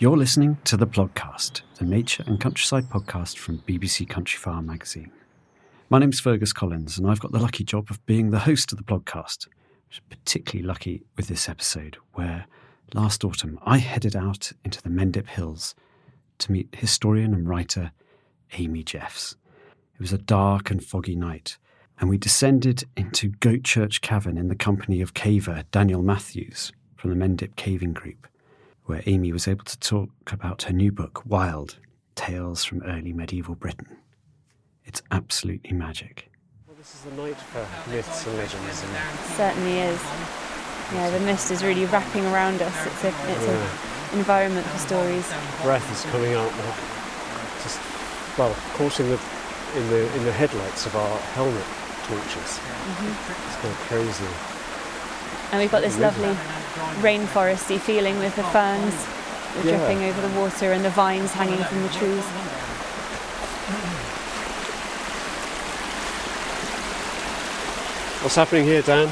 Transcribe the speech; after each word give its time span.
You're 0.00 0.16
listening 0.16 0.56
to 0.64 0.78
the 0.78 0.86
Plodcast, 0.86 1.60
the 1.76 1.84
nature 1.84 2.24
and 2.26 2.40
countryside 2.40 2.88
podcast 2.88 3.36
from 3.36 3.58
BBC 3.68 4.08
Countryfile 4.08 4.64
magazine. 4.64 5.12
My 5.90 5.98
name's 5.98 6.20
Fergus 6.20 6.54
Collins, 6.54 6.96
and 6.96 7.06
I've 7.06 7.20
got 7.20 7.32
the 7.32 7.38
lucky 7.38 7.64
job 7.64 7.90
of 7.90 8.06
being 8.06 8.30
the 8.30 8.38
host 8.38 8.72
of 8.72 8.78
the 8.78 8.84
Plodcast. 8.84 9.46
Which 9.88 9.98
is 9.98 10.00
particularly 10.08 10.66
lucky 10.66 11.02
with 11.18 11.28
this 11.28 11.50
episode, 11.50 11.98
where 12.14 12.46
last 12.94 13.24
autumn 13.24 13.58
I 13.62 13.76
headed 13.76 14.16
out 14.16 14.52
into 14.64 14.80
the 14.80 14.88
Mendip 14.88 15.26
Hills 15.26 15.74
to 16.38 16.50
meet 16.50 16.74
historian 16.74 17.34
and 17.34 17.46
writer 17.46 17.92
Amy 18.54 18.82
Jeffs. 18.82 19.36
It 19.96 20.00
was 20.00 20.14
a 20.14 20.18
dark 20.18 20.70
and 20.70 20.82
foggy 20.82 21.14
night, 21.14 21.58
and 21.98 22.08
we 22.08 22.16
descended 22.16 22.84
into 22.96 23.32
Goatchurch 23.32 24.00
Cavern 24.00 24.38
in 24.38 24.48
the 24.48 24.56
company 24.56 25.02
of 25.02 25.12
caver 25.12 25.64
Daniel 25.70 26.00
Matthews 26.00 26.72
from 26.96 27.10
the 27.10 27.22
Mendip 27.22 27.54
Caving 27.56 27.92
Group 27.92 28.26
where 28.90 29.04
Amy 29.06 29.30
was 29.30 29.46
able 29.46 29.64
to 29.64 29.78
talk 29.78 30.10
about 30.32 30.62
her 30.62 30.72
new 30.72 30.90
book, 30.90 31.22
Wild 31.24 31.78
Tales 32.16 32.64
from 32.64 32.82
Early 32.82 33.12
Medieval 33.12 33.54
Britain. 33.54 33.86
It's 34.84 35.00
absolutely 35.12 35.74
magic. 35.74 36.28
Well, 36.66 36.76
this 36.76 36.92
is 36.96 37.02
the 37.02 37.12
night 37.12 37.36
for 37.36 37.64
myths 37.88 38.26
and 38.26 38.36
legends. 38.36 38.82
Isn't 38.82 38.90
it? 38.90 39.36
certainly 39.36 39.78
is. 39.78 40.02
Yeah, 40.92 41.08
the 41.10 41.20
mist 41.20 41.52
is 41.52 41.62
really 41.62 41.84
wrapping 41.84 42.26
around 42.34 42.60
us. 42.62 42.74
It's 42.84 43.04
a 43.04 43.08
it's 43.30 43.46
Yeah. 43.46 44.10
an 44.12 44.18
environment 44.18 44.66
for 44.66 44.78
stories. 44.78 45.28
Breath 45.62 45.86
is 45.92 46.10
coming 46.10 46.34
out, 46.34 46.50
like, 46.50 46.74
just 47.62 47.78
well, 48.36 48.52
caught 48.74 48.98
in 48.98 49.08
the 49.08 49.20
in 49.76 49.88
the 49.88 50.16
in 50.16 50.24
the 50.24 50.32
headlights 50.32 50.86
of 50.86 50.96
our 50.96 51.18
helmet 51.38 51.64
torches. 52.10 52.58
Mm-hmm. 52.58 53.46
It's 53.46 53.56
kind 53.62 53.70
of 53.70 53.80
crazy. 53.86 54.30
And 55.52 55.60
we've 55.62 55.70
got 55.70 55.82
this 55.82 55.96
lovely 55.96 56.34
rainforesty 57.00 57.78
feeling 57.78 58.18
with 58.18 58.34
the 58.36 58.44
ferns 58.44 58.94
Yeah. 59.64 59.76
dripping 59.76 60.04
over 60.04 60.20
the 60.20 60.40
water 60.40 60.72
and 60.72 60.84
the 60.84 60.90
vines 60.90 61.32
hanging 61.32 61.62
from 61.64 61.82
the 61.82 61.88
trees. 61.88 62.24
What's 68.22 68.36
happening 68.36 68.64
here, 68.64 68.82
Dan? 68.82 69.08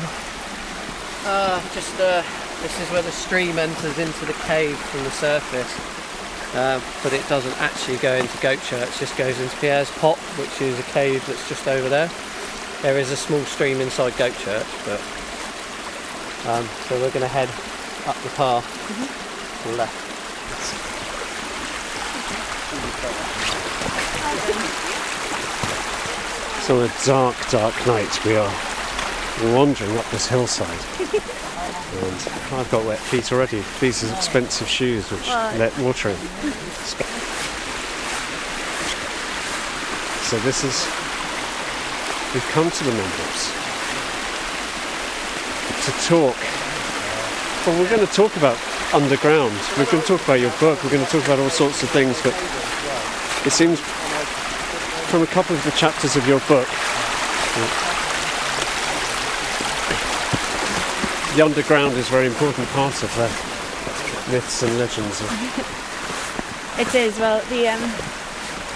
Uh, 1.24 1.60
just 1.72 1.98
uh, 1.98 2.22
this 2.60 2.78
is 2.80 2.91
where 2.91 3.00
the 3.02 3.10
stream 3.10 3.58
enters 3.58 3.98
into 3.98 4.26
the 4.26 4.34
cave 4.44 4.76
from 4.76 5.02
the 5.04 5.10
surface, 5.10 5.72
uh, 6.54 6.78
but 7.02 7.14
it 7.14 7.26
doesn't 7.28 7.56
actually 7.60 7.97
go 7.98 8.14
into 8.14 8.36
Goatchurch. 8.38 8.82
It 8.82 8.98
just 9.00 9.16
goes 9.16 9.41
into 9.41 9.56
Pierre's 9.56 9.91
Pot, 9.92 10.18
which 10.36 10.60
is 10.60 10.78
a 10.78 10.82
cave 10.92 11.24
that's 11.26 11.48
just 11.48 11.66
over 11.66 11.88
there. 11.88 12.10
There 12.82 12.98
is 12.98 13.10
a 13.10 13.16
small 13.16 13.41
stream 13.44 13.80
inside 13.80 14.12
Goatchurch, 14.12 14.68
but 14.84 15.00
um, 16.47 16.65
so 16.87 16.94
we're 17.00 17.10
going 17.10 17.21
to 17.21 17.28
head 17.28 17.49
up 18.06 18.16
the 18.22 18.31
path 18.31 18.65
to 19.62 19.69
the 19.71 19.76
left. 19.76 20.04
So 26.65 26.78
on 26.78 26.84
a 26.84 26.93
dark, 27.04 27.37
dark 27.50 27.75
night, 27.87 28.25
we 28.25 28.37
are 28.37 28.53
wandering 29.54 29.97
up 29.98 30.09
this 30.10 30.27
hillside. 30.28 30.69
and 31.00 32.15
I've 32.53 32.69
got 32.71 32.84
wet 32.84 32.98
feet 32.98 33.32
already. 33.32 33.65
These 33.81 34.04
are 34.04 34.15
expensive 34.15 34.69
shoes 34.69 35.10
which 35.10 35.28
let 35.28 35.77
water 35.78 36.10
in. 36.10 36.16
So 40.25 40.38
this 40.41 40.62
is, 40.62 40.87
we've 42.32 42.48
come 42.53 42.71
to 42.71 42.84
the 42.84 42.91
Mendips 42.91 43.67
to 45.84 45.92
talk. 46.06 46.36
Well, 47.66 47.78
we're 47.80 47.90
going 47.90 48.06
to 48.06 48.12
talk 48.12 48.36
about 48.36 48.58
underground. 48.94 49.52
We're 49.76 49.84
going 49.86 50.02
to 50.02 50.08
talk 50.08 50.24
about 50.24 50.40
your 50.40 50.52
book. 50.58 50.82
We're 50.82 50.90
going 50.90 51.04
to 51.04 51.10
talk 51.10 51.24
about 51.24 51.38
all 51.38 51.50
sorts 51.50 51.82
of 51.82 51.90
things. 51.90 52.20
But 52.22 52.34
it 53.46 53.52
seems 53.52 53.80
from 55.10 55.22
a 55.22 55.26
couple 55.26 55.56
of 55.56 55.64
the 55.64 55.72
chapters 55.72 56.16
of 56.16 56.26
your 56.26 56.40
book, 56.40 56.68
the 61.36 61.42
underground 61.42 61.94
is 61.94 62.08
a 62.08 62.10
very 62.10 62.26
important 62.26 62.66
part 62.68 63.02
of 63.02 63.14
the 63.16 63.28
myths 64.32 64.62
and 64.62 64.78
legends. 64.78 65.22
It 66.78 66.94
is, 66.94 67.18
well, 67.18 67.40
the, 67.50 67.66
um, 67.66 67.80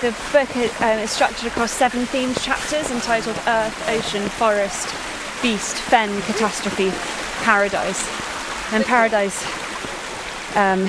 the 0.01 0.11
book 0.33 0.57
is, 0.57 0.73
um, 0.81 0.99
is 0.99 1.13
structured 1.13 1.47
across 1.47 1.71
seven 1.71 2.05
themed 2.07 2.43
chapters 2.43 2.91
entitled 2.91 3.37
Earth, 3.47 3.89
Ocean, 3.89 4.29
Forest, 4.29 4.89
Beast, 5.43 5.77
Fen, 5.77 6.23
Catastrophe, 6.23 6.91
Paradise. 7.43 8.09
And 8.73 8.85
Paradise, 8.85 9.45
um, 10.57 10.85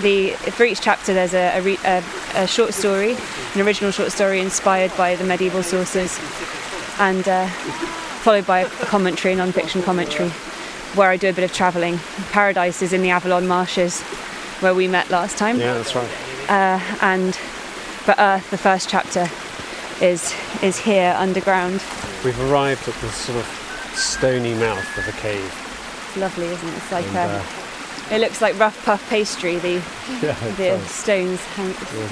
the, 0.00 0.30
for 0.52 0.64
each 0.64 0.80
chapter 0.80 1.12
there's 1.12 1.34
a, 1.34 1.58
a, 1.58 1.62
re, 1.62 1.78
a, 1.84 2.02
a 2.34 2.46
short 2.46 2.72
story, 2.72 3.16
an 3.54 3.60
original 3.60 3.90
short 3.90 4.10
story 4.10 4.40
inspired 4.40 4.96
by 4.96 5.14
the 5.14 5.24
medieval 5.24 5.62
sources, 5.62 6.18
and 6.98 7.28
uh, 7.28 7.46
followed 8.22 8.46
by 8.46 8.60
a 8.60 8.68
commentary, 8.86 9.34
a 9.34 9.36
non-fiction 9.36 9.82
commentary, 9.82 10.30
where 10.94 11.10
I 11.10 11.16
do 11.16 11.28
a 11.28 11.32
bit 11.32 11.44
of 11.44 11.52
travelling. 11.52 11.98
Paradise 12.32 12.80
is 12.80 12.92
in 12.92 13.02
the 13.02 13.10
Avalon 13.10 13.46
marshes, 13.46 14.00
where 14.60 14.74
we 14.74 14.88
met 14.88 15.10
last 15.10 15.36
time 15.36 15.58
yeah, 15.60 15.74
that's 15.74 15.94
right. 15.94 16.10
uh, 16.48 16.80
and 17.02 17.36
for 17.36 18.14
Earth, 18.18 18.50
the 18.50 18.58
first 18.58 18.88
chapter 18.88 19.28
is 20.00 20.34
is 20.62 20.78
here 20.78 21.14
underground. 21.18 21.82
We've 22.24 22.40
arrived 22.50 22.88
at 22.88 22.94
the 22.94 23.10
sort 23.10 23.38
of 23.38 23.67
stony 23.98 24.54
mouth 24.54 24.98
of 24.98 25.08
a 25.08 25.12
cave. 25.20 25.44
It's 26.08 26.16
lovely, 26.16 26.46
isn't 26.46 26.68
it? 26.68 26.74
It's 26.76 26.92
like 26.92 27.06
And, 27.08 27.16
uh, 27.16 27.20
uh, 27.20 28.14
it 28.14 28.20
looks 28.20 28.40
like 28.40 28.58
rough 28.58 28.82
puff 28.84 29.08
pastry. 29.10 29.58
The 29.58 29.74
Yeah, 30.22 30.32
the 30.56 30.68
does. 30.78 30.90
stones 30.90 31.40
hang. 31.56 31.68
Yeah, 31.68 32.08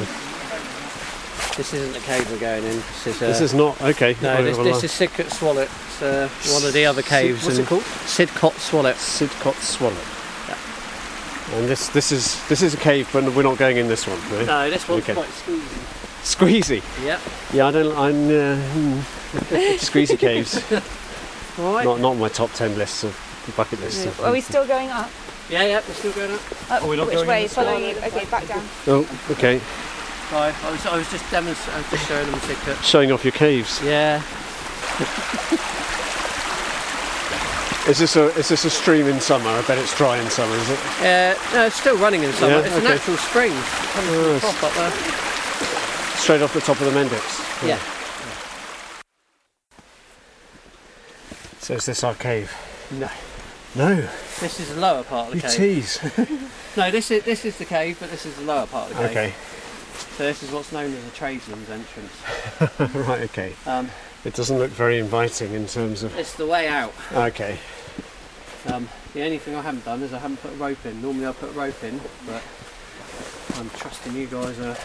This 1.56 1.72
isn't 1.72 1.92
the 1.94 2.00
cave 2.00 2.30
we're 2.30 2.38
going 2.38 2.64
in. 2.64 2.76
This 2.76 3.06
is. 3.06 3.22
Uh, 3.22 3.26
This 3.28 3.40
is 3.40 3.54
not 3.54 3.80
okay. 3.82 4.16
No, 4.20 4.42
this, 4.42 4.56
this 4.58 4.84
is 4.84 4.90
Sidcot 4.92 5.30
Swallet. 5.30 5.68
It's 5.88 6.02
uh, 6.02 6.28
one 6.52 6.64
of 6.64 6.72
the 6.74 6.84
other 6.84 7.02
caves. 7.02 7.44
What's 7.44 7.58
it 7.58 7.66
called? 7.66 7.82
Sidcot 7.82 8.52
Swallet. 8.58 8.94
Sidcot 8.96 9.54
Swallet. 9.54 10.12
And 11.54 11.68
this 11.68 11.88
this 11.90 12.10
is 12.10 12.44
this 12.48 12.60
is 12.60 12.74
a 12.74 12.76
cave, 12.76 13.08
but 13.12 13.22
we're 13.34 13.44
not 13.44 13.56
going 13.56 13.76
in 13.76 13.86
this 13.86 14.06
one. 14.06 14.18
No. 14.30 14.44
No, 14.44 14.68
this 14.70 14.88
one's 14.88 15.04
Okay. 15.08 15.14
quite 15.14 15.28
squeezy. 15.28 16.80
Squeezy. 16.82 17.04
Yep. 17.04 17.20
Yeah, 17.54 17.66
I 17.68 17.70
don't. 17.70 17.96
I'm 17.96 18.26
uh, 18.28 18.58
squeezy 19.78 20.18
caves. 20.18 20.60
All 21.58 21.74
right. 21.74 21.84
Not 21.84 22.00
not 22.00 22.16
my 22.16 22.28
top 22.28 22.52
ten 22.52 22.76
lists 22.76 23.04
of 23.04 23.16
bucket 23.56 23.80
lists. 23.80 24.04
of- 24.06 24.20
Are 24.20 24.32
we 24.32 24.40
still 24.40 24.66
going 24.66 24.90
up? 24.90 25.10
Yeah, 25.48 25.64
yeah, 25.64 25.80
we're 25.86 25.94
still 25.94 26.12
going 26.12 26.32
up. 26.32 26.70
Up 26.72 26.82
we're 26.82 26.96
not 26.96 27.06
which 27.06 27.16
going 27.16 27.28
way? 27.28 27.42
this? 27.44 27.54
Following 27.54 27.84
you. 27.84 27.96
Okay, 27.96 28.24
back 28.26 28.46
down. 28.48 28.64
Oh, 28.88 29.06
okay. 29.30 29.60
Sorry, 30.30 30.52
I 30.52 30.70
was, 30.72 30.86
I 30.86 30.96
was 30.98 31.08
just 31.10 31.30
demonstrating, 31.30 31.74
I 31.74 31.78
was 31.78 31.90
just 31.90 32.08
showing 32.08 32.30
them 32.30 32.40
Sidcot. 32.40 32.82
Showing 32.82 33.12
off 33.12 33.24
your 33.24 33.32
caves. 33.32 33.80
Yeah. 33.82 34.20
Is 37.86 38.00
this 38.00 38.16
a 38.16 38.34
is 38.34 38.48
this 38.48 38.64
a 38.64 38.70
stream 38.70 39.06
in 39.06 39.20
summer? 39.20 39.48
I 39.48 39.62
bet 39.62 39.78
it's 39.78 39.96
dry 39.96 40.18
in 40.18 40.28
summer, 40.28 40.56
is 40.56 40.70
it? 40.70 40.78
Uh, 40.98 41.38
no, 41.54 41.66
it's 41.66 41.78
still 41.78 41.96
running 41.98 42.24
in 42.24 42.32
summer. 42.32 42.54
Yeah, 42.54 42.58
it's 42.58 42.74
okay. 42.74 42.84
a 42.84 42.88
natural 42.88 43.16
spring. 43.16 43.52
Comes 43.52 44.08
from 44.08 44.24
the 44.34 44.40
top 44.40 44.64
up 44.64 44.74
there. 44.74 44.90
Straight 46.18 46.42
off 46.42 46.52
the 46.52 46.60
top 46.60 46.80
of 46.80 46.92
the 46.92 46.98
Mendips. 46.98 47.64
Yeah. 47.64 47.78
So 51.66 51.74
is 51.74 51.86
this 51.86 52.04
our 52.04 52.14
cave? 52.14 52.52
No. 52.92 53.10
No. 53.74 53.96
This 54.38 54.60
is 54.60 54.72
the 54.72 54.80
lower 54.80 55.02
part 55.02 55.32
of 55.34 55.40
the 55.42 55.48
You 55.48 55.52
cave. 55.52 55.56
tease. 55.56 55.98
No, 56.76 56.92
this 56.92 57.10
is 57.10 57.24
this 57.24 57.44
is 57.44 57.58
the 57.58 57.64
cave, 57.64 57.96
but 57.98 58.08
this 58.12 58.24
is 58.24 58.36
the 58.36 58.42
lower 58.42 58.66
part 58.66 58.92
of 58.92 58.96
the 58.98 59.08
cave. 59.08 59.16
okay. 59.16 59.34
So 60.16 60.22
this 60.22 60.44
is 60.44 60.52
what's 60.52 60.70
known 60.70 60.94
as 60.94 61.04
a 61.04 61.10
tradesman's 61.10 61.68
entrance. 61.68 62.12
right. 63.08 63.22
Okay. 63.22 63.54
Um, 63.66 63.90
It 64.24 64.34
doesn't 64.34 64.56
look 64.56 64.70
very 64.70 65.00
inviting 65.00 65.54
in 65.54 65.66
terms 65.66 66.04
of. 66.04 66.16
it's 66.16 66.34
the 66.34 66.46
way 66.46 66.68
out. 66.68 66.94
Okay. 67.12 67.58
Um, 68.66 68.88
the 69.12 69.24
only 69.24 69.38
thing 69.38 69.56
I 69.56 69.62
haven't 69.62 69.84
done 69.84 70.02
is 70.04 70.12
I 70.12 70.18
haven't 70.20 70.36
put 70.40 70.52
a 70.52 70.56
rope 70.56 70.86
in. 70.86 71.02
Normally 71.02 71.26
I 71.26 71.32
put 71.32 71.48
a 71.48 71.58
rope 71.58 71.82
in, 71.82 71.98
but 72.26 72.42
I'm 73.58 73.70
trusting 73.70 74.14
you 74.14 74.28
guys. 74.28 74.56
Uh, 74.60 74.76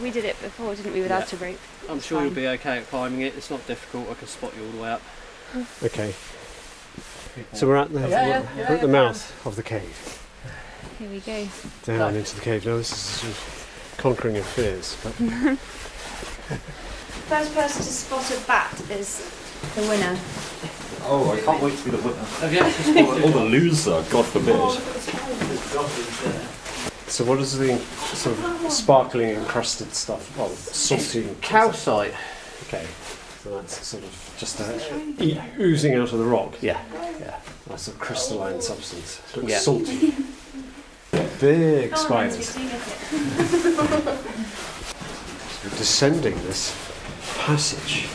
We 0.00 0.10
did 0.10 0.24
it 0.24 0.40
before, 0.40 0.74
didn't 0.74 0.94
we, 0.94 1.02
without 1.02 1.30
a 1.34 1.36
rope? 1.36 1.58
I'm 1.90 1.98
It's 1.98 2.06
sure 2.06 2.22
you'll 2.24 2.32
be 2.32 2.48
okay 2.48 2.78
at 2.78 2.88
climbing 2.88 3.20
it. 3.20 3.34
It's 3.36 3.50
not 3.50 3.66
difficult. 3.66 4.08
I 4.08 4.14
can 4.14 4.28
spot 4.28 4.54
you 4.56 4.64
all 4.64 4.70
the 4.70 4.82
way 4.82 4.90
up. 4.90 5.02
Okay. 5.82 6.14
So 7.52 7.66
we're 7.66 7.76
at 7.76 7.92
the 7.92 8.00
Yeah, 8.00 8.08
yeah, 8.08 8.40
we're 8.40 8.60
yeah, 8.62 8.72
at 8.72 8.80
the 8.80 8.86
yeah, 8.86 8.92
mouth 8.92 9.46
of 9.46 9.56
the 9.56 9.62
cave. 9.62 10.20
Here 10.98 11.08
we 11.10 11.20
go. 11.20 11.48
Down 11.84 11.98
Right. 12.00 12.14
into 12.14 12.34
the 12.36 12.40
cave. 12.40 12.64
Now 12.66 12.76
this 12.76 12.92
is 12.92 12.98
sort 12.98 13.30
of 13.32 13.94
conquering 13.98 14.36
of 14.36 14.46
fears. 14.46 14.96
But 15.02 15.12
First 17.28 17.54
person 17.54 17.82
to 17.82 17.88
spot 17.90 18.30
a 18.30 18.40
bat 18.46 18.80
is 18.90 19.18
the 19.74 19.82
winner. 19.82 20.16
Oh, 21.06 21.32
I 21.32 21.40
can't 21.40 21.62
wait 21.62 21.76
to 21.78 21.84
be 21.84 21.90
the 21.90 21.98
winner. 21.98 22.22
Have 22.40 22.52
you 22.52 22.60
actually 22.60 23.02
Or, 23.02 23.14
or 23.14 23.30
the 23.30 23.44
loser, 23.44 24.02
God 24.10 24.26
forbid. 24.26 24.54
Oh, 24.56 24.78
so 27.06 27.24
what 27.24 27.38
is 27.38 27.56
the 27.58 27.78
sort 28.14 28.38
of 28.38 28.72
sparkling 28.72 29.30
encrusted 29.30 29.92
stuff? 29.94 30.36
Well, 30.36 30.48
salty. 30.50 31.28
calcite? 31.40 32.14
Okay. 32.66 32.86
So 33.44 33.50
that's 33.56 33.86
sort 33.86 34.02
of 34.02 34.34
just 34.38 34.58
uh, 34.58 35.22
e- 35.22 35.38
oozing 35.60 35.94
out 35.96 36.10
of 36.14 36.18
the 36.18 36.24
rock. 36.24 36.54
Yeah. 36.62 36.80
Yeah. 37.20 37.38
That's 37.66 37.88
a 37.88 37.92
crystalline 37.92 38.62
substance. 38.62 39.20
It 39.30 39.36
looks 39.36 39.50
Yeah. 39.50 39.58
salty. 39.58 40.14
Big 41.40 41.94
spiders. 41.94 42.56
We're 45.62 45.70
descending 45.76 46.34
this 46.44 46.74
passage 47.38 48.08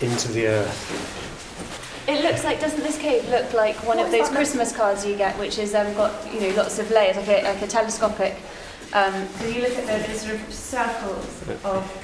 into 0.00 0.32
the 0.32 0.46
earth. 0.46 2.08
It 2.08 2.24
looks 2.24 2.44
like, 2.44 2.58
doesn't 2.58 2.82
this 2.82 2.96
cave 2.96 3.28
look 3.28 3.52
like 3.52 3.76
one 3.86 3.98
of 3.98 4.10
those 4.10 4.30
Christmas 4.30 4.74
cards 4.74 5.04
you 5.04 5.14
get, 5.16 5.38
which 5.38 5.56
has 5.56 5.74
um, 5.74 5.92
got 5.92 6.10
you 6.32 6.40
know 6.40 6.54
lots 6.56 6.78
of 6.78 6.90
layers, 6.90 7.16
like 7.16 7.28
a, 7.28 7.42
like 7.44 7.60
a 7.60 7.66
telescopic. 7.66 8.34
Because 8.86 9.54
you 9.54 9.60
look 9.60 9.76
at 9.76 9.86
the, 9.86 10.12
the 10.12 10.18
sort 10.18 10.34
of 10.40 10.52
circles 10.54 11.42
of, 11.64 12.01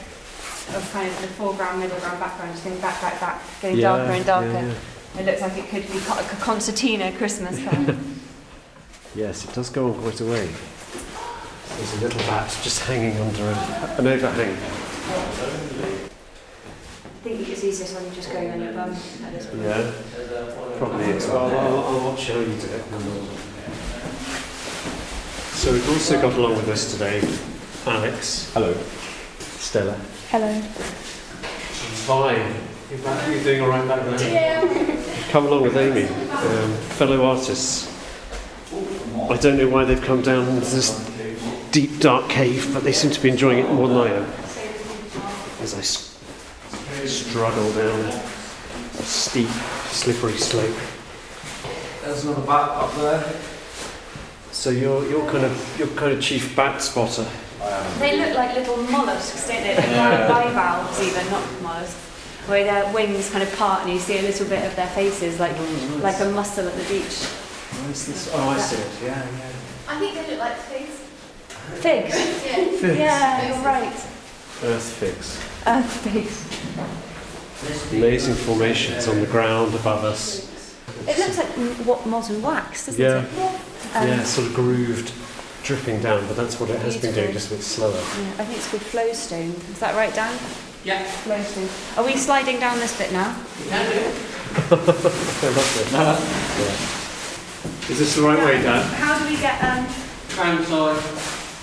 of 0.75 0.91
kind 0.93 1.09
of 1.09 1.21
the 1.23 1.29
foreground, 1.29 1.81
middle 1.81 1.99
ground, 2.01 2.19
background, 2.21 2.53
just 2.53 2.65
going 2.65 2.79
back, 2.81 3.01
back, 3.01 3.21
back, 3.21 3.43
getting 3.61 3.79
Yeah, 3.79 3.97
darker 3.97 4.13
and 4.13 4.27
darker. 4.27 4.49
yeah, 4.53 5.21
It 5.21 5.27
looks 5.27 5.41
like 5.41 5.57
it 5.59 5.69
could 5.69 5.87
be 5.87 5.99
like 6.09 6.33
a 6.33 6.37
concertina 6.37 7.13
Christmas 7.13 7.63
card. 7.65 7.97
Yes, 9.15 9.43
it 9.45 9.53
does 9.55 9.71
go 9.71 9.87
on 9.87 9.95
quite 10.03 10.21
a 10.21 10.25
way. 10.27 10.49
There's 11.77 11.95
a 11.95 12.01
little 12.03 12.21
bat 12.21 12.47
just 12.63 12.81
hanging 12.85 13.17
under 13.19 13.43
a, 13.43 13.55
an 13.99 14.07
overhang. 14.07 14.53
I 14.53 14.55
think 17.25 17.49
it's 17.49 17.65
easiest 17.65 17.95
when 17.95 18.05
you're 18.05 18.15
just 18.15 18.31
going 18.31 18.51
on 18.51 18.61
your 18.61 18.73
bum 18.75 18.91
at 18.91 19.33
this 19.33 19.47
point. 19.47 19.63
Yeah, 19.63 19.93
probably 20.79 21.05
is. 21.07 21.27
Well, 21.27 21.47
I'll, 21.51 21.85
I'll 21.85 22.11
watch 22.11 22.29
how 22.29 22.39
you 22.39 22.47
do 22.47 22.53
it. 22.53 22.85
So 25.55 25.73
we've 25.73 25.89
also 25.89 26.21
got 26.21 26.35
along 26.35 26.57
with 26.57 26.69
us 26.69 26.93
today 26.93 27.21
Alex, 27.87 28.51
Hello. 28.55 28.75
Stella, 29.39 29.99
Hello. 30.31 30.53
Vi. 32.07 32.35
You 32.91 32.99
back? 33.03 33.29
You 33.29 33.43
doing 33.43 33.61
all 33.63 33.69
right 33.69 33.87
back 33.89 34.03
there? 34.19 34.33
Yeah. 34.33 35.29
Come 35.31 35.47
along 35.47 35.63
with 35.63 35.77
Amy, 35.77 36.05
um, 36.05 36.73
fellow 36.97 37.25
artists. 37.27 37.87
I 39.31 39.37
don't 39.37 39.57
know 39.59 39.69
why 39.69 39.85
they've 39.85 40.01
come 40.01 40.23
down 40.23 40.47
this 40.61 40.91
deep, 41.71 41.99
dark 42.01 42.29
cave, 42.31 42.73
but 42.73 42.83
they 42.85 42.93
seem 42.93 43.11
to 43.11 43.21
be 43.21 43.29
enjoying 43.29 43.59
it 43.59 43.71
more 43.71 43.89
than 43.89 43.97
I 43.99 44.09
am. 44.15 44.25
As 45.61 45.75
I 45.75 45.79
s- 45.79 46.19
struggle 47.07 47.71
down 47.73 48.01
a 48.01 49.03
steep, 49.03 49.49
slippery 49.91 50.37
slope. 50.37 50.77
There's 52.03 52.25
another 52.25 52.47
bat 52.47 52.69
up 52.71 52.95
there. 52.97 53.33
So 54.53 54.71
you're 54.71 55.07
you're 55.09 55.31
kind 55.31 55.45
of 55.45 55.77
you're 55.79 55.89
kind 55.89 56.13
of 56.13 56.21
chief 56.23 56.57
bat 56.57 56.81
spotter. 56.81 57.27
They 57.99 58.17
look 58.19 58.37
like 58.37 58.55
little 58.55 58.77
mollusks, 58.85 59.49
don't 59.49 59.63
they? 59.63 59.75
Like 59.77 60.29
bivalves 60.29 61.01
even, 61.03 61.31
not 61.31 61.63
mollusks. 61.63 62.05
Where 62.49 62.65
their 62.65 62.93
wings 62.95 63.31
kind 63.31 63.43
of 63.43 63.55
part 63.57 63.83
and 63.83 63.93
you 63.93 63.99
see 63.99 64.19
a 64.19 64.23
little 64.23 64.47
bit 64.49 64.65
of 64.65 64.75
their 64.75 64.87
faces 64.89 65.39
like 65.39 65.53
like 66.01 66.19
a 66.21 66.31
mussel 66.31 66.67
at 66.67 66.75
the 66.75 66.85
beach. 66.85 67.25
Where's 67.85 68.07
this? 68.07 68.31
Oh, 68.33 68.49
I 68.49 68.59
see 68.59 68.77
it. 68.81 68.91
Yeah, 69.05 69.23
yeah. 69.23 69.51
I 69.89 69.99
think 69.99 70.15
they 70.15 70.31
look 70.31 70.41
like 70.41 70.57
figs. 70.57 70.95
Figs. 71.83 72.15
Yeah. 72.83 72.93
Yeah, 72.95 73.49
you're 73.49 73.65
right. 73.65 73.93
Earth 74.65 74.93
figs. 74.99 75.39
Earth 75.67 75.93
figs. 76.01 77.93
Amazing 77.93 78.35
formations 78.35 79.09
on 79.09 79.21
the 79.21 79.27
ground 79.27 79.75
above 79.75 80.05
us. 80.05 80.47
It 81.07 81.19
looks 81.19 81.37
like 81.39 81.49
what 81.87 82.07
molten 82.07 82.41
wax, 82.41 82.87
doesn't 82.87 83.01
Yeah. 83.01 83.25
it? 83.25 83.61
Um, 83.97 84.09
yeah, 84.09 84.23
sort 84.25 84.47
of 84.47 84.55
grooved, 84.55 85.13
dripping 85.69 86.01
down, 86.01 86.27
but 86.27 86.35
that's 86.35 86.59
what 86.59 86.71
it 86.71 86.81
has 86.81 86.97
been 86.97 87.13
doing, 87.15 87.31
just 87.31 87.53
a 87.53 87.55
bit 87.55 87.63
slower. 87.63 87.93
yeah, 87.93 88.41
I 88.41 88.45
think 88.49 88.57
it's 88.57 88.71
called 88.71 88.81
flowstone. 88.81 89.51
Is 89.69 89.79
that 89.81 89.95
right, 89.95 90.09
Dan? 90.15 90.33
Yeah. 90.83 91.05
Flowstone. 91.29 91.69
Are 92.01 92.07
we 92.09 92.17
sliding 92.17 92.59
down 92.59 92.79
this 92.81 92.97
bit 92.97 93.13
now? 93.13 93.37
I 93.69 93.85
love 94.73 95.77
it. 95.77 95.93
Yeah. 95.93 96.17
Is 97.93 97.99
this 98.01 98.17
the 98.17 98.23
right 98.23 98.39
way, 98.43 98.63
Dan? 98.63 98.81
How 98.97 99.19
do 99.19 99.29
we 99.29 99.37
get 99.37 99.61
um, 99.63 99.85
Tram 100.31 100.65
side. 100.65 100.97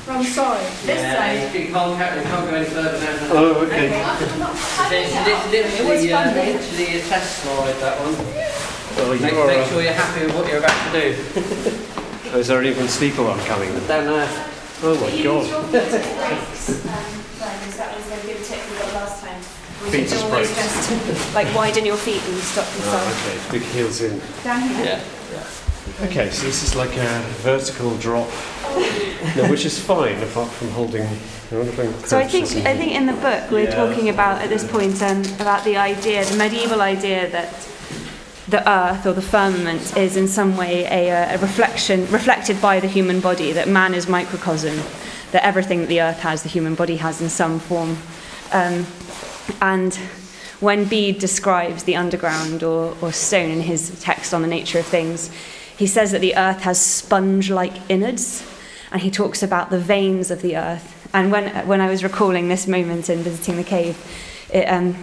from 0.06 0.24
side? 0.24 0.62
This 0.86 1.02
yeah, 1.02 1.50
side. 1.50 1.56
You 1.60 1.66
can't, 1.74 1.98
ca- 1.98 2.14
you 2.16 2.22
can't 2.30 2.46
go 2.50 2.54
any 2.56 2.66
further 2.70 3.00
down. 3.02 3.16
than 3.18 3.32
Oh, 3.34 3.66
okay. 3.66 3.90
It's 3.90 5.50
li- 5.50 5.58
It 5.58 5.82
was 5.82 6.06
literally, 6.06 6.14
uh, 6.14 6.22
fun, 6.24 6.30
though. 6.36 6.46
literally 6.46 7.00
a 7.00 7.02
test 7.10 7.42
slide, 7.42 7.74
that 7.82 7.98
one. 8.06 8.14
Oh, 8.98 9.12
you 9.14 9.20
Make, 9.20 9.34
make 9.34 9.34
uh, 9.34 9.68
sure 9.68 9.82
you're 9.82 9.94
happy 9.94 10.26
with 10.28 10.36
what 10.36 10.48
you're 10.48 10.60
about 10.60 10.94
to 10.94 11.02
do. 11.02 11.16
is 12.38 12.48
there 12.48 12.60
an 12.60 12.66
even 12.66 12.88
steeper 12.88 13.24
one 13.24 13.40
coming? 13.42 13.70
Down 13.88 14.06
there. 14.06 14.46
Oh 14.84 14.96
my 15.00 15.24
god. 15.24 15.46
use 15.46 15.72
feet 15.72 15.76
as 15.76 15.92
brakes, 16.18 16.70
um, 16.86 17.24
Brian, 17.40 17.60
'cause 17.64 17.78
that 17.78 17.96
was 17.96 18.06
a 18.12 18.28
good 18.28 18.44
tip 18.44 18.60
we 18.72 18.78
got 18.78 18.94
last 18.94 19.24
time. 19.24 19.42
We 19.84 19.90
Feet 19.92 20.10
should 20.10 20.20
always 20.24 20.50
just 20.56 21.36
like 21.36 21.54
widen 21.56 21.86
your 21.86 21.98
feet 21.98 22.22
and 22.28 22.38
stop 22.42 22.66
yourself. 22.76 23.04
Oh, 23.06 23.52
okay, 23.52 23.60
big 23.60 23.68
heels 23.70 24.02
in. 24.02 24.22
Down 24.44 24.62
here. 24.70 25.00
Yeah. 25.34 26.06
Okay, 26.08 26.30
so 26.32 26.46
this 26.46 26.64
is 26.64 26.76
like 26.76 26.96
a 26.98 27.22
vertical 27.44 27.96
drop, 27.98 28.28
no, 29.36 29.46
which 29.50 29.66
is 29.66 29.78
fine 29.80 30.22
apart 30.24 30.52
from 30.52 30.72
holding. 30.72 31.04
I 31.04 31.56
wonder 31.56 31.72
if 31.72 31.80
I 31.80 31.84
can 31.84 32.04
So 32.06 32.18
I 32.18 32.28
think. 32.28 32.48
I 32.66 32.76
think 32.76 32.94
in 32.94 33.06
the 33.06 33.14
book 33.14 33.52
we're 33.52 33.66
Yeah. 33.70 33.76
talking 33.76 34.10
about 34.10 34.42
at 34.42 34.50
this 34.50 34.64
point 34.64 35.02
um, 35.04 35.24
about 35.40 35.64
the 35.64 35.78
idea, 35.78 36.26
the 36.26 36.36
medieval 36.38 36.82
idea 36.82 37.30
that 37.30 37.54
the 38.48 38.68
earth 38.70 39.06
or 39.06 39.14
the 39.14 39.22
firmament 39.22 39.98
is 39.98 40.18
in 40.18 40.28
some 40.28 40.56
way 40.56 40.86
a, 40.86 41.12
uh, 41.12 41.36
a 41.36 41.38
reflection 41.40 42.02
reflected 42.12 42.62
by 42.62 42.80
the 42.80 42.88
human 42.88 43.20
body. 43.20 43.52
That 43.52 43.68
man 43.68 43.94
is 43.94 44.08
microcosm. 44.08 44.78
That 45.32 45.44
everything 45.44 45.82
that 45.82 45.88
the 45.90 46.02
earth 46.02 46.20
has, 46.20 46.44
the 46.44 46.50
human 46.50 46.76
body 46.76 46.98
has 46.98 47.22
in 47.22 47.30
some 47.30 47.60
form. 47.60 47.98
Um, 48.52 48.86
and 49.62 49.94
when 50.60 50.86
Bede 50.86 51.20
describes 51.20 51.84
the 51.84 51.96
underground 51.96 52.64
or, 52.64 52.96
or 53.02 53.12
stone 53.12 53.50
in 53.50 53.62
his 53.62 54.00
text 54.00 54.34
on 54.34 54.42
the 54.42 54.48
nature 54.48 54.80
of 54.80 54.86
things, 54.86 55.32
he 55.78 55.88
says 55.88 56.12
that 56.12 56.22
the 56.22 56.36
earth 56.38 56.62
has 56.62 56.80
sponge 56.80 57.50
like 57.50 57.74
innards, 57.90 58.46
and 58.92 59.02
he 59.02 59.12
talks 59.12 59.44
about 59.44 59.72
the 59.72 59.80
veins 59.80 60.32
of 60.32 60.42
the 60.42 60.56
earth 60.56 60.96
And 61.16 61.32
when 61.32 61.66
when 61.66 61.80
I 61.80 61.90
was 61.90 62.04
recalling 62.04 62.50
this 62.50 62.68
moment 62.68 63.10
in 63.10 63.20
visiting 63.20 63.56
the 63.56 63.64
cave, 63.64 63.96
it, 64.52 64.66
um, 64.66 64.96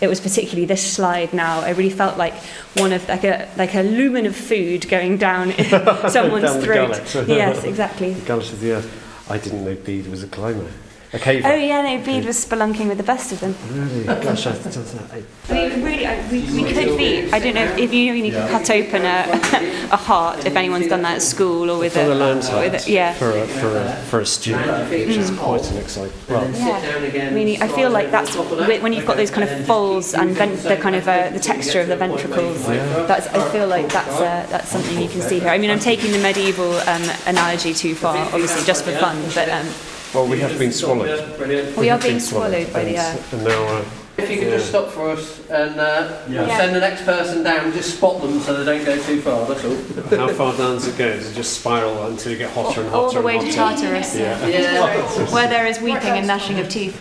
it 0.00 0.08
was 0.08 0.20
particularly 0.20 0.66
this 0.66 0.92
slide. 0.92 1.32
Now 1.32 1.60
I 1.60 1.70
really 1.70 1.90
felt 1.90 2.16
like 2.18 2.34
one 2.76 2.92
of 2.92 3.08
like 3.08 3.24
a 3.24 3.48
like 3.56 3.74
a 3.74 3.82
lumen 3.82 4.26
of 4.26 4.36
food 4.36 4.88
going 4.88 5.16
down 5.18 5.52
someone's 6.08 6.44
Down 6.44 6.60
throat. 6.60 7.28
yes, 7.28 7.64
exactly. 7.64 8.12
The 8.14 8.26
gullet 8.26 8.52
of 8.52 8.60
the 8.60 8.72
earth. 8.72 9.30
I 9.30 9.38
didn't 9.38 9.64
know 9.64 9.74
Bede 9.74 10.06
was 10.08 10.22
a 10.22 10.28
climber. 10.28 10.70
A 11.14 11.16
caver. 11.16 11.44
Oh 11.44 11.54
yeah, 11.54 11.80
no, 11.82 12.04
Bede 12.04 12.24
was 12.24 12.44
spelunking 12.44 12.88
with 12.88 12.98
the 12.98 13.04
best 13.04 13.30
of 13.30 13.38
them. 13.38 13.54
Really? 13.70 14.02
Gosh, 14.04 14.48
I, 14.48 14.50
I, 14.50 15.22
I 15.48 15.68
mean, 15.68 15.84
really, 15.84 16.06
I, 16.06 16.28
we, 16.28 16.40
we 16.50 16.64
could 16.72 16.98
be. 16.98 17.30
I 17.30 17.38
don't 17.38 17.54
know 17.54 17.72
if 17.76 17.94
you 17.94 18.06
know 18.06 18.14
when 18.14 18.24
you 18.24 18.32
can 18.32 18.48
cut 18.48 18.68
open 18.68 19.02
a, 19.02 19.88
a 19.92 19.96
heart. 19.96 20.44
If 20.44 20.56
anyone's 20.56 20.88
done 20.88 21.02
that 21.02 21.16
at 21.16 21.22
school 21.22 21.70
or 21.70 21.78
with 21.78 21.92
for 21.92 22.00
a, 22.00 22.06
the 22.06 22.16
land 22.16 22.40
with 22.40 22.84
a 22.84 22.90
yeah. 22.90 23.14
for 23.14 23.30
a, 23.30 23.46
for 23.46 23.76
a, 23.76 23.94
for 24.10 24.20
a 24.20 24.26
student, 24.26 24.90
which 24.90 25.16
is 25.16 25.30
quite 25.38 25.70
an 25.70 25.76
exciting. 25.76 26.12
Well, 26.28 26.50
Yeah. 26.50 27.28
I 27.28 27.30
mean, 27.30 27.62
I 27.62 27.68
feel 27.68 27.90
like 27.90 28.10
that's 28.10 28.34
when 28.34 28.92
you've 28.92 29.06
got 29.06 29.16
those 29.16 29.30
kind 29.30 29.48
of 29.48 29.66
folds 29.66 30.14
and 30.14 30.30
vent, 30.30 30.64
the 30.64 30.76
kind 30.78 30.96
of 30.96 31.06
uh, 31.06 31.30
the 31.30 31.38
texture 31.38 31.80
of 31.80 31.86
the 31.86 31.96
ventricles. 31.96 32.66
That's 32.66 33.28
I 33.28 33.48
feel 33.52 33.68
like 33.68 33.88
that's 33.88 34.16
uh, 34.16 34.48
that's 34.50 34.68
something 34.68 35.00
you 35.00 35.08
can 35.08 35.20
see 35.20 35.38
here. 35.38 35.50
I 35.50 35.58
mean, 35.58 35.70
I'm 35.70 35.78
taking 35.78 36.10
the 36.10 36.18
medieval 36.18 36.74
um, 36.74 37.08
analogy 37.26 37.72
too 37.72 37.94
far, 37.94 38.16
obviously 38.16 38.64
just 38.64 38.84
for 38.84 38.90
fun, 38.96 39.22
but 39.32 39.48
um, 39.48 39.68
well, 40.14 40.26
we 40.28 40.38
have 40.40 40.58
been 40.58 40.72
swallowed. 40.72 41.38
we 41.76 41.90
are 41.90 41.98
being 41.98 42.20
swallowed 42.20 42.72
by 42.72 42.84
the 42.84 42.96
and, 42.96 43.18
earth. 43.18 43.32
and 43.32 43.44
now. 43.44 43.64
Uh, 43.78 43.84
If 44.16 44.30
you 44.30 44.38
could 44.38 44.50
just 44.50 44.68
stop 44.68 44.90
for 44.90 45.10
us 45.10 45.40
and 45.50 45.78
uh, 45.80 46.20
Yeah. 46.28 46.46
send 46.56 46.72
the 46.76 46.78
next 46.80 47.02
person 47.04 47.42
down, 47.42 47.72
just 47.72 47.96
spot 47.96 48.22
them 48.22 48.38
so 48.40 48.62
they 48.62 48.64
don't 48.78 48.84
go 48.86 49.02
too 49.02 49.20
far. 49.20 49.44
That's 49.46 49.64
all. 49.64 49.76
how 50.16 50.28
far 50.28 50.56
down 50.56 50.74
does 50.76 50.86
it 50.86 50.96
go? 50.96 51.12
Does 51.12 51.32
it 51.32 51.34
just 51.34 51.58
spiral 51.58 52.06
until 52.06 52.30
you 52.30 52.38
get 52.38 52.50
hotter 52.52 52.82
and 52.82 52.90
hotter? 52.90 53.06
All 53.06 53.12
the 53.12 53.20
way 53.22 53.38
and 53.38 53.50
to 53.50 53.58
hotter? 53.58 53.76
Tartarus, 53.82 54.14
Yeah. 54.16 54.46
Yeah. 54.46 55.34
where 55.34 55.48
there 55.48 55.66
is 55.66 55.80
weeping 55.80 56.10
and 56.18 56.26
gnashing 56.28 56.60
of 56.60 56.68
teeth. 56.68 56.96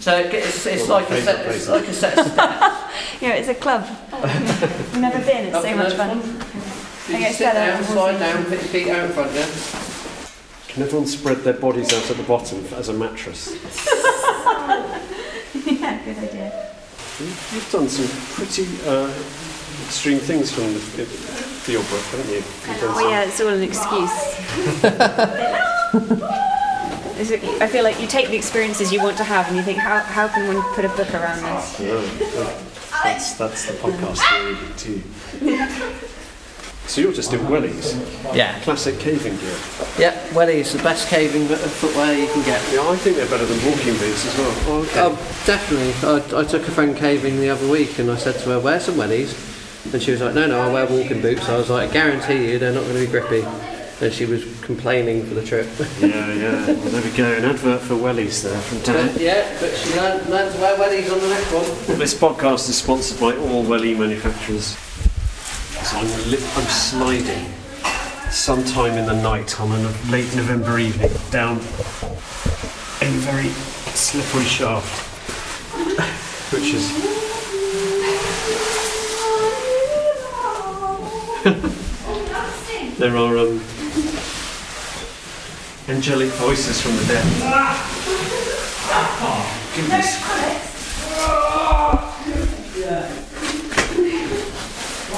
So 0.00 0.14
it 0.18 0.30
gets- 0.30 0.66
it's, 0.66 0.66
it's 0.66 0.88
like 0.90 1.08
a 1.10 1.22
set. 1.22 1.46
It's 1.46 1.68
like 1.68 1.88
a 1.88 1.92
set. 1.94 2.18
of 2.18 2.26
steps. 2.26 2.82
Yeah, 3.22 3.30
it's 3.40 3.48
a 3.48 3.54
club. 3.54 3.86
I've 4.12 4.98
never 5.00 5.18
been. 5.20 5.46
It's 5.46 5.54
Up 5.56 5.62
so 5.62 5.70
to 5.70 5.76
much 5.76 5.92
the 5.92 5.96
fun. 5.96 6.18
You 7.08 7.14
Okay, 7.16 7.32
sit 7.32 7.48
Stella, 7.48 7.54
down, 7.66 7.78
we'll 7.80 7.88
slide 7.92 8.18
down, 8.18 8.44
put 8.44 8.50
your 8.52 8.68
feet 8.74 8.88
out 8.88 9.04
in 9.06 9.12
front. 9.12 9.32
Yeah. 9.32 9.46
Can 10.76 10.82
everyone 10.82 11.06
spread 11.06 11.38
their 11.38 11.54
bodies 11.54 11.90
out 11.94 12.10
at 12.10 12.18
the 12.18 12.22
bottom 12.24 12.62
as 12.74 12.90
a 12.90 12.92
mattress? 12.92 13.46
yeah, 15.64 16.04
good 16.04 16.18
idea. 16.18 16.52
You've 17.18 17.68
done 17.72 17.88
some 17.88 18.06
pretty 18.34 18.66
uh, 18.86 19.08
extreme 19.86 20.18
things 20.18 20.52
from 20.52 20.74
the, 20.74 21.06
for 21.06 21.70
your 21.70 21.80
book, 21.84 22.02
haven't 22.12 22.28
you? 22.28 22.34
You've 22.34 22.94
Well, 22.94 23.08
yeah, 23.08 23.24
it's 23.24 23.40
all 23.40 23.48
an 23.48 23.62
excuse. 23.62 24.12
Is 27.20 27.30
it- 27.30 27.42
I 27.62 27.68
feel 27.68 27.82
like 27.82 27.98
you 27.98 28.06
take 28.06 28.28
the 28.28 28.36
experiences 28.36 28.92
you 28.92 29.02
want 29.02 29.16
to 29.16 29.24
have 29.24 29.48
and 29.48 29.56
you 29.56 29.62
think, 29.62 29.78
how, 29.78 30.00
how 30.00 30.28
can 30.28 30.46
one 30.46 30.62
put 30.74 30.84
a 30.84 30.90
book 30.90 31.14
around 31.14 31.42
this? 31.42 31.64
some- 31.68 31.86
Yeah, 31.86 32.02
that's, 33.02 33.32
that's 33.32 33.64
the 33.64 33.72
podcast 33.78 34.18
theory 34.28 34.58
to 34.76 34.92
you. 34.92 35.96
So 36.86 37.00
you're 37.00 37.12
just 37.12 37.32
in 37.32 37.40
wellies, 37.40 37.94
Yeah. 38.34 38.58
classic 38.60 38.98
caving 39.00 39.36
gear. 39.38 39.56
Yeah. 39.98 40.14
Wellies, 40.30 40.72
the 40.76 40.82
best 40.82 41.08
caving 41.08 41.44
uh, 41.50 41.56
footwear 41.56 42.16
you 42.16 42.26
can 42.28 42.42
get. 42.44 42.62
Yeah, 42.72 42.88
I 42.88 42.96
think 42.96 43.16
they're 43.16 43.26
better 43.28 43.44
than 43.44 43.58
walking 43.68 43.94
boots 43.98 44.24
as 44.24 44.38
well. 44.38 44.54
Oh, 44.68 44.82
okay. 44.82 45.00
Oh, 45.02 45.42
definitely. 45.46 45.92
I, 46.08 46.40
I 46.40 46.44
took 46.44 46.62
a 46.68 46.70
friend 46.70 46.96
caving 46.96 47.40
the 47.40 47.50
other 47.50 47.68
week 47.68 47.98
and 47.98 48.10
I 48.10 48.16
said 48.16 48.36
to 48.44 48.50
her, 48.50 48.60
wear 48.60 48.78
some 48.78 48.94
wellies. 48.94 49.34
And 49.92 50.00
she 50.02 50.12
was 50.12 50.20
like, 50.20 50.34
no, 50.34 50.46
no, 50.46 50.60
I 50.60 50.72
wear 50.72 50.86
walking 50.86 51.20
boots. 51.20 51.48
I 51.48 51.56
was 51.56 51.70
like, 51.70 51.90
I 51.90 51.92
guarantee 51.92 52.52
you 52.52 52.58
they're 52.58 52.72
not 52.72 52.84
going 52.84 52.94
to 52.94 53.00
be 53.00 53.10
grippy. 53.10 53.42
And 54.00 54.12
she 54.12 54.26
was 54.26 54.44
complaining 54.62 55.24
for 55.26 55.34
the 55.34 55.42
trip. 55.44 55.66
yeah, 56.00 56.32
yeah. 56.34 56.66
Well, 56.66 56.76
there 56.76 57.02
we 57.02 57.10
go. 57.16 57.32
An 57.32 57.44
advert 57.46 57.80
for 57.80 57.94
wellies 57.94 58.42
there 58.44 58.60
from 58.60 58.78
Dan. 58.80 59.12
But, 59.12 59.20
yeah, 59.20 59.56
but 59.60 59.74
she 59.74 59.94
learned, 59.96 60.28
learned 60.28 60.54
to 60.54 60.60
wear 60.60 60.76
wellies 60.76 61.12
on 61.12 61.18
the 61.20 61.28
next 61.28 61.52
one. 61.52 61.98
This 61.98 62.14
podcast 62.14 62.68
is 62.68 62.76
sponsored 62.78 63.18
by 63.20 63.34
all 63.36 63.62
wellie 63.64 63.94
manufacturers. 63.94 64.76
So 65.86 65.98
I'm, 65.98 66.30
li- 66.32 66.44
I'm 66.56 66.66
sliding 66.66 67.46
sometime 68.28 68.98
in 68.98 69.06
the 69.06 69.14
night 69.22 69.60
on 69.60 69.70
a 69.70 70.10
late 70.10 70.34
November 70.34 70.80
evening 70.80 71.12
down 71.30 71.58
a 71.58 73.08
very 73.22 73.50
slippery 73.94 74.42
shaft, 74.46 74.90
which 76.52 76.74
is. 76.74 76.90
there 82.98 83.16
are 83.16 83.38
um, 83.38 83.60
angelic 85.86 86.30
voices 86.30 86.80
from 86.80 86.96
the 86.96 87.04
dead. 87.04 87.24
Oh, 89.22 89.70
goodness. 89.76 90.75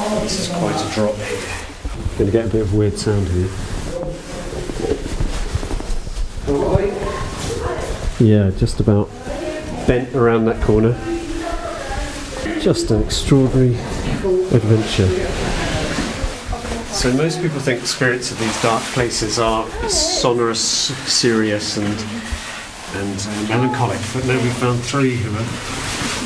This 0.09 0.41
is 0.41 0.49
quite 0.57 0.75
a 0.75 0.95
drop 0.95 1.15
here. 1.17 1.39
Going 2.17 2.27
to 2.27 2.33
get 2.33 2.47
a 2.47 2.49
bit 2.49 2.63
of 2.63 2.75
weird 2.75 2.99
sound 2.99 3.29
here. 3.29 3.49
Yeah, 8.19 8.51
just 8.57 8.81
about 8.81 9.11
bent 9.87 10.15
around 10.15 10.47
that 10.47 10.63
corner. 10.63 10.93
Just 12.59 12.91
an 12.91 13.03
extraordinary 13.03 13.75
adventure. 14.55 15.09
So 16.93 17.13
most 17.13 17.43
people 17.43 17.61
think 17.61 17.85
spirits 17.87 18.33
of 18.33 18.39
these 18.39 18.63
dark 18.63 18.83
places 18.95 19.39
are 19.39 19.69
sonorous, 19.89 20.61
serious, 20.61 21.77
and 21.77 21.87
and 22.95 23.27
uh, 23.29 23.49
melancholic. 23.49 24.01
But 24.15 24.25
no, 24.27 24.43
we 24.43 24.49
found 24.51 24.81
three 24.81 25.17
who 25.17 25.31
are 25.37 25.45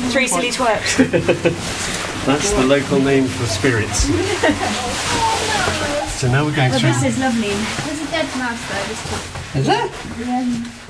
Three 0.09 0.27
silly 0.27 0.51
twerps. 0.51 1.99
That's 2.25 2.51
the 2.51 2.63
local 2.63 2.99
name 2.99 3.25
for 3.25 3.45
spirits. 3.45 4.03
so 6.19 6.31
now 6.31 6.45
we're 6.45 6.55
going 6.55 6.71
Well, 6.71 6.79
through. 6.79 6.89
this 6.93 7.03
is 7.03 7.19
lovely. 7.19 7.49
There's 7.49 8.01
a 8.01 8.05
dead 8.11 8.25
mouse 8.37 8.61
there. 8.69 8.85
Just 8.87 9.55
Is 9.57 9.65
there? 9.67 9.89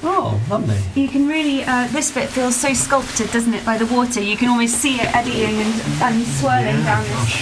Oh, 0.03 0.39
lovely. 0.49 0.77
You 0.93 1.07
can 1.09 1.27
really, 1.27 1.63
uh, 1.63 1.87
this 1.87 2.11
bit 2.11 2.29
feels 2.29 2.55
so 2.55 2.73
sculpted, 2.73 3.31
doesn't 3.31 3.53
it, 3.53 3.65
by 3.65 3.77
the 3.79 3.87
water? 3.87 4.21
You 4.21 4.37
can 4.37 4.49
almost 4.49 4.75
see 4.75 4.97
it 4.99 5.15
eddying 5.15 5.55
and, 5.59 5.73
and 6.03 6.23
swirling 6.27 6.83
down 6.83 7.03
this. 7.03 7.33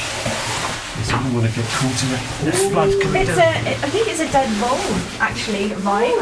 So 1.08 1.16
I 1.16 1.24
don't 1.24 1.34
want 1.34 1.50
to 1.50 1.56
get 1.56 1.66
caught 1.68 2.04
in 2.06 2.12
it. 2.14 2.22
There's 2.44 2.70
blood 2.72 3.02
coming 3.02 3.22
It's 3.24 3.36
down. 3.36 3.40
a, 3.68 3.70
I 3.72 3.90
think 3.90 4.08
it's 4.08 4.22
a 4.22 4.32
dead 4.32 4.50
mole, 4.62 4.80
actually, 5.20 5.74
right? 5.84 6.14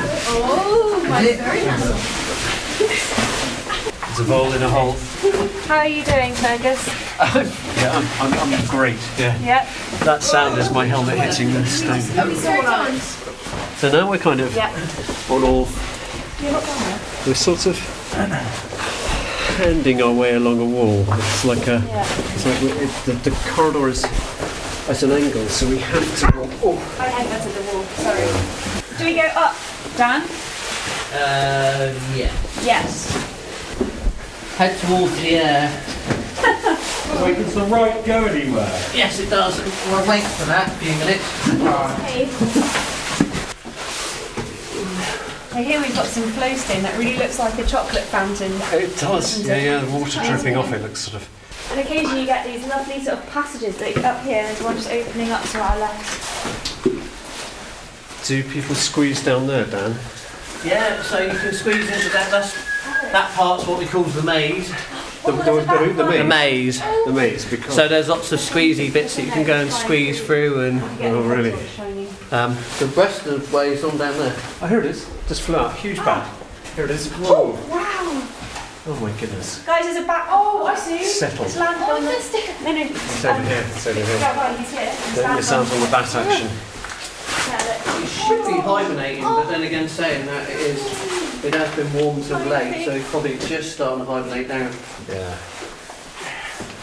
Oh, 0.41 1.05
my 1.07 1.21
very 1.37 1.61
There's 4.19 4.31
a 4.31 4.33
vole 4.33 4.51
in 4.51 4.61
a 4.61 4.67
hole. 4.69 4.91
How 5.67 5.77
are 5.77 5.87
you 5.87 6.03
doing, 6.03 6.33
Fergus? 6.33 6.85
Yeah, 7.79 7.95
I'm, 8.19 8.33
I'm, 8.33 8.53
I'm 8.53 8.65
great. 8.67 8.97
Yeah. 9.17 9.39
Yep. 9.39 9.67
That 10.03 10.21
sound 10.23 10.59
is 10.59 10.69
my 10.71 10.85
helmet 10.85 11.17
hitting 11.17 11.53
the 11.53 11.65
stone. 11.65 12.01
So 13.77 13.89
now 13.89 14.09
we're 14.09 14.17
kind 14.17 14.41
of 14.41 14.53
Yep. 14.53 14.73
on 15.31 15.43
all. 15.45 15.69
We're 17.25 17.33
sort 17.33 17.65
of 17.65 17.79
handing 19.57 20.01
our 20.01 20.11
way 20.11 20.35
along 20.35 20.59
a 20.59 20.65
wall. 20.65 21.05
It's 21.13 21.45
like 21.45 21.67
a. 21.67 21.81
It's 22.33 22.45
like 22.45 22.61
we- 22.61 22.71
it, 22.71 22.91
the, 23.05 23.13
the 23.29 23.31
corridor 23.51 23.87
is 23.87 24.03
at 24.89 25.01
an 25.01 25.11
angle, 25.11 25.47
so 25.47 25.69
we 25.69 25.77
have 25.77 26.19
to 26.19 26.25
walk. 26.37 26.49
Oh, 26.61 26.97
I 26.99 27.07
headbutted 27.07 27.53
the 27.55 27.61
wall, 27.73 27.83
sorry. 27.95 28.97
Do 28.97 29.05
we 29.05 29.15
go 29.15 29.27
up, 29.39 29.55
Dan? 29.95 30.23
Uh, 31.13 31.97
yeah. 32.13 32.33
Yes. 32.61 33.37
Head 34.59 34.77
towards 34.79 35.15
the 35.21 35.37
air. 35.39 35.71
Wait, 37.23 37.37
does 37.37 37.55
the 37.55 37.63
right 37.67 38.05
go 38.05 38.25
anywhere? 38.25 38.67
Yes, 38.93 39.17
it 39.21 39.29
does. 39.29 39.57
We'll 39.87 40.05
wait 40.05 40.21
for 40.21 40.43
that. 40.47 40.67
A 40.67 40.71
few 40.71 40.91
minutes. 40.99 41.23
So 45.49 45.63
here 45.63 45.79
we've 45.79 45.95
got 45.95 46.07
some 46.07 46.29
flowstone 46.31 46.83
that 46.83 46.97
really 46.99 47.17
looks 47.17 47.39
like 47.39 47.57
a 47.57 47.65
chocolate 47.65 48.03
fountain. 48.03 48.51
it 48.73 48.97
does. 48.97 49.47
Yeah, 49.47 49.55
yeah. 49.55 49.79
The 49.79 49.91
water 49.91 50.19
dripping 50.25 50.57
off 50.57 50.73
it 50.73 50.81
looks 50.81 50.99
sort 50.99 51.21
of. 51.21 51.29
And 51.71 51.79
occasionally 51.79 52.19
you 52.19 52.25
get 52.25 52.45
these 52.45 52.67
lovely 52.67 53.01
sort 53.01 53.19
of 53.19 53.29
passages 53.29 53.79
like 53.79 53.95
up 54.03 54.21
here, 54.25 54.43
there's 54.43 54.61
one 54.61 54.75
just 54.75 54.91
opening 54.91 55.31
up 55.31 55.43
to 55.51 55.59
our 55.61 55.79
left. 55.79 56.83
Do 58.27 58.43
people 58.43 58.75
squeeze 58.75 59.23
down 59.23 59.47
there, 59.47 59.65
Dan? 59.67 59.95
Yeah, 60.65 61.01
so 61.03 61.19
you 61.19 61.29
can 61.39 61.53
squeeze 61.53 61.89
into 61.89 62.09
that. 62.09 62.29
That's, 62.29 62.68
that 63.11 63.31
part's 63.35 63.67
what 63.67 63.79
we 63.79 63.85
call 63.85 64.03
the 64.03 64.23
maze. 64.23 64.69
The, 65.25 65.31
the, 65.33 65.43
the, 65.43 65.93
the, 65.95 66.03
The 66.03 66.23
maze. 66.23 66.79
maze. 66.79 67.05
The 67.05 67.13
maze. 67.13 67.49
Because. 67.49 67.75
So 67.75 67.87
there's 67.87 68.07
lots 68.07 68.31
of 68.31 68.39
squeezy 68.39 68.91
bits 68.91 69.15
that 69.15 69.23
you 69.25 69.31
can 69.31 69.45
go 69.45 69.55
and 69.55 69.71
squeeze 69.71 70.23
through, 70.23 70.61
and 70.61 70.81
oh 71.03 71.21
really? 71.21 71.51
um, 72.31 72.55
the 72.79 72.91
rest 72.95 73.25
of 73.25 73.49
the 73.49 73.55
way 73.55 73.73
is 73.73 73.83
on 73.83 73.97
down 73.97 74.17
there. 74.17 74.35
Oh, 74.61 74.67
here 74.67 74.79
it 74.79 74.85
is. 74.85 75.09
Just 75.27 75.41
flew 75.41 75.57
out. 75.57 75.75
Huge 75.75 75.97
bat. 75.97 76.27
Here 76.75 76.85
it 76.85 76.91
is. 76.91 77.11
Whoa. 77.11 77.51
Wow. 77.69 78.27
Oh 78.87 78.97
my 79.01 79.11
goodness. 79.19 79.63
Guys, 79.65 79.83
there's 79.83 79.97
a 79.97 80.07
bat. 80.07 80.27
Oh, 80.29 80.65
I 80.65 80.75
see. 80.75 81.03
Settle. 81.03 81.45
It's 81.45 81.57
landed 81.57 81.83
on 81.83 82.01
the 82.01 82.11
No, 82.63 82.71
no. 82.71 82.81
It's 82.81 83.25
over 83.25 83.41
here. 83.43 83.63
It's 83.67 83.87
over 83.87 83.99
here. 83.99 84.17
Yeah, 84.17 84.37
right, 84.37 84.57
he's 84.59 84.71
here. 84.71 84.89
It's 84.89 85.15
Don't 85.15 85.35
miss 85.35 85.51
out 85.51 85.71
on 85.71 85.79
the 85.79 85.87
bat 85.91 86.15
action. 86.15 86.47
Yeah, 87.49 87.57
look. 87.67 88.03
It 88.03 88.07
should 88.07 88.45
be 88.47 88.59
hibernating, 88.59 89.23
but 89.23 89.49
then 89.49 89.63
again, 89.63 89.89
saying 89.89 90.25
that 90.25 90.49
it 90.49 90.55
is. 90.55 91.28
It 91.43 91.53
has 91.55 91.73
been 91.75 91.91
warm 91.93 92.21
till 92.21 92.39
late, 92.39 92.83
so 92.85 92.91
he's 92.91 93.07
probably 93.09 93.37
just 93.39 93.73
starting 93.73 94.05
to 94.05 94.11
hibernate 94.11 94.47
now. 94.49 94.69
Yeah. 95.07 95.37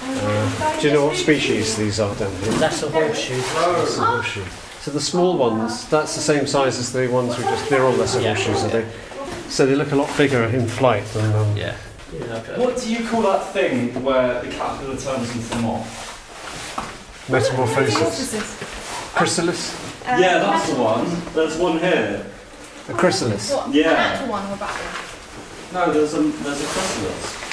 Uh, 0.08 0.80
do 0.80 0.88
you 0.88 0.94
know 0.94 1.06
what 1.06 1.16
species 1.16 1.76
these 1.76 2.00
are 2.00 2.14
down 2.14 2.32
here? 2.36 2.52
That's 2.54 2.82
a 2.82 2.88
horseshoe. 2.90 3.36
That's 3.36 3.98
a 3.98 4.04
horseshoe. 4.04 4.44
So 4.80 4.90
the 4.92 5.00
small 5.00 5.36
ones, 5.36 5.86
that's 5.88 6.14
the 6.14 6.20
same 6.22 6.46
size 6.46 6.78
as 6.78 6.92
the 6.92 7.08
ones 7.08 7.36
we 7.36 7.44
just. 7.44 7.68
They're 7.68 7.84
all 7.84 7.92
lesser 7.92 8.20
Yeah. 8.20 8.34
horseshoes, 8.34 8.64
are 8.64 8.68
they? 8.68 8.86
So 9.48 9.66
they 9.66 9.74
look 9.74 9.92
a 9.92 9.96
lot 9.96 10.16
bigger 10.16 10.44
in 10.44 10.66
flight 10.66 11.04
than. 11.12 11.34
Um, 11.34 11.56
Yeah. 11.56 11.74
What 12.56 12.80
do 12.80 12.90
you 12.90 13.06
call 13.06 13.22
that 13.22 13.52
thing 13.52 14.02
where 14.02 14.40
the 14.40 14.48
caterpillar 14.48 14.96
turns 14.96 15.34
into 15.34 15.56
a 15.56 15.60
moth? 15.60 17.28
Metamorphosis. 17.28 18.54
Chrysalis. 19.14 19.74
yeah, 20.06 20.38
that's 20.38 20.70
the 20.70 20.76
one. 20.80 21.04
There's 21.34 21.56
one 21.58 21.78
here. 21.80 22.24
A 22.88 22.92
chrysalis. 22.92 23.52
What? 23.52 23.74
Yeah. 23.74 23.90
An 23.90 23.96
actual 23.96 24.28
one 24.28 24.50
or 24.50 24.54
a 24.54 24.58
bad 24.58 24.70
one? 24.70 25.86
No, 25.86 25.92
there's 25.92 26.14
a 26.14 26.22
there's 26.22 26.60
a 26.62 26.66
chrysalis. 26.66 27.46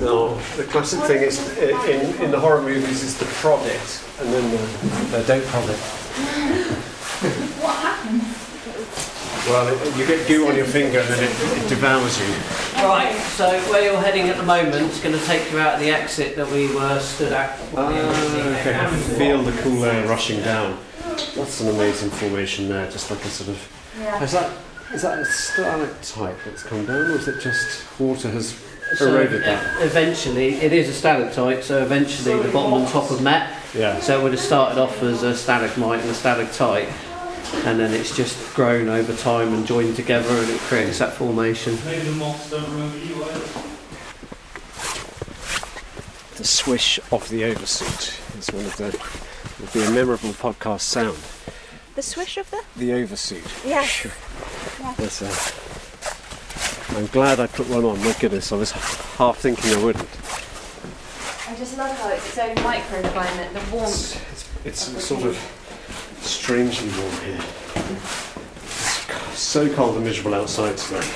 No, 0.00 0.38
the 0.56 0.64
classic 0.64 1.00
thing 1.04 1.22
is 1.22 1.38
in, 1.58 2.22
in 2.22 2.30
the 2.30 2.38
horror 2.38 2.60
movies 2.62 3.02
is 3.02 3.16
the 3.18 3.24
prod 3.24 3.64
it, 3.66 4.04
and 4.20 4.32
then 4.32 4.50
the, 4.50 4.56
they 5.16 5.26
don't 5.26 5.44
prod 5.46 5.70
it. 5.70 5.78
What 7.60 7.76
happened? 7.76 8.22
Well, 9.48 9.68
it, 9.68 9.96
you 9.96 10.06
get 10.06 10.26
goo 10.28 10.48
on 10.48 10.56
your 10.56 10.66
finger 10.66 11.00
and 11.00 11.08
then 11.08 11.24
it, 11.24 11.64
it 11.64 11.68
devours 11.68 12.18
you. 12.20 12.26
Right, 12.76 13.14
so 13.36 13.58
where 13.70 13.82
you're 13.82 14.00
heading 14.00 14.28
at 14.28 14.36
the 14.36 14.42
moment 14.42 14.90
is 14.92 15.00
going 15.00 15.18
to 15.18 15.24
take 15.26 15.50
you 15.50 15.58
out 15.58 15.74
of 15.74 15.80
the 15.80 15.90
exit 15.90 16.36
that 16.36 16.50
we 16.50 16.74
were 16.74 16.98
stood 17.00 17.32
at. 17.32 17.58
Ah, 17.76 17.88
okay. 18.60 18.74
I 18.74 18.86
feel 19.18 19.42
the 19.42 19.52
cool 19.62 19.84
air 19.84 20.06
rushing 20.06 20.40
down. 20.42 20.78
That's 21.34 21.60
an 21.60 21.68
amazing 21.68 22.10
formation 22.10 22.68
there, 22.68 22.90
just 22.90 23.10
like 23.10 23.24
a 23.24 23.28
sort 23.28 23.50
of. 23.50 23.92
Yeah. 23.98 24.22
Is 24.22 24.32
that 24.32 24.50
is 24.94 25.02
that 25.02 25.18
a 25.18 25.24
stalactite 25.24 26.36
that's 26.44 26.62
come 26.62 26.84
down, 26.86 27.10
or 27.10 27.16
is 27.16 27.28
it 27.28 27.40
just 27.40 27.82
water 28.00 28.28
has 28.30 28.58
So 28.96 29.06
eroded 29.14 29.44
that? 29.44 29.82
eventually, 29.82 30.54
it 30.54 30.72
is 30.72 30.88
a 30.88 30.92
stalactite, 30.92 31.62
so 31.64 31.82
eventually 31.82 32.40
the 32.42 32.48
bottom 32.50 32.74
and 32.80 32.88
top 32.88 33.08
have 33.08 33.22
met. 33.22 33.56
Yeah. 33.74 34.00
So 34.00 34.18
it 34.18 34.22
would 34.22 34.32
have 34.32 34.40
started 34.40 34.80
off 34.80 35.00
as 35.02 35.22
a 35.22 35.36
stalagmite 35.36 36.00
and 36.00 36.10
a 36.10 36.14
stalactite, 36.14 36.88
and 37.66 37.78
then 37.78 37.92
it's 37.92 38.16
just 38.16 38.54
grown 38.54 38.88
over 38.88 39.14
time 39.14 39.54
and 39.54 39.64
joined 39.66 39.94
together, 39.96 40.28
and 40.28 40.50
it 40.50 40.58
creates 40.62 40.98
that 40.98 41.12
formation. 41.12 41.78
Maybe 41.84 42.04
the 42.06 42.12
moths 42.12 42.50
don't 42.50 42.68
remember 42.68 42.98
you 42.98 43.14
either. 43.24 43.40
The 46.36 46.44
swish 46.46 46.98
of 47.12 47.28
the 47.28 47.42
oversuit 47.42 48.38
is 48.38 48.48
one 48.50 48.64
of 48.64 48.76
the 48.76 48.90
would 49.60 49.72
be 49.72 49.82
a 49.82 49.90
memorable 49.90 50.30
podcast 50.30 50.80
sound. 50.80 51.18
The 51.94 52.02
swish 52.02 52.36
of 52.36 52.50
the? 52.50 52.62
The 52.76 52.90
oversuit. 52.90 53.66
Yes. 53.66 54.06
That's, 54.96 55.22
uh, 55.22 56.96
I'm 56.98 57.06
glad 57.06 57.40
I 57.40 57.46
put 57.46 57.68
one 57.68 57.84
on. 57.84 57.98
My 58.02 58.14
goodness, 58.18 58.52
I 58.52 58.56
was 58.56 58.70
half 58.72 59.38
thinking 59.38 59.72
I 59.72 59.84
wouldn't. 59.84 60.08
I 61.48 61.56
just 61.56 61.76
love 61.76 61.96
how 61.98 62.08
it's 62.10 62.24
so 62.24 62.54
microclimate, 62.56 63.52
the 63.52 63.74
warmth. 63.76 64.66
It's 64.66 64.82
sort 65.04 65.24
of 65.24 65.36
strangely 66.20 66.88
warm 66.90 67.16
here. 67.24 67.44
It's 69.32 69.40
so 69.40 69.72
cold 69.74 69.96
and 69.96 70.04
miserable 70.04 70.34
outside 70.34 70.76
today. 70.76 71.06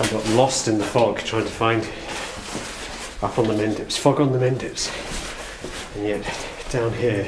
I 0.00 0.08
got 0.10 0.26
lost 0.30 0.68
in 0.68 0.78
the 0.78 0.84
fog 0.84 1.18
trying 1.18 1.44
to 1.44 1.50
find 1.50 1.82
up 3.22 3.38
on 3.38 3.48
the 3.48 3.54
Mendips, 3.54 3.98
fog 3.98 4.20
on 4.20 4.32
the 4.32 4.38
Mendips. 4.38 4.90
And 5.96 6.06
yet, 6.06 6.24
down 6.70 6.92
here, 6.92 7.26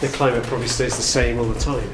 the 0.00 0.08
climate 0.08 0.44
probably 0.44 0.68
stays 0.68 0.96
the 0.96 1.02
same 1.02 1.38
all 1.38 1.46
the 1.46 1.58
time. 1.58 1.90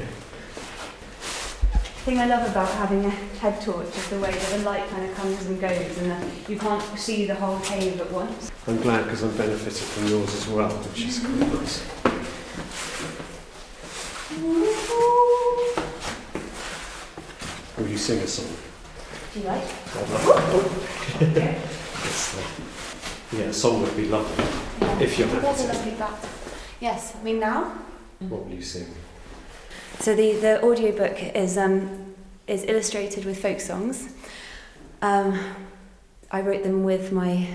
The 1.71 2.11
thing 2.11 2.19
I 2.19 2.27
love 2.27 2.47
about 2.47 2.69
having 2.69 3.03
a 3.03 3.09
head 3.09 3.59
torch 3.61 3.87
is 3.87 4.09
the 4.09 4.19
way 4.19 4.31
that 4.31 4.49
the 4.51 4.59
light 4.59 4.87
kind 4.89 5.09
of 5.09 5.15
comes 5.15 5.45
and 5.47 5.59
goes 5.59 5.97
and 5.97 6.31
you 6.47 6.57
can't 6.59 6.83
see 6.97 7.25
the 7.25 7.33
whole 7.33 7.59
cave 7.61 7.99
at 7.99 8.11
once. 8.11 8.51
I'm 8.67 8.79
glad 8.81 9.05
because 9.05 9.23
I'm 9.23 9.35
benefited 9.35 9.73
from 9.73 10.07
yours 10.07 10.35
as 10.35 10.47
well, 10.47 10.69
which 10.69 11.05
is 11.05 11.19
quite 11.19 11.53
nice. 11.53 11.83
Will 17.77 17.87
you 17.87 17.97
sing 17.97 18.19
a 18.19 18.27
song? 18.27 18.55
Do 19.33 19.39
you 19.39 19.45
like? 19.47 19.63
Yes, 22.05 22.37
uh, 22.37 23.35
yeah, 23.35 23.45
a 23.45 23.53
song 23.53 23.81
would 23.81 23.95
be 23.97 24.07
lovely. 24.07 24.45
If 25.03 25.17
you're 25.17 25.27
happy. 25.27 26.44
Yes, 26.85 27.15
I 27.19 27.23
mean 27.23 27.39
now. 27.39 27.71
What 28.19 28.45
will 28.45 28.53
you 28.53 28.61
sing? 28.61 28.85
So 30.01 30.15
the, 30.15 30.33
the 30.33 30.63
audiobook 30.63 31.19
is, 31.35 31.57
um, 31.57 32.13
is 32.45 32.63
illustrated 32.63 33.25
with 33.25 33.41
folk 33.41 33.59
songs. 33.59 34.13
Um, 35.01 35.39
I 36.29 36.41
wrote 36.41 36.61
them 36.61 36.83
with 36.83 37.11
my 37.11 37.47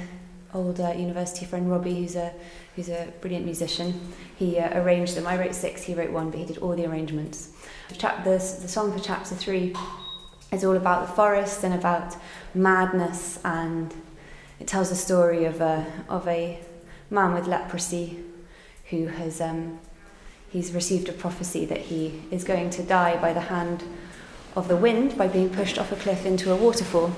old 0.52 0.80
uh, 0.80 0.94
university 0.96 1.46
friend 1.46 1.70
Robbie, 1.70 1.94
who's 1.94 2.16
a, 2.16 2.32
who's 2.74 2.88
a 2.88 3.12
brilliant 3.20 3.44
musician. 3.44 4.00
He 4.34 4.58
uh, 4.58 4.82
arranged 4.82 5.14
them. 5.14 5.28
I 5.28 5.38
wrote 5.38 5.54
six, 5.54 5.84
he 5.84 5.94
wrote 5.94 6.10
one, 6.10 6.30
but 6.30 6.40
he 6.40 6.44
did 6.44 6.58
all 6.58 6.74
the 6.74 6.86
arrangements. 6.86 7.50
Chap- 7.96 8.24
the, 8.24 8.30
the 8.30 8.66
song 8.66 8.92
for 8.92 8.98
chapter 8.98 9.36
three 9.36 9.76
is 10.50 10.64
all 10.64 10.74
about 10.76 11.06
the 11.06 11.12
forest 11.14 11.62
and 11.62 11.72
about 11.72 12.16
madness, 12.52 13.38
and 13.44 13.94
it 14.58 14.66
tells 14.66 14.88
the 14.88 14.96
story 14.96 15.44
of 15.44 15.60
a, 15.60 15.86
of 16.08 16.26
a 16.26 16.58
man 17.10 17.32
with 17.32 17.46
leprosy 17.46 18.24
who 18.90 19.06
has 19.06 19.40
um, 19.40 19.78
he's 20.50 20.72
received 20.72 21.08
a 21.08 21.12
prophecy 21.12 21.64
that 21.64 21.78
he 21.78 22.22
is 22.30 22.44
going 22.44 22.70
to 22.70 22.82
die 22.82 23.16
by 23.20 23.32
the 23.32 23.40
hand 23.40 23.84
of 24.56 24.68
the 24.68 24.76
wind 24.76 25.16
by 25.16 25.28
being 25.28 25.48
pushed 25.48 25.78
off 25.78 25.92
a 25.92 25.96
cliff 25.96 26.26
into 26.26 26.52
a 26.52 26.56
waterfall 26.56 27.14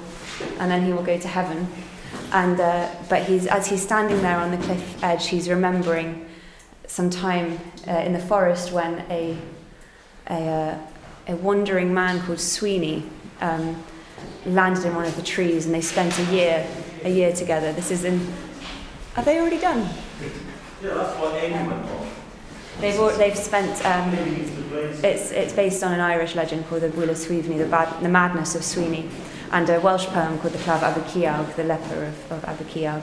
and 0.59 0.71
then 0.71 0.85
he 0.85 0.93
will 0.93 1.03
go 1.03 1.19
to 1.19 1.29
heaven. 1.29 1.67
And 2.33 2.61
uh, 2.61 2.91
but 3.09 3.25
he's 3.25 3.47
as 3.47 3.67
he's 3.67 3.83
standing 3.83 4.21
there 4.21 4.37
on 4.37 4.51
the 4.51 4.59
cliff 4.59 5.03
edge 5.03 5.29
he's 5.29 5.49
remembering 5.49 6.29
some 6.87 7.09
time 7.09 7.59
uh, 7.89 7.93
in 7.93 8.13
the 8.13 8.19
forest 8.19 8.73
when 8.73 9.01
a 9.11 9.37
a, 10.29 10.35
uh, 10.35 10.79
a 11.29 11.37
wandering 11.37 11.93
man 11.93 12.21
called 12.21 12.39
Sweeney 12.39 13.09
um, 13.41 13.83
landed 14.45 14.85
in 14.85 14.95
one 14.95 15.07
of 15.07 15.17
the 15.17 15.23
trees 15.23 15.65
and 15.65 15.75
they 15.75 15.81
spent 15.81 16.19
a 16.19 16.25
year 16.25 16.67
a 17.05 17.11
year 17.11 17.33
together. 17.33 17.73
This 17.73 17.91
is 17.91 18.05
in 18.05 18.33
are 19.17 19.25
they 19.25 19.41
already 19.41 19.59
done 19.59 19.89
Yeah, 20.83 20.95
that's 20.95 21.19
what 21.19 21.35
Amy 21.43 21.55
went 21.55 21.73
on. 21.73 22.09
They've 22.81 22.99
al- 22.99 23.17
they've 23.17 23.37
spent. 23.39 23.85
Um, 23.85 24.13
it's 25.05 25.31
it's 25.31 25.53
based 25.53 25.83
on 25.85 25.93
an 25.93 26.01
Irish 26.01 26.35
legend 26.35 26.67
called 26.67 26.83
the 26.83 26.89
Bula 26.89 27.15
Sweeney, 27.15 27.59
the, 27.59 27.67
bad, 27.67 28.03
the 28.03 28.09
madness 28.09 28.55
of 28.55 28.65
Sweeney, 28.65 29.09
and 29.53 29.69
a 29.71 29.79
Welsh 29.81 30.07
poem 30.07 30.39
called 30.39 30.55
the 30.55 30.59
Claf 30.59 30.83
Abercuawg, 30.83 31.55
the 31.55 31.65
leper 31.65 32.05
of, 32.05 32.33
of 32.33 32.43
Abercuawg. 32.43 33.03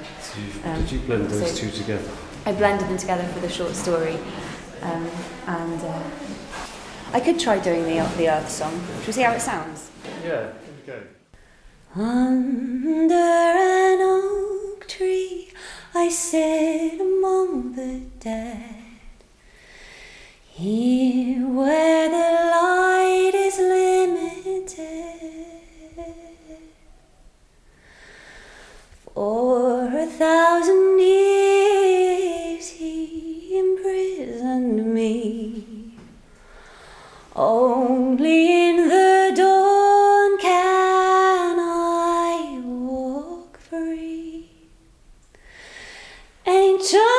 Um, 0.66 0.82
Did 0.82 0.92
you 0.92 1.00
blend 1.00 1.30
those 1.30 1.52
so- 1.52 1.58
two 1.58 1.72
together? 1.72 2.10
I 2.46 2.52
blended 2.54 2.88
them 2.90 2.98
together 2.98 3.24
for 3.34 3.40
the 3.42 3.50
short 3.50 3.76
story, 3.76 4.18
um, 4.82 5.10
and 5.48 5.82
uh, 5.82 6.04
I 7.14 7.20
could 7.20 7.40
try 7.40 7.60
doing 7.60 7.84
the 7.84 8.04
the 8.18 8.30
Earth 8.30 8.50
song. 8.50 8.74
Should 9.00 9.08
we 9.08 9.14
see 9.14 9.22
how 9.22 9.34
it 9.34 9.42
sounds? 9.42 9.90
Yeah, 10.24 10.52
here 10.52 10.54
we 10.78 10.92
go. 10.94 11.00
Under 11.96 13.14
an 13.14 14.00
oak 14.02 14.88
tree, 14.88 15.50
I 15.94 16.10
sit 16.10 17.02
among 17.02 17.74
the 17.74 18.02
dead. 18.20 18.76
Here 20.52 21.48
where 21.48 22.10
the 22.10 22.32
light 22.52 23.32
is 23.34 23.58
limited. 23.58 25.10
For 29.16 29.88
a 29.88 30.06
thousand 30.06 31.00
years 31.00 32.70
he 32.70 33.58
imprisoned 33.58 34.94
me. 34.94 35.96
Only 37.36 38.70
in 38.70 38.88
the 38.88 39.34
dawn 39.36 39.69
Ancient 46.80 47.19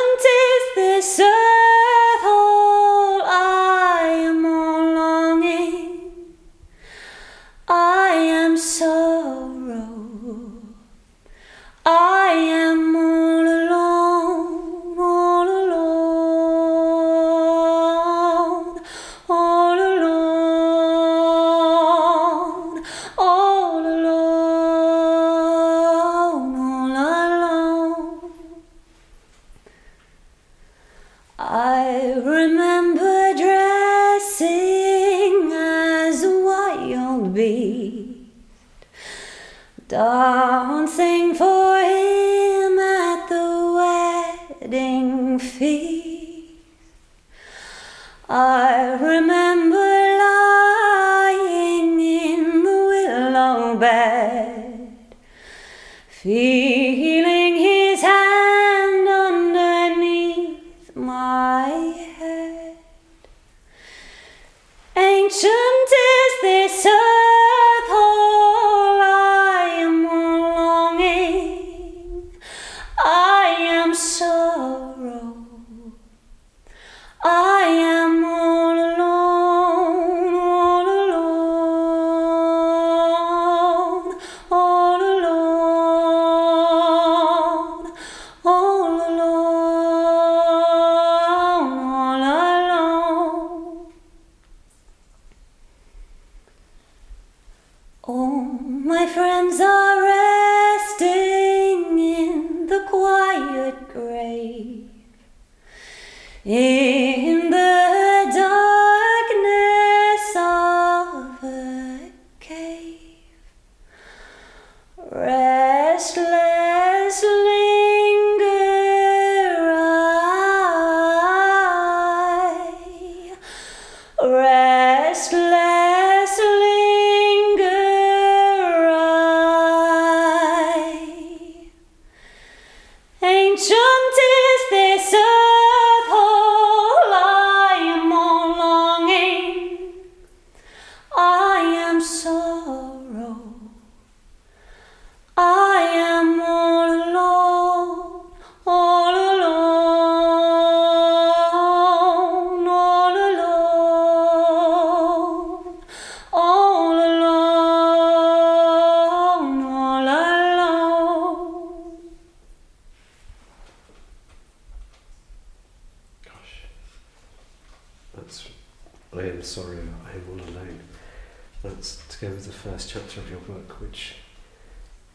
which 173.81 174.15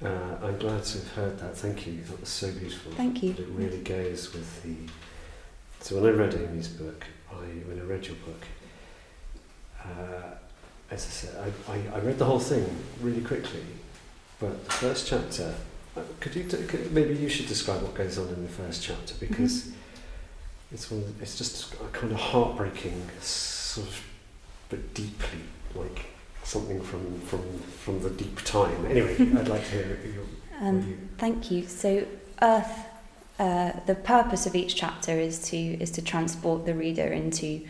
uh, 0.04 0.08
I'm 0.42 0.58
glad 0.58 0.82
to 0.84 0.98
have 0.98 1.12
heard 1.12 1.38
that. 1.38 1.56
Thank 1.56 1.86
you. 1.86 2.02
That 2.02 2.20
was 2.20 2.28
so 2.28 2.50
beautiful. 2.52 2.92
Thank 2.92 3.22
you. 3.22 3.30
It 3.30 3.48
really 3.50 3.78
goes 3.78 4.32
with 4.32 4.62
the. 4.62 4.74
So 5.80 6.00
when 6.00 6.12
I 6.12 6.16
read 6.16 6.34
Amy's 6.34 6.68
book, 6.68 7.04
I 7.30 7.36
when 7.68 7.78
I 7.80 7.84
read 7.84 8.06
your 8.06 8.16
book, 8.16 8.42
uh, 9.82 10.34
as 10.90 11.04
I 11.06 11.08
said, 11.08 11.52
I, 11.68 11.72
I, 11.72 11.76
I 11.96 11.98
read 12.00 12.18
the 12.18 12.24
whole 12.24 12.40
thing 12.40 12.66
really 13.00 13.22
quickly, 13.22 13.64
but 14.40 14.64
the 14.64 14.72
first 14.72 15.06
chapter. 15.08 15.54
uh, 15.96 16.00
Could 16.20 16.34
you 16.36 16.44
could, 16.44 16.92
maybe 16.92 17.14
you 17.14 17.28
should 17.28 17.46
describe 17.48 17.82
what 17.82 17.94
goes 17.94 18.18
on 18.18 18.28
in 18.28 18.42
the 18.42 18.48
first 18.48 18.82
chapter 18.82 19.14
because 19.18 19.70
it's 20.72 20.90
one. 20.90 21.14
It's 21.22 21.38
just 21.38 21.72
a 21.74 21.76
kind 21.92 22.12
of 22.12 22.18
heartbreaking, 22.18 23.08
sort 23.20 23.86
of, 23.88 24.02
but 24.68 24.94
something 24.94 25.06
from 26.86 27.20
from 27.20 27.42
from 27.84 28.02
the 28.02 28.10
deep 28.10 28.42
time. 28.42 28.86
Anyway, 28.86 29.14
I'd 29.38 29.48
like 29.48 29.64
to 29.64 29.70
hear 29.70 29.98
your. 30.14 30.24
Um, 30.60 30.88
you 30.88 30.98
Thank 31.18 31.50
you. 31.50 31.66
So, 31.66 32.06
Earth. 32.42 32.86
Uh, 33.38 33.72
the 33.84 33.94
purpose 33.94 34.46
of 34.46 34.54
each 34.54 34.74
chapter 34.76 35.12
is 35.12 35.38
to 35.50 35.56
is 35.56 35.90
to 35.90 36.00
transport 36.00 36.64
the 36.64 36.72
reader 36.72 37.06
into 37.06 37.60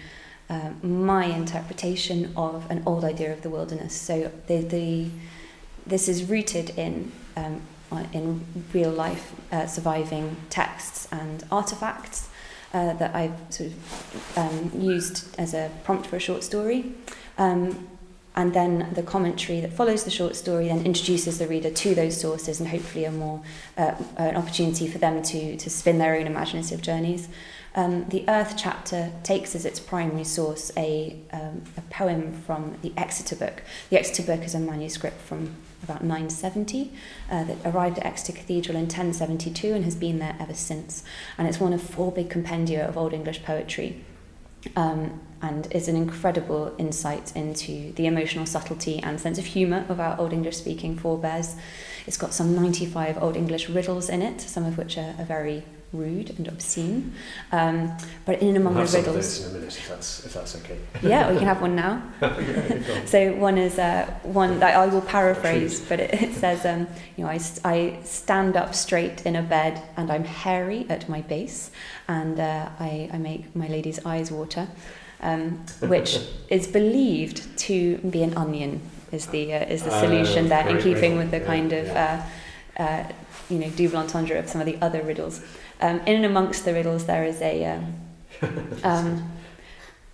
uh, 0.48 0.70
my 0.80 1.24
interpretation 1.24 2.32
of 2.36 2.70
an 2.70 2.80
old 2.86 3.04
idea 3.04 3.32
of 3.32 3.42
the 3.42 3.50
wilderness. 3.50 3.92
So 4.00 4.30
the, 4.46 4.58
the 4.58 5.08
this 5.84 6.08
is 6.08 6.22
rooted 6.24 6.70
in 6.78 7.10
um, 7.36 7.62
uh, 7.90 8.04
in 8.12 8.44
real 8.72 8.92
life 8.92 9.32
uh, 9.50 9.66
surviving 9.66 10.36
texts 10.50 11.08
and 11.10 11.44
artifacts 11.50 12.28
uh, 12.72 12.92
that 12.94 13.14
I've 13.14 13.38
sort 13.50 13.70
of 13.70 14.38
um, 14.38 14.80
used 14.80 15.34
as 15.38 15.54
a 15.54 15.70
prompt 15.82 16.06
for 16.06 16.16
a 16.16 16.20
short 16.20 16.44
story. 16.44 16.92
Um, 17.38 17.88
and 18.36 18.52
then 18.52 18.90
the 18.92 19.02
commentary 19.02 19.60
that 19.60 19.72
follows 19.72 20.04
the 20.04 20.10
short 20.10 20.36
story 20.36 20.68
then 20.68 20.84
introduces 20.84 21.38
the 21.38 21.46
reader 21.46 21.70
to 21.70 21.94
those 21.94 22.20
sources 22.20 22.60
and 22.60 22.68
hopefully 22.68 23.04
a 23.04 23.10
more 23.10 23.42
uh, 23.78 23.94
an 24.18 24.36
opportunity 24.36 24.86
for 24.86 24.98
them 24.98 25.22
to 25.22 25.56
to 25.56 25.70
spin 25.70 25.98
their 25.98 26.14
own 26.16 26.26
imaginative 26.26 26.82
journeys. 26.82 27.28
Um, 27.76 28.08
the 28.08 28.24
Earth 28.26 28.54
chapter 28.56 29.12
takes 29.22 29.54
as 29.54 29.66
its 29.66 29.78
primary 29.78 30.24
source 30.24 30.72
a, 30.78 31.18
um, 31.30 31.62
a 31.76 31.82
poem 31.82 32.32
from 32.32 32.78
the 32.80 32.90
Exeter 32.96 33.36
book. 33.36 33.62
The 33.90 33.98
Exeter 33.98 34.22
book 34.22 34.46
is 34.46 34.54
a 34.54 34.58
manuscript 34.58 35.20
from 35.20 35.56
about 35.82 36.02
970 36.02 36.90
uh, 37.30 37.44
that 37.44 37.58
arrived 37.66 37.98
at 37.98 38.06
Exeter 38.06 38.32
Cathedral 38.32 38.76
in 38.76 38.84
1072 38.84 39.74
and 39.74 39.84
has 39.84 39.94
been 39.94 40.18
there 40.18 40.36
ever 40.40 40.54
since. 40.54 41.04
And 41.36 41.46
it's 41.46 41.60
one 41.60 41.74
of 41.74 41.82
four 41.82 42.10
big 42.10 42.30
compendia 42.30 42.88
of 42.88 42.96
Old 42.96 43.12
English 43.12 43.44
poetry. 43.44 44.02
Um, 44.74 45.20
and 45.42 45.70
is 45.70 45.86
an 45.86 45.96
incredible 45.96 46.74
insight 46.78 47.36
into 47.36 47.92
the 47.92 48.06
emotional 48.06 48.46
subtlety 48.46 48.98
and 49.02 49.20
sense 49.20 49.38
of 49.38 49.44
humour 49.44 49.84
of 49.88 50.00
our 50.00 50.18
Old 50.18 50.32
English 50.32 50.56
speaking 50.56 50.96
forebears. 50.96 51.56
It's 52.06 52.16
got 52.16 52.32
some 52.32 52.54
95 52.54 53.22
Old 53.22 53.36
English 53.36 53.68
riddles 53.68 54.08
in 54.08 54.22
it, 54.22 54.40
some 54.40 54.64
of 54.64 54.78
which 54.78 54.96
are, 54.96 55.14
are 55.18 55.24
very 55.24 55.62
rude 55.92 56.30
and 56.38 56.48
obscene. 56.48 57.12
Um, 57.52 57.96
but 58.24 58.42
in 58.42 58.56
among 58.56 58.74
We'll 58.74 58.82
have 58.82 58.90
the 58.90 58.98
some 58.98 59.00
of 59.00 59.06
riddles. 59.16 59.38
those 59.38 59.46
in 59.46 59.50
a 59.56 59.58
minute, 59.60 59.76
if 59.78 59.88
that's 59.88 60.26
if 60.26 60.32
that's 60.34 60.56
okay. 60.56 60.78
Yeah, 61.02 61.30
we 61.30 61.38
can 61.38 61.46
have 61.46 61.60
one 61.62 61.74
now. 61.76 62.02
Yeah, 62.20 63.00
on. 63.00 63.06
so 63.06 63.32
one 63.34 63.56
is 63.58 63.78
uh, 63.78 64.06
one 64.22 64.58
that 64.60 64.76
I 64.76 64.86
will 64.86 65.00
paraphrase, 65.02 65.80
but 65.80 66.00
it, 66.00 66.14
it 66.22 66.34
says, 66.34 66.64
um, 66.66 66.86
you 67.16 67.24
know, 67.24 67.30
I, 67.30 67.40
I 67.64 67.98
stand 68.04 68.56
up 68.56 68.74
straight 68.74 69.24
in 69.26 69.36
a 69.36 69.42
bed 69.42 69.80
and 69.96 70.10
I'm 70.10 70.24
hairy 70.24 70.86
at 70.88 71.08
my 71.08 71.22
base, 71.22 71.70
and 72.08 72.38
uh, 72.40 72.68
I, 72.80 73.08
I 73.12 73.18
make 73.18 73.54
my 73.56 73.68
lady's 73.68 74.04
eyes 74.04 74.30
water, 74.30 74.68
um, 75.22 75.64
which 75.80 76.18
is 76.48 76.66
believed 76.66 77.56
to 77.60 77.98
be 77.98 78.22
an 78.22 78.36
onion. 78.36 78.80
Is 79.12 79.26
the 79.26 79.54
uh, 79.54 79.64
is 79.66 79.82
the 79.84 79.96
Oh, 79.96 80.00
solution 80.00 80.48
there 80.48 80.68
in 80.68 80.78
keeping 80.78 81.16
riddle. 81.16 81.18
with 81.18 81.30
the 81.30 81.38
Yeah, 81.38 81.46
kind 81.46 81.72
of 81.72 81.86
yeah. 81.86 82.26
uh, 82.78 82.82
uh, 82.82 83.12
you 83.48 83.58
know 83.60 83.70
double 83.70 83.98
entendre 83.98 84.36
of 84.38 84.48
some 84.48 84.60
of 84.60 84.66
the 84.66 84.76
other 84.82 85.00
riddles. 85.02 85.40
Um, 85.80 86.00
in 86.00 86.16
and 86.16 86.24
amongst 86.24 86.64
the 86.64 86.72
riddles, 86.72 87.06
there 87.06 87.24
is 87.24 87.40
a 87.42 87.64
um, 87.66 87.94
um, 88.84 89.32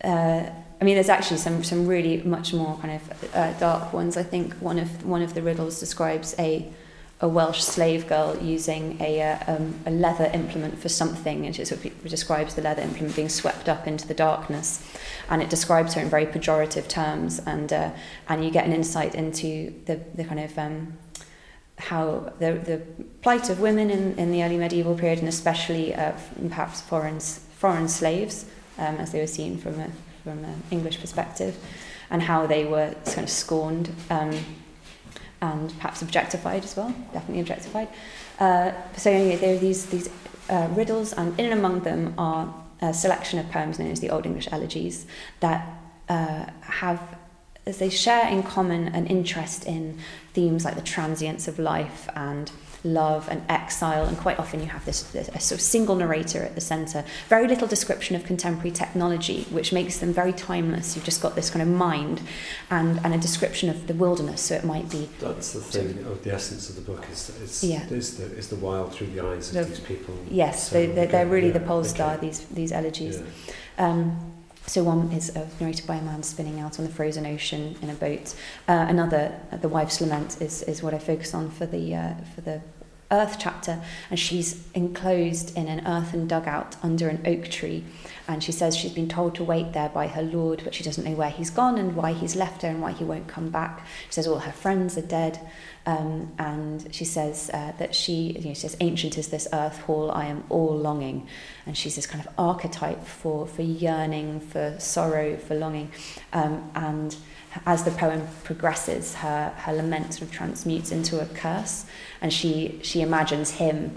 uh, 0.03 0.51
I 0.81 0.85
mean, 0.85 0.97
there's 0.97 1.09
actually 1.09 1.37
some 1.37 1.63
some 1.63 1.87
really 1.87 2.23
much 2.23 2.53
more 2.53 2.77
kind 2.79 3.01
of 3.01 3.35
uh, 3.35 3.53
dark 3.59 3.93
ones. 3.93 4.17
I 4.17 4.25
think 4.25 4.55
one 4.55 4.79
of 4.79 5.07
one 5.07 5.23
of 5.23 5.35
the 5.35 5.43
riddles 5.43 5.79
describes 5.79 6.35
a 6.39 6.73
a 7.21 7.29
Welsh 7.29 7.63
slave 7.63 8.09
girl 8.09 8.37
using 8.43 9.01
a 9.01 9.23
uh, 9.23 9.39
um, 9.47 9.79
a 9.87 9.93
leather 9.93 10.29
implement 10.35 10.77
for 10.77 10.89
something, 10.89 11.47
and 11.47 11.57
it 11.57 11.69
sort 11.69 11.85
of 11.85 12.09
describes 12.09 12.57
the 12.57 12.63
leather 12.63 12.83
implement 12.83 13.15
being 13.15 13.29
swept 13.29 13.69
up 13.69 13.87
into 13.87 14.09
the 14.09 14.15
darkness, 14.15 14.85
and 15.31 15.41
it 15.41 15.49
describes 15.49 15.95
her 15.95 16.01
in 16.01 16.11
very 16.11 16.27
pejorative 16.27 16.89
terms, 16.89 17.39
and 17.47 17.73
uh, 17.73 17.93
and 18.29 18.45
you 18.45 18.51
get 18.51 18.67
an 18.67 18.73
insight 18.73 19.15
into 19.15 19.73
the 19.87 20.01
the 20.17 20.25
kind 20.25 20.41
of 20.41 20.59
um, 20.59 20.99
how 21.89 22.33
the, 22.39 22.53
the 22.53 22.81
plight 23.23 23.51
of 23.51 23.61
women 23.61 23.91
in, 23.91 24.19
in 24.19 24.31
the 24.31 24.43
early 24.45 24.57
medieval 24.57 24.95
period, 24.95 25.19
and 25.19 25.29
especially 25.29 25.95
uh, 25.95 26.13
perhaps 26.49 26.81
foreign, 26.81 27.21
foreign 27.21 27.89
slaves, 27.89 28.47
um, 28.79 28.97
as 28.97 29.13
they 29.13 29.21
were 29.21 29.27
seen 29.27 29.59
from 29.59 29.79
a 29.81 29.91
from 30.25 30.45
an 30.45 30.63
English 30.71 31.01
perspective, 31.01 31.57
and 32.09 32.23
how 32.23 32.47
they 32.47 32.65
were 32.65 32.95
kind 33.07 33.25
of 33.25 33.31
scorned. 33.31 33.91
Um, 34.11 34.33
and 35.43 35.75
perhaps 35.79 36.03
objectified 36.03 36.63
as 36.63 36.77
well, 36.77 36.95
definitely 37.13 37.41
objectified. 37.41 37.89
Uh, 38.39 38.71
so 38.97 39.11
anyway, 39.11 39.37
there 39.37 39.57
are 39.57 39.59
these, 39.59 39.87
these 39.87 40.09
uh, 40.49 40.69
riddles, 40.71 41.13
and 41.13 41.39
in 41.39 41.47
and 41.47 41.55
among 41.55 41.81
them 41.81 42.15
are 42.17 42.55
a 42.81 42.95
selection 42.95 43.41
of 43.41 43.51
poems 43.51 43.79
known 43.79 43.91
as 43.91 44.01
the 44.01 44.11
Old 44.11 44.25
English 44.25 44.49
elegies 44.53 45.07
that 45.41 45.67
uh, 46.09 46.47
have, 46.61 47.01
as 47.67 47.79
they 47.79 47.89
share 47.91 48.29
in 48.29 48.43
common, 48.43 48.89
an 48.89 49.07
interest 49.07 49.67
in 49.67 49.99
themes 50.35 50.65
like 50.65 50.75
the 50.75 50.81
transience 50.83 51.47
of 51.47 51.59
life 51.59 52.09
and 52.17 52.51
love 52.85 53.29
and 53.31 53.41
exile, 53.49 54.05
and 54.05 54.19
quite 54.19 54.37
often 54.41 54.59
you 54.59 54.67
have 54.67 54.85
this, 54.85 55.05
this 55.13 55.29
a 55.29 55.39
sort 55.39 55.53
of 55.53 55.61
single 55.61 55.95
narrator 55.95 56.43
at 56.43 56.57
the 56.57 56.61
centre. 56.61 57.05
Very 57.29 57.47
little 57.47 57.69
description 57.69 58.17
of 58.17 58.25
contemporary 58.25 58.73
technology, 58.73 59.45
which 59.51 59.73
makes 59.73 59.99
them 59.99 60.13
very 60.13 60.33
timeless. 60.33 60.97
You've 60.97 61.05
just 61.05 61.23
got 61.23 61.37
this 61.37 61.49
kind 61.49 61.63
of 61.63 61.69
mind 61.69 62.21
and, 62.71 62.99
and 63.05 63.15
a 63.15 63.19
description 63.19 63.71
of 63.71 63.87
the 63.87 63.95
wilderness. 63.95 64.41
So 64.41 64.57
it 64.57 64.65
might 64.65 64.91
be. 64.91 65.09
That's 65.21 65.53
the 65.53 65.61
thing. 65.61 66.05
Of 66.05 66.25
the 66.25 66.35
essence 66.35 66.69
of 66.71 66.75
the 66.75 66.83
book 66.83 67.07
is 67.13 67.31
is, 67.41 67.63
Yeah. 67.63 67.87
is 67.87 68.17
the 68.19 68.25
is 68.37 68.49
the 68.49 68.57
wild 68.57 68.93
through 68.93 69.09
the 69.09 69.25
eyes 69.25 69.55
of 69.55 69.55
The- 69.55 69.65
these 69.67 69.79
people. 69.79 70.17
Yes, 70.29 70.69
So, 70.71 70.75
they, 70.75 70.87
they're, 70.87 71.07
they're 71.07 71.27
really 71.27 71.49
yeah, 71.49 71.53
the 71.59 71.61
pole 71.61 71.85
star. 71.85 72.17
These 72.17 72.41
these 72.47 72.73
elegies. 72.73 73.21
Yeah. 73.79 73.87
Um, 73.87 74.33
so 74.67 74.83
one 74.85 75.11
is 75.13 75.35
uh, 75.37 75.47
narrated 75.61 75.87
by 75.87 75.97
a 75.97 76.03
man 76.03 76.23
spinning 76.23 76.61
out 76.61 76.79
on 76.79 76.85
the 76.85 76.91
frozen 76.91 77.27
ocean 77.27 77.77
in 77.83 77.91
a 77.91 77.95
boat. 77.95 78.35
Uh, 78.69 78.87
another, 78.89 79.39
the 79.61 79.69
wife's 79.69 80.01
lament, 80.01 80.41
is, 80.41 80.63
is 80.63 80.83
what 80.83 80.95
I 80.95 80.99
focus 80.99 81.35
on 81.35 81.51
for 81.51 81.67
the 81.67 81.95
uh, 81.95 82.15
for 82.35 82.41
the 82.43 82.61
Earth 83.13 83.37
chapter, 83.39 83.81
and 84.11 84.19
she's 84.19 84.67
enclosed 84.75 85.57
in 85.57 85.69
an 85.69 85.87
earthen 85.87 86.27
dugout 86.27 86.77
under 86.83 87.09
an 87.09 87.23
oak 87.27 87.49
tree, 87.49 87.85
and 88.27 88.43
she 88.43 88.51
says 88.51 88.77
she's 88.77 88.93
been 88.93 89.09
told 89.09 89.35
to 89.35 89.45
wait 89.45 89.73
there 89.73 89.91
by 89.91 90.07
her 90.07 90.23
lord, 90.23 90.63
but 90.65 90.75
she 90.75 90.83
doesn't 90.83 91.05
know 91.05 91.15
where 91.15 91.31
he's 91.31 91.51
gone 91.51 91.77
and 91.77 91.95
why 91.95 92.13
he's 92.13 92.35
left 92.35 92.63
her 92.63 92.69
and 92.69 92.81
why 92.81 92.93
he 92.93 93.05
won't 93.05 93.29
come 93.29 93.51
back. 93.51 93.87
She 94.07 94.15
says 94.15 94.27
all 94.27 94.39
her 94.39 94.53
friends 94.53 94.97
are 94.97 95.03
dead, 95.03 95.39
um, 95.85 96.33
and 96.39 96.95
she 96.95 97.05
says 97.05 97.51
uh, 97.53 97.73
that 97.79 97.95
she, 97.95 98.39
you 98.39 98.49
know, 98.49 98.55
she 98.55 98.61
says, 98.61 98.77
ancient 98.81 99.19
is 99.19 99.29
this 99.29 99.47
earth 99.53 99.81
hall, 99.81 100.11
I 100.11 100.27
am 100.27 100.45
all 100.49 100.75
longing, 100.77 101.27
and 101.67 101.77
she's 101.77 101.97
this 101.97 102.07
kind 102.07 102.25
of 102.25 102.33
archetype 102.39 103.05
for 103.05 103.47
for 103.47 103.63
yearning, 103.63 104.41
for 104.41 104.77
sorrow, 104.79 105.37
for 105.37 105.55
longing, 105.55 105.91
um, 106.33 106.71
and 106.75 107.15
as 107.67 107.85
the 107.85 107.91
poem 107.91 108.27
progresses, 108.45 109.15
her, 109.17 109.51
her 109.57 109.73
lament 109.73 110.15
sort 110.15 110.23
of 110.23 110.33
transmutes 110.33 110.91
into 110.91 111.21
a 111.21 111.27
curse, 111.27 111.85
and 112.21 112.33
she, 112.33 112.79
she 112.83 113.01
imagines 113.01 113.51
him 113.53 113.95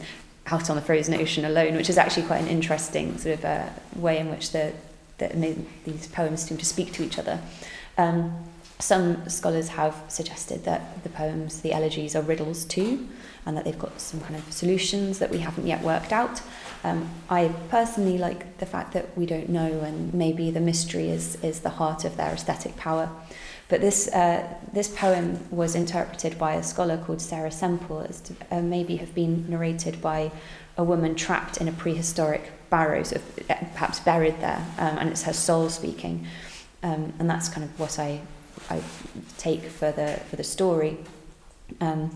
out 0.48 0.70
on 0.70 0.76
the 0.76 0.82
frozen 0.82 1.14
ocean 1.16 1.46
alone, 1.46 1.76
which 1.76 1.90
is 1.90 1.98
actually 1.98 2.26
quite 2.26 2.42
an 2.42 2.48
interesting 2.48 3.18
sort 3.18 3.36
of 3.36 3.46
uh, 3.46 3.70
way 3.96 4.20
in 4.20 4.30
which 4.30 4.52
the, 4.52 4.74
the, 5.18 5.56
these 5.86 6.08
poems 6.08 6.44
seem 6.44 6.58
to 6.58 6.66
speak 6.66 6.94
to 6.94 7.04
each 7.04 7.18
other. 7.18 7.40
Um, 7.98 8.46
some 8.80 9.28
scholars 9.30 9.70
have 9.70 9.96
suggested 10.10 10.66
that 10.66 11.04
the 11.04 11.10
poems, 11.10 11.62
the 11.62 11.72
elegies, 11.72 12.16
are 12.16 12.22
riddles 12.22 12.66
too, 12.66 13.08
and 13.46 13.56
that 13.56 13.64
they've 13.64 13.80
got 13.80 14.00
some 14.02 14.20
kind 14.20 14.36
of 14.36 14.52
solutions 14.52 15.20
that 15.20 15.32
we 15.32 15.40
haven't 15.40 15.66
yet 15.66 15.82
worked 15.82 16.12
out. 16.12 16.42
Um, 16.86 17.10
I 17.32 17.48
personally 17.70 18.20
like 18.20 18.60
the 18.60 18.68
fact 18.68 18.94
that 18.94 19.18
we 19.18 19.26
don't 19.26 19.50
know, 19.50 19.82
and 19.82 20.14
maybe 20.14 20.52
the 20.52 20.60
mystery 20.60 21.10
is, 21.10 21.36
is 21.44 21.62
the 21.62 21.72
heart 21.72 22.06
of 22.06 22.16
their 22.16 22.32
aesthetic 22.32 22.78
power. 22.78 23.10
But 23.70 23.82
this, 23.82 24.08
uh, 24.10 24.48
this 24.72 24.88
poem 24.88 25.40
was 25.50 25.74
interpreted 25.74 26.38
by 26.38 26.54
a 26.54 26.62
scholar 26.62 26.98
called 26.98 27.22
Sarah 27.22 27.52
Semple 27.52 28.02
as 28.02 28.22
to 28.22 28.36
uh, 28.52 28.62
maybe 28.62 28.98
have 28.98 29.16
been 29.16 29.50
narrated 29.50 30.00
by 30.00 30.32
a 30.78 30.84
woman 30.84 31.16
trapped 31.16 31.58
in 31.58 31.68
a 31.68 31.72
prehistoric 31.72 32.52
barrow, 32.70 33.02
sort 33.02 33.24
of, 33.24 33.50
uh, 33.50 33.56
perhaps 33.74 34.00
buried 34.02 34.40
there, 34.40 34.64
um, 34.78 35.00
and 35.00 35.10
it's 35.10 35.24
her 35.24 35.34
soul 35.34 35.70
speaking. 35.70 36.28
Um, 36.84 37.14
and 37.18 37.28
that's 37.28 37.50
kind 37.50 37.64
of 37.64 37.80
what 37.80 37.98
I, 37.98 38.22
I 38.70 38.80
take 39.40 39.64
for 39.64 39.92
the, 39.92 40.20
for 40.30 40.36
the 40.36 40.44
story. 40.44 41.00
Um, 41.82 42.12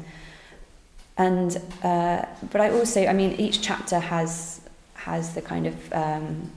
and 1.19 1.61
uh, 1.83 2.25
but 2.49 2.61
I 2.61 2.71
also, 2.71 3.05
I 3.05 3.13
mean, 3.13 3.33
each 3.33 3.61
chapter 3.61 3.99
has 3.99 4.61
has 4.93 5.35
the 5.35 5.41
kind 5.41 5.67
of 5.67 5.93
um, 5.93 6.49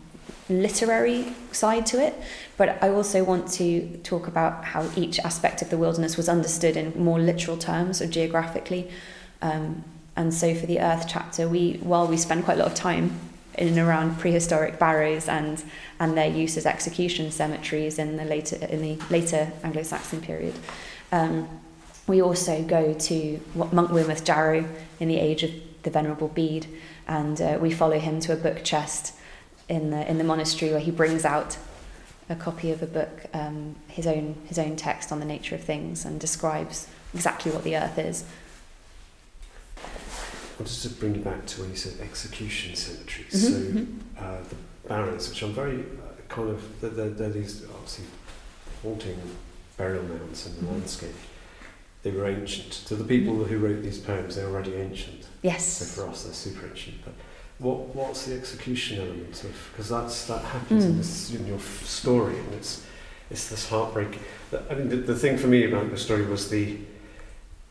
literary 0.49 1.27
side 1.51 1.85
to 1.87 2.01
it, 2.01 2.15
but 2.57 2.81
I 2.83 2.91
also 2.91 3.25
want 3.25 3.51
to 3.55 3.99
talk 4.05 4.29
about 4.29 4.65
how 4.65 4.89
each 4.97 5.19
aspect 5.19 5.63
of 5.63 5.71
the 5.71 5.77
wilderness 5.77 6.17
was 6.17 6.29
understood 6.29 6.77
in 6.77 6.93
more 6.97 7.19
literal 7.19 7.57
terms 7.57 8.01
or 8.01 8.07
geographically. 8.07 8.89
Um, 9.43 9.83
and 10.15 10.33
so 10.33 10.55
for 10.55 10.67
the 10.67 10.79
Earth 10.79 11.07
chapter, 11.09 11.49
we 11.49 11.75
while 11.83 12.07
we 12.07 12.17
spend 12.17 12.45
quite 12.45 12.59
a 12.59 12.61
lot 12.61 12.69
of 12.69 12.75
time 12.75 13.19
in 13.59 13.67
and 13.67 13.79
around 13.79 14.17
prehistoric 14.21 14.79
barrows 14.79 15.29
and 15.29 15.65
and 15.99 16.17
their 16.17 16.31
use 16.31 16.57
as 16.57 16.67
execution 16.67 17.33
cemeteries 17.33 17.99
in 17.99 18.17
the 18.17 18.25
later 18.25 18.65
in 18.67 18.81
the 18.81 18.97
later 19.11 19.51
Anglo-Saxon 19.65 20.21
period. 20.21 20.55
Um, 21.11 21.49
we 22.07 22.21
also 22.23 22.63
go 22.63 22.93
to 22.95 23.41
Monk 23.55 23.91
Wearmouth 23.91 24.25
Jarrow 24.25 24.65
in 25.01 25.09
the 25.09 25.19
age 25.19 25.43
of 25.43 25.51
the 25.83 25.91
Venerable 25.91 26.29
Bede, 26.29 26.67
and 27.07 27.41
uh, 27.41 27.59
we 27.61 27.71
follow 27.71 27.99
him 27.99 28.21
to 28.21 28.33
a 28.33 28.37
book 28.37 28.63
chest 28.65 29.15
in 29.69 29.91
the 29.91 30.09
in 30.11 30.19
the 30.19 30.25
monastery 30.25 30.71
where 30.71 30.81
he 30.81 30.91
brings 30.91 31.25
out 31.25 31.57
a 32.29 32.35
copy 32.37 32.71
of 32.71 32.83
a 32.83 32.87
book, 32.87 33.27
um, 33.35 33.77
his 33.89 34.07
own 34.07 34.37
his 34.47 34.59
own 34.59 34.77
text 34.77 35.13
on 35.13 35.19
the 35.21 35.25
nature 35.27 35.55
of 35.55 35.63
things, 35.63 36.05
and 36.05 36.21
describes 36.21 36.89
exactly 37.15 37.51
what 37.53 37.65
the 37.65 37.77
earth 37.77 37.99
is. 37.99 38.25
I 39.79 40.63
wanted 40.63 40.81
to 40.83 40.89
bring 40.91 41.15
you 41.17 41.21
back 41.23 41.47
to 41.47 41.61
when 41.63 41.71
you 41.71 41.77
said 41.77 41.95
execution 42.01 42.77
cemeteries. 42.77 43.33
Mhm, 43.33 43.49
So 43.51 43.53
mhm. 43.81 43.87
uh, 44.19 44.39
the 44.49 44.89
barrows, 44.89 45.29
which 45.29 45.43
I'm 45.43 45.53
very 45.53 45.81
uh, 45.81 46.21
kind 46.29 46.51
of, 46.51 46.81
they're, 46.81 47.09
they're, 47.09 47.31
these 47.31 47.65
obviously 47.65 48.05
haunting 48.83 49.19
burial 49.77 50.05
mounds 50.05 50.47
in 50.47 50.55
the 50.57 50.63
Mhm. 50.63 50.73
landscape. 50.73 51.15
They 52.03 52.11
were 52.11 52.27
ancient. 52.27 52.73
To 52.87 52.97
the 52.97 53.05
people 53.05 53.45
who 53.45 53.59
wrote 53.59 53.83
these 53.83 53.99
poems, 53.99 54.35
they're 54.37 54.49
already 54.49 54.75
ancient. 54.75 55.27
Yes. 55.43 55.65
So 55.65 55.85
for 55.85 56.09
us, 56.11 56.25
they're 56.25 56.33
super 56.35 56.67
ancient. 56.67 56.97
But 57.05 57.15
what 57.59 57.95
what's 57.95 58.27
the 58.27 58.35
execution 58.35 58.99
element 59.01 59.45
of? 59.45 59.55
Because 59.73 59.89
that's 59.89 60.27
that 60.27 60.43
happens 60.45 60.85
in 60.85 60.95
Mm. 60.95 60.99
this 60.99 61.33
in 61.35 61.47
your 61.47 61.57
f- 61.59 61.85
story, 61.87 62.37
and 62.39 62.55
it's 62.55 62.85
it's 63.31 63.49
this 63.49 63.69
heartbreak. 63.69 64.19
I 64.71 64.75
mean, 64.75 64.89
the, 64.89 64.97
the 64.97 65.15
thing 65.17 65.39
for 65.39 65.47
me 65.47 65.65
about 65.65 65.91
the 65.91 65.97
story 65.97 66.27
was 66.27 66.51
the 66.51 66.79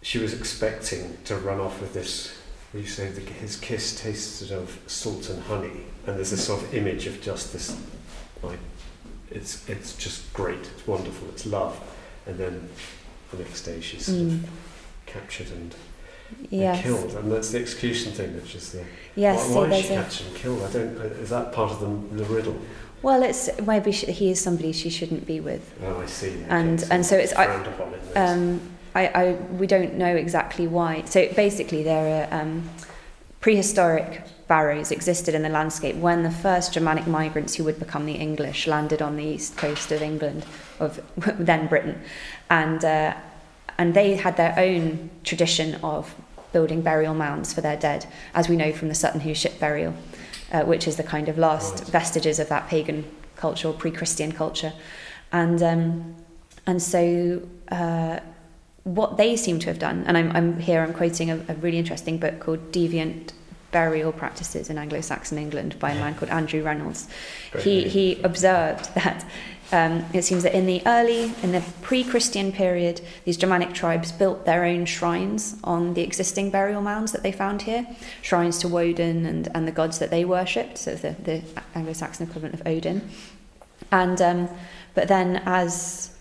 she 0.02 0.18
was 0.18 0.34
expecting 0.34 1.18
to 1.26 1.36
run 1.36 1.60
off 1.60 1.80
with 1.82 1.94
this. 1.94 2.34
You 2.74 2.86
say 2.86 3.10
the, 3.10 3.20
his 3.20 3.58
kiss 3.58 4.02
tasted 4.02 4.52
of 4.54 4.80
salt 4.88 5.30
and 5.30 5.44
honey, 5.44 5.82
and 6.08 6.16
there's 6.16 6.32
this 6.32 6.46
sort 6.48 6.64
of 6.64 6.74
image 6.74 7.06
of 7.06 7.22
just 7.22 7.52
this, 7.52 7.76
like, 8.42 8.60
it's 9.30 9.68
it's 9.70 9.94
just 9.98 10.32
great, 10.34 10.60
it's 10.74 10.88
wonderful, 10.88 11.28
it's 11.30 11.46
love, 11.46 11.78
and 12.26 12.38
then 12.38 12.70
the 13.32 13.38
next 13.38 13.62
day 13.64 13.80
she's 13.82 14.06
sort 14.06 14.18
Mm. 14.18 14.44
of 14.44 14.50
captured 15.06 15.48
and, 15.52 15.76
and 16.40 16.48
Yes. 16.50 16.82
killed, 16.84 17.12
and 17.16 17.32
that's 17.32 17.52
the 17.52 17.60
execution 17.60 18.12
thing, 18.14 18.36
which 18.36 18.56
is 18.56 18.72
the 18.72 18.84
Yes, 19.16 19.48
why, 19.50 19.54
so 19.54 19.62
why 19.70 19.76
is 19.76 19.86
she 19.86 19.94
a- 19.94 20.02
captured 20.02 20.28
and 20.28 20.36
killed? 20.36 20.62
I 20.64 20.72
don't. 20.72 20.98
uh, 20.98 21.24
Is 21.24 21.30
that 21.30 21.52
part 21.54 21.72
of 21.72 21.80
the, 21.80 22.24
the 22.24 22.26
riddle? 22.34 22.56
Well, 23.02 23.24
it's 23.24 23.50
maybe 23.66 23.92
she, 23.92 24.12
he 24.12 24.30
is 24.32 24.40
somebody 24.40 24.72
she 24.72 24.90
shouldn't 24.90 25.26
be 25.26 25.40
with. 25.40 25.74
Oh, 25.84 26.02
I 26.02 26.06
see. 26.06 26.28
Okay, 26.30 26.46
and 26.50 26.86
and 26.92 27.06
so 27.06 27.16
it's 27.18 27.34
I, 27.34 27.46
in 27.56 27.64
um, 28.16 28.62
I, 28.94 29.08
I 29.08 29.32
we 29.60 29.66
don't 29.68 29.96
know 29.96 30.16
exactly 30.16 30.68
why. 30.68 31.04
So 31.06 31.28
basically, 31.34 31.82
there 31.84 32.28
are 32.32 32.42
um, 32.42 32.70
prehistoric 33.40 34.22
barrows 34.48 34.92
existed 34.92 35.34
in 35.34 35.42
the 35.44 35.50
landscape 35.50 35.96
when 35.96 36.24
the 36.24 36.30
first 36.32 36.74
Germanic 36.74 37.08
migrants 37.08 37.56
who 37.56 37.64
would 37.64 37.80
become 37.80 38.06
the 38.06 38.14
English 38.14 38.68
landed 38.68 39.02
on 39.02 39.16
the 39.16 39.24
east 39.24 39.58
coast 39.58 39.92
of 39.92 40.02
England, 40.02 40.46
of 40.80 41.00
then 41.40 41.68
Britain, 41.68 42.00
and 42.52 42.86
uh, 42.86 43.14
and 43.80 43.94
they 43.96 44.16
had 44.16 44.38
their 44.38 44.54
own 44.60 45.10
tradition 45.24 45.76
of 45.82 46.14
building 46.54 46.82
burial 46.82 47.16
mounds 47.16 47.54
for 47.54 47.62
their 47.62 47.78
dead, 47.78 48.06
as 48.36 48.48
we 48.50 48.56
know 48.56 48.72
from 48.74 48.90
the 48.90 48.96
Sutton 48.96 49.22
Hoo 49.22 49.34
ship 49.34 49.60
burial, 49.60 49.94
uh, 50.52 50.64
which 50.64 50.88
is 50.88 50.98
the 50.98 51.04
kind 51.04 51.30
of 51.30 51.38
last 51.38 51.76
Right. 51.80 51.88
vestiges 52.00 52.40
of 52.40 52.48
that 52.50 52.68
pagan 52.68 53.06
culture 53.38 53.70
or 53.70 53.74
pre-Christian 53.74 54.32
culture, 54.34 54.74
and 55.32 55.64
um, 55.64 56.16
and 56.68 56.82
so. 56.84 57.42
Uh, 57.72 58.20
what 58.84 59.16
they 59.16 59.36
seem 59.36 59.60
to 59.60 59.68
have 59.68 59.78
done, 59.78 60.04
and 60.08 60.18
I'm, 60.18 60.32
I'm 60.36 60.60
here, 60.60 60.82
I'm 60.82 60.92
quoting 60.92 61.30
a, 61.30 61.36
a 61.50 61.54
really 61.62 61.78
interesting 61.78 62.18
book 62.18 62.40
called 62.40 62.72
Deviant 62.72 63.32
Burial 63.72 64.12
Practices 64.12 64.72
in 64.72 64.80
Anglo-Saxon 64.80 65.38
England 65.38 65.78
by 65.78 65.92
a 65.92 65.96
man 66.00 66.16
called 66.16 66.32
Andrew 66.32 66.64
Reynolds. 66.64 67.08
Great 67.52 67.64
He, 67.64 67.76
name. 67.82 67.90
he 67.90 68.22
observed 68.24 68.86
that 68.96 69.24
um, 69.72 70.06
it 70.14 70.24
seems 70.24 70.44
that 70.44 70.54
in 70.54 70.66
the 70.66 70.82
early, 70.86 71.34
in 71.44 71.52
the 71.52 71.64
pre-Christian 71.82 72.52
period, 72.52 73.02
these 73.26 73.38
Germanic 73.38 73.74
tribes 73.74 74.12
built 74.12 74.46
their 74.46 74.66
own 74.66 74.86
shrines 74.86 75.56
on 75.64 75.94
the 75.94 76.02
existing 76.02 76.50
burial 76.50 76.82
mounds 76.82 77.12
that 77.14 77.24
they 77.24 77.32
found 77.32 77.62
here, 77.62 77.88
shrines 78.22 78.58
to 78.60 78.68
Woden 78.68 79.26
and, 79.26 79.48
and 79.56 79.68
the 79.68 79.72
gods 79.72 80.00
that 80.00 80.10
they 80.10 80.26
worshipped, 80.26 80.78
so 80.78 80.96
the, 80.96 81.16
the 81.24 81.42
Anglo-Saxon 81.76 82.28
equivalent 82.28 82.56
of 82.56 82.68
Odin. 82.68 83.10
And 83.92 84.22
um, 84.22 84.50
but 84.94 85.08
then 85.08 85.42
as 85.46 86.16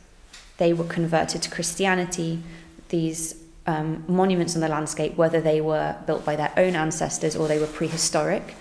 they 0.58 0.72
were 0.72 0.84
converted 0.84 1.42
to 1.42 1.50
Christianity, 1.50 2.42
these 2.88 3.34
um, 3.66 4.04
monuments 4.08 4.54
on 4.54 4.60
the 4.60 4.68
landscape, 4.68 5.16
whether 5.16 5.40
they 5.40 5.60
were 5.60 5.96
built 6.06 6.24
by 6.24 6.36
their 6.36 6.52
own 6.56 6.74
ancestors 6.74 7.36
or 7.36 7.48
they 7.48 7.58
were 7.58 7.66
prehistoric, 7.66 8.54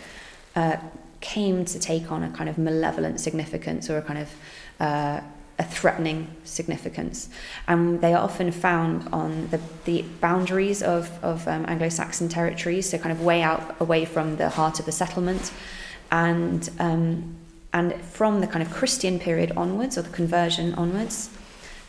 uh, 0.56 0.78
came 1.22 1.66
to 1.66 1.80
take 1.80 2.12
on 2.12 2.24
a 2.24 2.30
kind 2.30 2.50
of 2.50 2.58
malevolent 2.58 3.20
significance 3.20 3.90
or 3.90 3.98
a 3.98 4.02
kind 4.02 4.20
of 4.20 4.30
uh, 4.80 5.22
a 5.60 5.64
threatening 5.64 6.28
significance. 6.46 7.30
And 7.68 8.00
they 8.00 8.14
are 8.14 8.24
often 8.24 8.52
found 8.52 9.10
on 9.12 9.50
the, 9.50 9.60
the 9.84 10.04
boundaries 10.22 10.82
of, 10.82 11.12
of 11.24 11.46
um, 11.48 11.66
Anglo 11.68 11.90
Saxon 11.90 12.30
territories, 12.30 12.90
so 12.90 12.98
kind 12.98 13.12
of 13.12 13.22
way 13.22 13.42
out 13.42 13.76
away 13.82 14.06
from 14.06 14.38
the 14.38 14.50
heart 14.50 14.80
of 14.80 14.86
the 14.86 14.94
settlement. 14.94 15.52
And, 16.12 16.70
um, 16.80 17.36
and 17.74 17.94
from 18.02 18.40
the 18.40 18.48
kind 18.48 18.66
of 18.66 18.72
Christian 18.72 19.20
period 19.20 19.52
onwards, 19.58 19.98
or 19.98 20.02
the 20.02 20.10
conversion 20.10 20.74
onwards, 20.76 21.30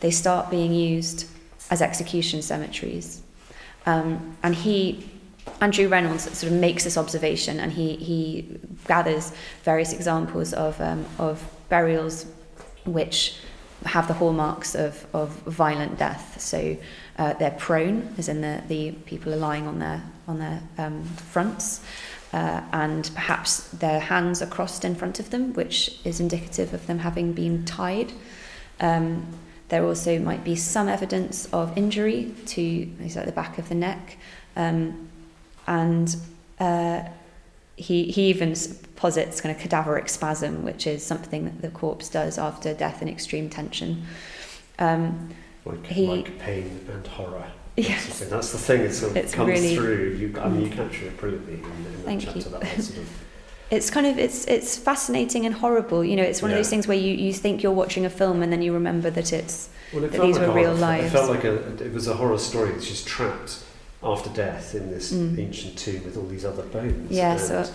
they 0.01 0.11
start 0.11 0.51
being 0.51 0.73
used 0.73 1.27
as 1.69 1.81
execution 1.81 2.41
cemeteries. 2.41 3.21
Um, 3.85 4.37
and 4.43 4.53
he, 4.53 5.09
Andrew 5.61 5.87
Reynolds, 5.87 6.23
sort 6.37 6.51
of 6.51 6.59
makes 6.59 6.83
this 6.83 6.97
observation, 6.97 7.59
and 7.59 7.71
he, 7.71 7.95
he 7.95 8.59
gathers 8.85 9.31
various 9.63 9.93
examples 9.93 10.53
of, 10.53 10.79
um, 10.81 11.05
of 11.17 11.41
burials 11.69 12.25
which 12.85 13.35
have 13.85 14.07
the 14.07 14.13
hallmarks 14.13 14.75
of, 14.75 15.05
of 15.13 15.29
violent 15.45 15.97
death. 15.97 16.39
So 16.39 16.77
uh, 17.17 17.33
they're 17.33 17.51
prone, 17.51 18.13
as 18.17 18.29
in 18.29 18.41
the, 18.41 18.61
the 18.67 18.91
people 19.05 19.33
are 19.33 19.37
lying 19.37 19.67
on 19.67 19.79
their, 19.79 20.03
on 20.27 20.39
their 20.39 20.61
um, 20.77 21.03
fronts, 21.03 21.81
uh, 22.33 22.61
and 22.71 23.09
perhaps 23.13 23.67
their 23.69 23.99
hands 23.99 24.41
are 24.41 24.47
crossed 24.47 24.85
in 24.85 24.95
front 24.95 25.19
of 25.19 25.31
them, 25.31 25.53
which 25.53 25.99
is 26.05 26.19
indicative 26.19 26.73
of 26.73 26.85
them 26.87 26.99
having 26.99 27.33
been 27.33 27.65
tied. 27.65 28.13
Um, 28.79 29.25
there 29.69 29.85
also 29.85 30.19
might 30.19 30.43
be 30.43 30.55
some 30.55 30.87
evidence 30.87 31.45
of 31.53 31.77
injury 31.77 32.33
to 32.47 32.87
at 33.15 33.25
the 33.25 33.31
back 33.31 33.57
of 33.57 33.69
the 33.69 33.75
neck, 33.75 34.17
um, 34.55 35.09
and 35.65 36.15
uh, 36.59 37.03
he, 37.81 38.05
he 38.11 38.29
even 38.29 38.55
posits 38.95 39.41
kind 39.41 39.55
of 39.55 39.61
cadaveric 39.61 40.07
spasm, 40.09 40.63
which 40.63 40.85
is 40.87 41.03
something 41.05 41.45
that 41.45 41.61
the 41.61 41.69
corpse 41.69 42.09
does 42.09 42.37
after 42.37 42.73
death 42.73 43.01
in 43.01 43.07
extreme 43.09 43.49
tension. 43.49 44.03
Um, 44.79 45.29
like, 45.65 45.85
he, 45.87 46.07
like 46.07 46.39
pain 46.39 46.85
and 46.91 47.05
horror. 47.07 47.51
Yes. 47.77 48.19
That's 48.19 48.19
the 48.19 48.25
thing, 48.25 48.29
That's 48.29 48.51
the 48.51 48.57
thing 48.57 48.83
that 48.83 48.93
sort 48.93 49.11
of 49.11 49.17
It's 49.17 49.33
comes 49.33 49.49
really- 49.49 49.75
through. 49.75 50.15
You, 50.19 50.39
I 50.39 50.49
mean, 50.49 50.65
you 50.65 50.69
capture 50.69 51.05
it 51.05 51.17
brilliantly 51.17 51.55
in, 51.55 51.59
in 51.63 52.03
Thank 52.03 52.21
chapter. 52.21 52.39
you. 52.39 52.45
That 52.45 52.81
sort 52.81 52.97
of 52.99 53.09
it's 53.71 53.89
kind 53.89 54.05
of 54.05 54.19
it's 54.19 54.45
it's 54.47 54.77
fascinating 54.77 55.45
and 55.45 55.55
horrible. 55.55 56.03
You 56.03 56.17
know, 56.17 56.23
it's 56.23 56.41
one 56.41 56.51
of 56.51 56.57
those 56.57 56.69
things 56.69 56.87
where 56.87 56.97
you, 56.97 57.13
you 57.13 57.33
think 57.33 57.63
you're 57.63 57.71
watching 57.71 58.05
a 58.05 58.09
film 58.09 58.43
and 58.43 58.51
then 58.51 58.61
you 58.61 58.73
remember 58.73 59.09
that 59.11 59.31
it's 59.31 59.69
Well, 59.93 60.03
it 60.03 60.11
that 60.11 60.21
these 60.21 60.37
like 60.37 60.47
were 60.47 60.53
real 60.53 60.75
lives. 60.75 61.05
It 61.07 61.09
felt 61.11 61.29
like 61.29 61.45
a, 61.45 61.55
it 61.83 61.93
was 61.93 62.07
a 62.07 62.15
horror 62.15 62.37
story. 62.37 62.79
She's 62.81 63.03
trapped 63.03 63.63
after 64.03 64.29
death 64.31 64.73
in 64.75 64.89
this 64.89 65.11
Mm. 65.13 65.37
ancient 65.39 65.77
tomb 65.77 66.03
with 66.03 66.17
all 66.17 66.25
these 66.25 66.43
other 66.45 66.63
bones. 66.63 67.11
yeah. 67.11 67.37
So 67.37 67.65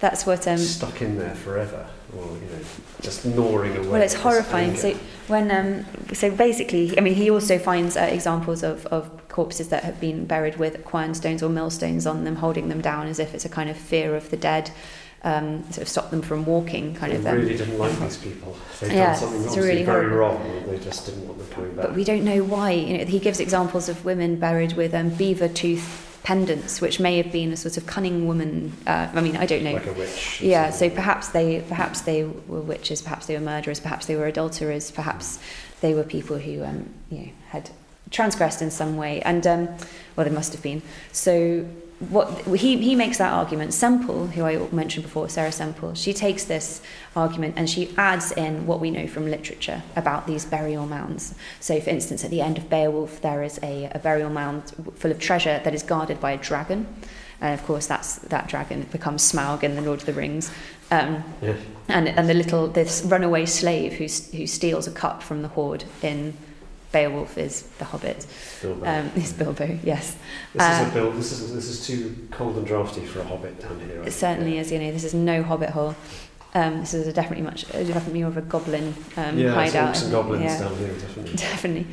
that's 0.00 0.24
what 0.26 0.46
um, 0.48 0.58
stuck 0.58 1.02
in 1.02 1.18
there 1.18 1.34
forever, 1.34 1.86
or 2.16 2.24
you 2.24 2.40
know, 2.52 2.64
just 3.02 3.24
gnawing 3.26 3.76
away. 3.76 3.88
Well, 3.88 4.02
it's 4.02 4.14
horrifying. 4.14 4.70
anger. 4.70 4.80
So 4.80 4.94
when 5.28 5.50
um, 5.50 5.84
so 6.14 6.30
basically, 6.30 6.96
I 6.98 7.00
mean, 7.02 7.14
he 7.14 7.30
also 7.30 7.58
finds 7.58 7.96
uh, 7.96 8.00
examples 8.02 8.62
of, 8.62 8.86
of 8.86 9.10
corpses 9.28 9.68
that 9.68 9.82
have 9.84 10.00
been 10.00 10.24
buried 10.26 10.56
with 10.56 10.84
quern 10.84 11.12
stones 11.14 11.42
or 11.42 11.48
millstones 11.50 12.06
on 12.06 12.24
them, 12.24 12.36
holding 12.36 12.68
them 12.68 12.80
down 12.80 13.06
as 13.08 13.18
if 13.18 13.34
it's 13.34 13.44
a 13.44 13.48
kind 13.48 13.68
of 13.68 13.76
fear 13.76 14.14
of 14.16 14.30
the 14.30 14.36
dead, 14.36 14.70
um, 15.24 15.62
sort 15.72 15.78
of 15.82 15.88
stop 15.88 16.10
them 16.10 16.22
from 16.22 16.44
walking, 16.44 16.94
kind 16.94 17.12
they 17.12 17.16
of. 17.16 17.26
Um, 17.26 17.36
really 17.38 17.56
didn't 17.56 17.78
like 17.78 17.98
these 17.98 18.16
people. 18.18 18.56
They'd 18.80 18.92
Yeah, 18.92 19.06
done 19.06 19.16
something 19.16 19.38
obviously 19.38 19.62
really 19.62 19.82
very 19.84 20.08
horrible. 20.10 20.16
wrong, 20.18 20.64
they 20.68 20.78
just 20.78 21.06
didn't 21.06 21.26
want 21.26 21.38
them 21.38 21.48
coming 21.48 21.74
back. 21.74 21.86
but 21.86 21.94
we 21.94 22.04
don't 22.04 22.24
know 22.24 22.42
why. 22.44 22.70
You 22.72 22.98
know, 22.98 23.04
he 23.06 23.18
gives 23.18 23.40
examples 23.40 23.88
of 23.88 24.04
women 24.04 24.36
buried 24.36 24.74
with 24.74 24.94
um, 24.94 25.08
beaver 25.10 25.48
tooth 25.48 26.20
pendants, 26.24 26.80
which 26.80 27.00
may 27.00 27.18
have 27.18 27.30
been 27.32 27.52
a 27.52 27.56
sort 27.56 27.76
of 27.76 27.86
cunning 27.86 28.26
woman. 28.26 28.72
Uh, 28.86 29.08
I 29.14 29.20
mean, 29.20 29.36
I 29.36 29.46
don't 29.46 29.62
know. 29.62 29.74
Like 29.74 29.86
a 29.86 29.92
witch. 29.92 30.40
Yeah, 30.40 30.70
so 30.70 30.88
perhaps 30.90 31.28
they 31.28 31.60
perhaps 31.68 32.02
they 32.02 32.24
were 32.24 32.60
witches, 32.60 33.02
perhaps 33.02 33.26
they 33.26 33.34
were 33.34 33.44
murderers, 33.44 33.80
perhaps 33.80 34.06
they 34.06 34.16
were 34.16 34.26
adulterers, 34.26 34.90
perhaps 34.90 35.38
they 35.80 35.94
were 35.94 36.04
people 36.04 36.38
who 36.38 36.64
um, 36.64 36.88
you 37.10 37.18
know 37.18 37.28
had 37.48 37.70
transgressed 38.10 38.62
in 38.62 38.70
some 38.70 38.96
way, 38.96 39.20
and 39.22 39.46
um, 39.46 39.68
well, 40.16 40.26
they 40.26 40.30
must 40.34 40.52
have 40.52 40.62
been. 40.62 40.82
So 41.12 41.66
what 42.10 42.28
he 42.58 42.78
he 42.78 42.94
makes 42.94 43.18
that 43.18 43.32
argument. 43.32 43.74
Semple, 43.74 44.28
who 44.28 44.44
I 44.44 44.56
mentioned 44.72 45.04
before, 45.04 45.28
Sarah 45.28 45.52
Semple, 45.52 45.94
she 45.94 46.12
takes 46.12 46.44
this 46.44 46.80
argument 47.14 47.54
and 47.56 47.68
she 47.68 47.94
adds 47.96 48.32
in 48.32 48.66
what 48.66 48.80
we 48.80 48.90
know 48.90 49.06
from 49.06 49.30
literature 49.30 49.82
about 49.96 50.26
these 50.26 50.44
burial 50.44 50.86
mounds. 50.86 51.34
So, 51.60 51.80
for 51.80 51.90
instance, 51.90 52.24
at 52.24 52.30
the 52.30 52.40
end 52.40 52.58
of 52.58 52.68
Beowulf, 52.68 53.20
there 53.20 53.42
is 53.42 53.58
a, 53.62 53.90
a 53.92 53.98
burial 53.98 54.30
mound 54.30 54.72
full 54.96 55.10
of 55.10 55.18
treasure 55.18 55.60
that 55.64 55.74
is 55.74 55.82
guarded 55.82 56.20
by 56.20 56.32
a 56.32 56.36
dragon. 56.36 56.86
And 57.40 57.58
of 57.58 57.66
course, 57.66 57.86
that's 57.86 58.16
that 58.18 58.48
dragon 58.48 58.86
becomes 58.90 59.30
Smaug 59.30 59.62
in 59.62 59.74
the 59.74 59.82
Lord 59.82 60.00
of 60.00 60.06
the 60.06 60.12
Rings. 60.14 60.50
Um, 60.90 61.24
Yeah. 61.42 61.54
and, 61.88 62.08
and 62.08 62.28
the 62.28 62.34
little 62.34 62.68
this 62.68 63.02
runaway 63.04 63.46
slave 63.46 63.94
who 63.94 64.04
who 64.36 64.46
steals 64.46 64.86
a 64.86 64.92
cup 64.92 65.22
from 65.22 65.42
the 65.42 65.48
hoard 65.48 65.84
in 66.02 66.34
Beowulf 66.94 67.36
is 67.36 67.62
the 67.78 67.84
Hobbit. 67.84 68.24
Bilbo. 68.62 68.86
Um, 68.86 69.10
is 69.16 69.32
Bilbo, 69.32 69.78
yes. 69.82 70.16
This 70.54 70.62
is 70.62 70.88
a 70.88 70.94
bill. 70.94 71.10
This 71.10 71.32
is 71.32 71.52
this 71.52 71.68
is 71.68 71.84
too 71.84 72.28
cold 72.30 72.56
and 72.56 72.64
drafty 72.64 73.04
for 73.04 73.20
a 73.20 73.24
hobbit 73.24 73.60
down 73.60 73.80
here. 73.80 74.00
I 74.00 74.06
It 74.06 74.12
certainly 74.12 74.58
is. 74.58 74.70
You 74.70 74.78
know, 74.78 74.92
this 74.92 75.02
is 75.02 75.12
no 75.12 75.42
Hobbit 75.42 75.70
hole. 75.70 75.96
Um, 76.54 76.78
this 76.80 76.94
is 76.94 77.08
a 77.08 77.12
definitely 77.12 77.44
much 77.44 77.64
uh, 77.74 77.82
definitely 77.82 78.20
more 78.20 78.28
of 78.28 78.36
a 78.36 78.42
goblin 78.42 78.94
um, 79.16 79.36
yeah, 79.36 79.48
it's 79.48 79.74
hideout. 79.74 79.94
orcs 79.94 80.02
and 80.04 80.12
goblins 80.12 80.44
yeah. 80.44 80.58
down 80.60 80.76
here, 80.76 80.94
definitely. 80.94 81.36
Definitely. 81.36 81.86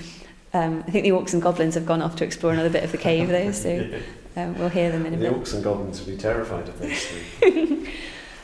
Um, 0.54 0.84
I 0.88 0.92
think 0.92 1.04
the 1.04 1.12
orcs 1.12 1.34
and 1.34 1.42
goblins 1.42 1.74
have 1.74 1.88
gone 1.88 2.04
off 2.04 2.16
to 2.18 2.24
explore 2.24 2.54
another 2.54 2.70
bit 2.70 2.84
of 2.84 2.92
the 2.92 3.00
cave, 3.00 3.28
though, 3.30 3.52
so 3.52 4.00
um, 4.36 4.56
we'll 4.60 4.70
hear 4.70 4.92
them 4.92 5.08
in 5.08 5.16
a 5.16 5.18
minute. 5.18 5.32
the 5.32 5.36
bit. 5.36 5.48
orcs 5.48 5.56
and 5.56 5.64
goblins 5.64 6.00
would 6.00 6.16
be 6.16 6.22
terrified 6.22 6.68
of 6.68 6.78
those 6.80 7.06
things. 7.06 7.88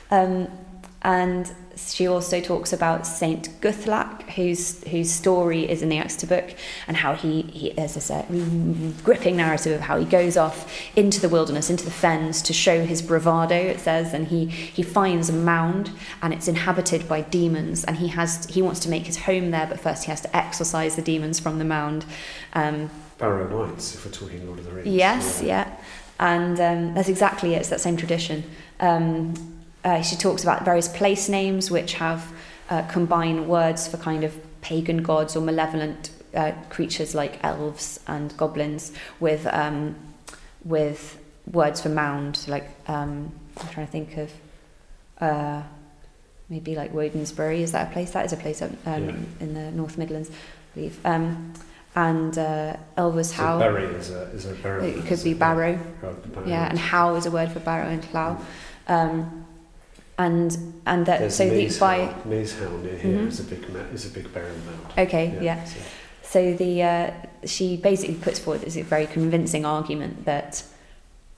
Um, 0.10 0.48
and 1.08 1.50
she 1.78 2.06
also 2.06 2.42
talks 2.42 2.74
about 2.74 3.08
Saint 3.08 3.62
Guthlac, 3.62 4.24
whose 4.32 4.84
whose 4.90 5.10
story 5.10 5.70
is 5.70 5.82
in 5.82 5.88
the 5.88 5.98
Exeter 5.98 6.28
book, 6.28 6.54
and 6.86 6.98
how 6.98 7.14
he, 7.14 7.44
he 7.44 7.72
there's 7.72 7.94
this 7.94 8.12
uh, 8.12 8.26
gripping 9.06 9.38
narrative 9.38 9.74
of 9.74 9.80
how 9.80 9.98
he 9.98 10.04
goes 10.04 10.36
off 10.36 10.70
into 10.98 11.22
the 11.22 11.30
wilderness, 11.30 11.70
into 11.70 11.86
the 11.86 11.92
fens, 11.92 12.42
to 12.42 12.52
show 12.52 12.84
his 12.84 13.02
bravado. 13.02 13.56
It 13.56 13.80
says, 13.80 14.14
and 14.14 14.28
he 14.28 14.48
he 14.48 14.84
finds 14.84 15.30
a 15.30 15.34
mound, 15.34 15.92
and 16.22 16.34
it's 16.34 16.50
inhabited 16.50 17.08
by 17.08 17.22
demons, 17.22 17.86
and 17.86 17.96
he 17.96 18.10
has 18.10 18.46
he 18.48 18.62
wants 18.62 18.82
to 18.82 18.90
make 18.90 19.06
his 19.06 19.20
home 19.20 19.52
there, 19.52 19.66
but 19.66 19.80
first 19.80 20.04
he 20.04 20.12
has 20.12 20.20
to 20.22 20.36
exorcise 20.36 20.98
the 20.98 21.02
demons 21.02 21.40
from 21.40 21.58
the 21.58 21.66
mound. 21.66 22.04
Um, 22.52 22.90
Barrow 23.18 23.48
Wights, 23.66 23.96
if 23.96 24.06
we're 24.06 24.12
talking 24.12 24.46
Lord 24.46 24.60
of 24.60 24.66
the 24.66 24.72
Rings. 24.72 24.88
Yes, 24.90 25.42
yeah. 25.42 25.74
And 26.20 26.60
um, 26.60 26.94
that's 26.96 27.08
exactly 27.08 27.54
it. 27.54 27.60
It's 27.60 27.70
that 27.70 27.80
same 27.80 27.96
tradition. 27.96 28.44
Um, 28.82 29.57
uh, 29.88 30.02
she 30.02 30.16
talks 30.16 30.44
about 30.44 30.66
various 30.66 30.90
place 31.00 31.30
names 31.30 31.72
which 31.72 31.94
have 31.94 32.22
uh, 32.70 32.82
combine 32.96 33.48
words 33.48 33.88
for 33.88 33.98
kind 33.98 34.24
of 34.24 34.34
pagan 34.62 34.98
gods 35.02 35.36
or 35.36 35.42
malevolent 35.42 36.10
uh, 36.36 36.52
creatures 36.70 37.16
like 37.16 37.34
elves 37.44 38.00
and 38.08 38.36
goblins 38.38 38.92
with 39.20 39.44
um, 39.64 39.96
with 40.66 41.02
words 41.60 41.82
for 41.82 41.90
mound. 41.90 42.34
Like 42.48 42.68
um, 42.88 43.32
I'm 43.60 43.70
trying 43.70 43.86
to 43.86 43.92
think 43.92 44.18
of 44.18 44.30
uh, 45.22 45.64
maybe 46.50 46.76
like 46.76 46.92
Wodensbury. 46.94 47.60
Is 47.62 47.72
that 47.72 47.88
a 47.90 47.94
place? 47.94 48.12
That 48.12 48.26
is 48.26 48.34
a 48.34 48.38
place 48.38 48.62
um, 48.62 48.76
Yeah. 48.86 49.16
in 49.40 49.54
the 49.54 49.72
North 49.72 49.98
Midlands, 49.98 50.30
I 50.30 50.34
believe. 50.76 51.00
Um, 51.06 51.54
and 51.96 52.38
uh, 52.38 52.76
Elvis 52.98 53.28
So 53.28 53.42
Howe. 53.42 53.60
Bury 53.60 53.86
is 53.86 54.12
a 54.12 54.24
is 54.34 54.46
a 54.46 54.54
barrow. 54.54 54.84
It 54.84 55.06
could 55.06 55.24
be 55.24 55.34
barrow. 55.34 55.80
Yeah, 56.46 56.70
and 56.70 56.78
how 56.78 57.16
is 57.16 57.26
a 57.26 57.32
word 57.32 57.52
for 57.52 57.62
barrow 57.62 57.88
and 57.88 58.04
plough. 58.04 58.38
Um, 58.88 59.47
and 60.18 60.58
and 60.86 61.06
that 61.06 61.20
There's 61.20 61.36
so 61.36 61.48
the, 61.50 61.80
by. 61.80 62.14
Maze 62.26 62.58
Howe 62.60 62.78
near 62.78 62.98
here 62.98 63.18
Mhm. 63.18 63.28
is 63.28 63.40
a 63.40 63.44
big 63.44 63.64
is 63.94 64.06
a 64.06 64.10
big 64.10 64.34
barrow 64.34 64.54
mound. 64.66 64.94
okay 64.98 65.38
yeah, 65.42 65.64
so- 65.66 65.80
so 66.24 66.54
the 66.54 66.84
uh, 66.84 67.12
she 67.46 67.78
basically 67.78 68.16
puts 68.16 68.40
forward 68.40 68.62
this 68.62 68.76
very 68.76 69.06
convincing 69.08 69.66
argument 69.66 70.26
that 70.26 70.64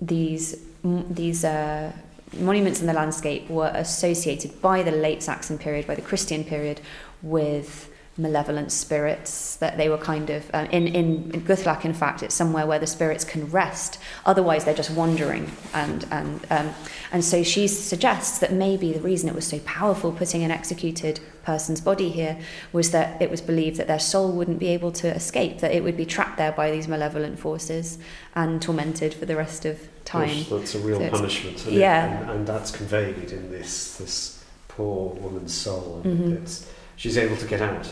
these 0.01 0.57
m- 0.83 1.05
these 1.13 1.43
uh, 1.43 1.91
monuments 2.39 2.79
in 2.79 2.87
the 2.87 2.93
landscape 2.93 3.49
were 3.49 3.71
associated 3.75 4.61
by 4.61 4.81
the 4.83 4.91
late 4.91 5.21
Saxon 5.21 5.57
period 5.57 5.85
by 5.85 5.95
the 5.95 6.01
Christian 6.01 6.43
period 6.43 6.79
with 7.21 7.88
malevolent 8.19 8.71
spirits 8.71 9.55
that 9.57 9.77
they 9.77 9.87
were 9.89 9.97
kind 9.97 10.29
of 10.29 10.49
uh, 10.53 10.67
in, 10.71 10.87
in 10.87 11.31
in 11.33 11.41
Guthlac 11.41 11.85
in 11.85 11.93
fact 11.93 12.21
it's 12.21 12.35
somewhere 12.35 12.65
where 12.67 12.79
the 12.79 12.87
spirits 12.87 13.23
can 13.23 13.49
rest 13.49 13.97
otherwise 14.25 14.65
they're 14.65 14.73
just 14.83 14.91
wandering 14.91 15.49
and 15.73 16.05
and 16.11 16.45
um, 16.51 16.69
and 17.11 17.23
so 17.23 17.41
she 17.43 17.67
suggests 17.67 18.39
that 18.39 18.51
maybe 18.51 18.91
the 18.91 18.99
reason 18.99 19.29
it 19.29 19.35
was 19.35 19.47
so 19.47 19.59
powerful 19.59 20.11
putting 20.11 20.43
an 20.43 20.51
executed 20.51 21.19
person's 21.43 21.81
body 21.81 22.09
here 22.09 22.37
was 22.73 22.91
that 22.91 23.19
it 23.21 23.29
was 23.31 23.41
believed 23.41 23.77
that 23.77 23.87
their 23.87 23.99
soul 23.99 24.31
wouldn't 24.31 24.59
be 24.59 24.67
able 24.67 24.91
to 24.91 25.07
escape 25.15 25.59
that 25.59 25.71
it 25.71 25.81
would 25.83 25.95
be 25.97 26.05
trapped 26.05 26.37
there 26.37 26.51
by 26.51 26.69
these 26.69 26.87
malevolent 26.87 27.39
forces 27.39 27.97
and 28.35 28.61
tormented 28.61 29.13
for 29.13 29.25
the 29.25 29.35
rest 29.35 29.65
of 29.65 29.79
time 30.05 30.27
Gosh, 30.27 30.47
that's 30.49 30.75
a 30.75 30.79
real 30.79 30.99
So 30.99 31.09
punishment. 31.09 31.65
yeah. 31.67 32.21
And, 32.21 32.29
and 32.31 32.47
that's 32.47 32.71
conveyed 32.71 33.31
in 33.31 33.49
this 33.49 33.95
this 33.97 34.43
poor 34.67 35.13
woman's 35.15 35.53
soul. 35.53 36.01
And 36.03 36.19
Mhm. 36.19 36.41
it's, 36.43 36.67
she's 36.95 37.17
able 37.17 37.37
to 37.37 37.45
get 37.47 37.61
out 37.61 37.91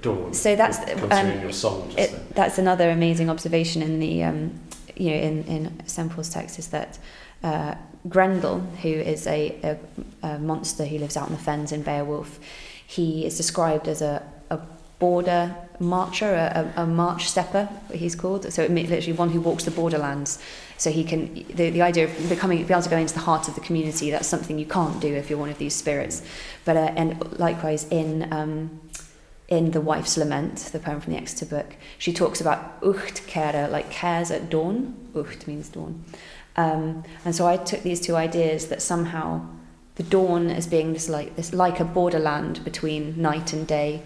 dawn. 0.00 0.32
So 0.34 0.56
that's 0.56 0.78
um, 1.10 1.40
your 1.40 1.52
song 1.52 1.92
it, 1.96 2.34
that's 2.34 2.58
another 2.58 2.90
amazing 2.90 3.28
observation 3.28 3.82
in 3.82 3.98
the 3.98 4.24
um, 4.24 4.60
you 4.96 5.10
know 5.10 5.16
in 5.16 5.44
in 5.44 5.86
Semple's 5.86 6.28
text 6.28 6.58
is 6.58 6.68
that 6.68 6.98
uh, 7.42 7.74
Grendel, 8.08 8.60
who 8.60 8.88
is 8.88 9.26
a, 9.26 9.78
a, 10.22 10.26
a 10.26 10.38
monster 10.38 10.84
who 10.84 10.98
lives 10.98 11.16
out 11.16 11.28
in 11.28 11.34
the 11.34 11.40
fens 11.40 11.72
in 11.72 11.82
Beowulf, 11.82 12.40
he 12.86 13.24
is 13.24 13.36
described 13.36 13.86
as 13.88 14.02
a, 14.02 14.22
a 14.50 14.60
border 14.98 15.54
marcher, 15.78 16.32
a, 16.34 16.72
a, 16.76 16.86
march 16.86 17.28
stepper, 17.28 17.68
he's 17.92 18.14
called. 18.14 18.52
So 18.52 18.62
it 18.62 18.70
means 18.70 18.90
literally 18.90 19.16
one 19.16 19.30
who 19.30 19.40
walks 19.40 19.64
the 19.64 19.70
borderlands. 19.70 20.40
So 20.78 20.90
he 20.90 21.04
can, 21.04 21.34
the, 21.34 21.70
the 21.70 21.82
idea 21.82 22.04
of 22.04 22.28
becoming, 22.28 22.64
be 22.64 22.72
able 22.72 22.82
to 22.82 22.90
go 22.90 22.96
into 22.96 23.14
the 23.14 23.20
heart 23.20 23.48
of 23.48 23.54
the 23.54 23.60
community, 23.60 24.10
that's 24.10 24.26
something 24.26 24.58
you 24.58 24.66
can't 24.66 25.00
do 25.00 25.14
if 25.14 25.30
you're 25.30 25.38
one 25.38 25.48
of 25.48 25.58
these 25.58 25.74
spirits. 25.74 26.22
But, 26.64 26.76
uh, 26.76 26.92
and 26.96 27.38
likewise 27.38 27.86
in, 27.88 28.32
um, 28.32 28.80
in 29.52 29.72
The 29.72 29.82
Wife's 29.82 30.16
Lament, 30.16 30.56
the 30.72 30.78
poem 30.78 30.98
from 30.98 31.12
the 31.12 31.18
Exeter 31.18 31.44
book, 31.44 31.76
she 31.98 32.10
talks 32.10 32.40
about 32.40 32.82
ucht 32.82 33.26
kera, 33.26 33.70
like 33.70 33.90
cares 33.90 34.30
at 34.30 34.48
dawn. 34.48 34.94
Ucht 35.14 35.46
means 35.46 35.68
dawn. 35.68 36.02
Um, 36.56 37.04
and 37.26 37.36
so 37.36 37.46
I 37.46 37.58
took 37.58 37.82
these 37.82 38.00
two 38.00 38.16
ideas 38.16 38.68
that 38.68 38.80
somehow 38.80 39.46
the 39.96 40.04
dawn 40.04 40.48
as 40.48 40.66
being 40.66 40.94
this 40.94 41.10
like 41.10 41.36
this 41.36 41.52
like 41.52 41.80
a 41.80 41.84
borderland 41.84 42.64
between 42.64 43.20
night 43.20 43.52
and 43.52 43.66
day 43.66 44.02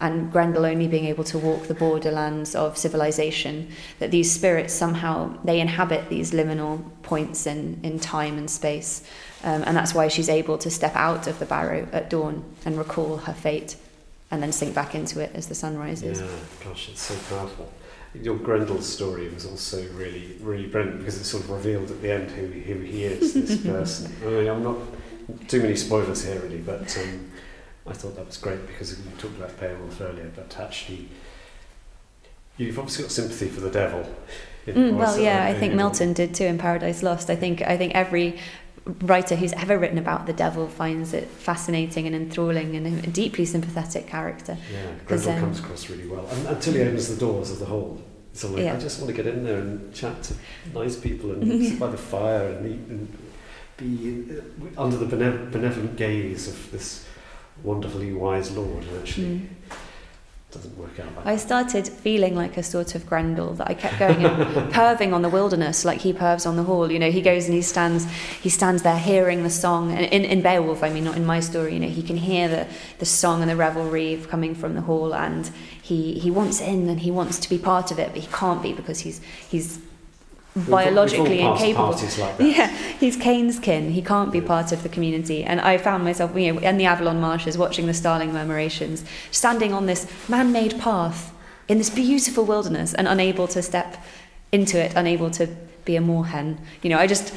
and 0.00 0.32
Grendel 0.32 0.64
only 0.64 0.88
being 0.88 1.04
able 1.04 1.24
to 1.24 1.38
walk 1.38 1.64
the 1.64 1.74
borderlands 1.74 2.54
of 2.54 2.78
civilization, 2.78 3.70
that 3.98 4.10
these 4.10 4.32
spirits 4.32 4.72
somehow 4.72 5.36
they 5.44 5.60
inhabit 5.60 6.08
these 6.08 6.32
liminal 6.32 6.82
points 7.02 7.46
in, 7.46 7.80
in 7.82 8.00
time 8.00 8.38
and 8.38 8.50
space. 8.50 9.02
Um, 9.44 9.62
and 9.66 9.76
that's 9.76 9.94
why 9.94 10.08
she's 10.08 10.30
able 10.30 10.56
to 10.58 10.70
step 10.70 10.96
out 10.96 11.26
of 11.26 11.38
the 11.38 11.46
barrow 11.46 11.86
at 11.92 12.08
dawn 12.08 12.44
and 12.64 12.78
recall 12.78 13.18
her 13.18 13.34
fate 13.34 13.76
and 14.30 14.42
then 14.42 14.52
sink 14.52 14.74
back 14.74 14.94
into 14.94 15.20
it 15.20 15.30
as 15.34 15.46
the 15.46 15.54
sun 15.54 15.76
rises. 15.76 16.20
Yeah, 16.20 16.28
gosh, 16.64 16.88
it's 16.88 17.02
so 17.02 17.14
powerful. 17.34 17.72
Your 18.14 18.36
Grendel 18.36 18.80
story 18.80 19.28
was 19.28 19.44
also 19.46 19.86
really, 19.92 20.36
really 20.40 20.66
brilliant 20.66 20.98
because 20.98 21.20
it 21.20 21.24
sort 21.24 21.44
of 21.44 21.50
revealed 21.50 21.90
at 21.90 22.00
the 22.00 22.12
end 22.12 22.30
who, 22.30 22.46
who 22.46 22.80
he 22.80 23.04
is, 23.04 23.34
this 23.34 23.62
person. 23.66 24.12
I 24.24 24.30
mean, 24.30 24.48
I'm 24.48 24.62
not 24.62 24.78
too 25.48 25.60
many 25.60 25.76
spoilers 25.76 26.24
here, 26.24 26.40
really, 26.40 26.58
but 26.58 26.96
um, 26.98 27.30
I 27.86 27.92
thought 27.92 28.16
that 28.16 28.26
was 28.26 28.36
great 28.38 28.66
because 28.66 28.98
you 28.98 29.04
talked 29.18 29.36
about 29.36 29.58
Beowulf 29.60 30.00
earlier, 30.00 30.30
but 30.34 30.58
actually, 30.58 31.08
you've 32.56 32.78
obviously 32.78 33.04
got 33.04 33.12
sympathy 33.12 33.48
for 33.48 33.60
the 33.60 33.70
devil. 33.70 34.08
Mm, 34.66 34.96
well, 34.96 35.18
yeah, 35.18 35.44
I 35.44 35.54
think 35.54 35.74
Milton 35.74 36.12
did 36.12 36.34
too 36.34 36.44
in 36.44 36.58
Paradise 36.58 37.02
Lost. 37.02 37.30
I 37.30 37.36
think 37.36 37.62
I 37.62 37.76
think 37.76 37.94
every 37.94 38.40
writer 39.02 39.36
who's 39.36 39.52
ever 39.54 39.76
written 39.78 39.98
about 39.98 40.26
the 40.26 40.32
devil 40.32 40.68
finds 40.68 41.12
it 41.12 41.28
fascinating 41.28 42.06
and 42.06 42.14
enthralling 42.14 42.76
and 42.76 42.86
a 43.04 43.10
deeply 43.10 43.44
sympathetic 43.44 44.06
character. 44.06 44.56
Yeah, 44.72 44.92
Grendel 45.06 45.30
um, 45.32 45.40
comes 45.40 45.58
across 45.58 45.90
really 45.90 46.06
well. 46.06 46.26
And, 46.26 46.46
until 46.46 46.74
he 46.74 46.82
opens 46.82 47.08
the 47.08 47.16
doors 47.16 47.50
of 47.50 47.58
the 47.58 47.66
hall, 47.66 48.00
it's 48.32 48.44
like, 48.44 48.62
yeah. 48.62 48.74
I 48.74 48.78
just 48.78 49.00
want 49.00 49.14
to 49.14 49.22
get 49.22 49.32
in 49.32 49.44
there 49.44 49.58
and 49.58 49.92
chat 49.94 50.22
to 50.24 50.34
nice 50.74 50.96
people 50.96 51.32
and 51.32 51.62
sit 51.66 51.80
by 51.80 51.88
the 51.88 51.98
fire 51.98 52.48
and 52.48 52.66
eat 52.66 52.88
and 52.88 53.18
be 53.76 54.38
uh, 54.38 54.82
under 54.82 54.96
the 54.96 55.06
benevolent 55.06 55.96
gaze 55.96 56.48
of 56.48 56.70
this 56.70 57.06
wonderfully 57.62 58.12
wise 58.12 58.50
lord 58.52 58.84
actually 58.98 59.26
mm. 59.26 59.48
Doesn't 60.52 60.78
work 60.78 60.98
out 61.00 61.14
like 61.16 61.26
I 61.26 61.36
started 61.36 61.88
feeling 61.88 62.36
like 62.36 62.56
a 62.56 62.62
sort 62.62 62.94
of 62.94 63.04
Grendel 63.06 63.54
that 63.54 63.68
I 63.68 63.74
kept 63.74 63.98
going 63.98 64.24
and 64.24 64.72
perving 64.72 65.12
on 65.12 65.22
the 65.22 65.28
wilderness 65.28 65.84
like 65.84 66.00
he 66.00 66.12
perves 66.12 66.46
on 66.46 66.56
the 66.56 66.62
hall. 66.62 66.90
You 66.90 67.00
know 67.00 67.10
he 67.10 67.20
goes 67.20 67.46
and 67.46 67.54
he 67.54 67.62
stands 67.62 68.04
he 68.40 68.48
stands 68.48 68.82
there 68.82 68.98
hearing 68.98 69.42
the 69.42 69.50
song. 69.50 69.92
And 69.92 70.06
in, 70.06 70.24
in 70.24 70.42
Beowulf 70.42 70.84
I 70.84 70.90
mean 70.90 71.04
not 71.04 71.16
in 71.16 71.26
my 71.26 71.40
story 71.40 71.74
you 71.74 71.80
know 71.80 71.88
he 71.88 72.02
can 72.02 72.16
hear 72.16 72.48
the, 72.48 72.66
the 72.98 73.06
song 73.06 73.42
and 73.42 73.50
the 73.50 73.56
revelry 73.56 74.22
coming 74.28 74.54
from 74.54 74.74
the 74.74 74.82
hall. 74.82 75.14
And 75.14 75.50
he, 75.82 76.18
he 76.18 76.30
wants 76.30 76.60
in 76.60 76.88
and 76.88 77.00
he 77.00 77.10
wants 77.10 77.38
to 77.40 77.48
be 77.48 77.58
part 77.58 77.90
of 77.90 77.98
it 77.98 78.12
but 78.12 78.22
he 78.22 78.28
can't 78.28 78.62
be 78.62 78.72
because 78.72 79.00
he's 79.00 79.20
he's 79.48 79.80
biologically 80.56 81.40
incapable. 81.40 81.90
Like 82.18 82.40
yeah, 82.40 82.68
he's 82.98 83.16
Cain's 83.16 83.58
kin. 83.58 83.90
He 83.90 84.02
can't 84.02 84.32
be 84.32 84.40
part 84.40 84.72
of 84.72 84.82
the 84.82 84.88
community. 84.88 85.44
And 85.44 85.60
I 85.60 85.78
found 85.78 86.04
myself, 86.04 86.34
you 86.36 86.54
know, 86.54 86.60
in 86.60 86.78
the 86.78 86.86
Avalon 86.86 87.20
marshes, 87.20 87.58
watching 87.58 87.86
the 87.86 87.94
starling 87.94 88.30
murmurations, 88.30 89.04
standing 89.30 89.72
on 89.72 89.86
this 89.86 90.10
man-made 90.28 90.78
path 90.78 91.34
in 91.68 91.78
this 91.78 91.90
beautiful 91.90 92.44
wilderness, 92.44 92.94
and 92.94 93.06
unable 93.06 93.46
to 93.48 93.60
step 93.62 94.02
into 94.52 94.78
it, 94.78 94.94
unable 94.94 95.30
to 95.32 95.48
be 95.84 95.96
a 95.96 96.00
moorhen. 96.00 96.58
You 96.82 96.90
know, 96.90 96.98
I 96.98 97.06
just. 97.06 97.34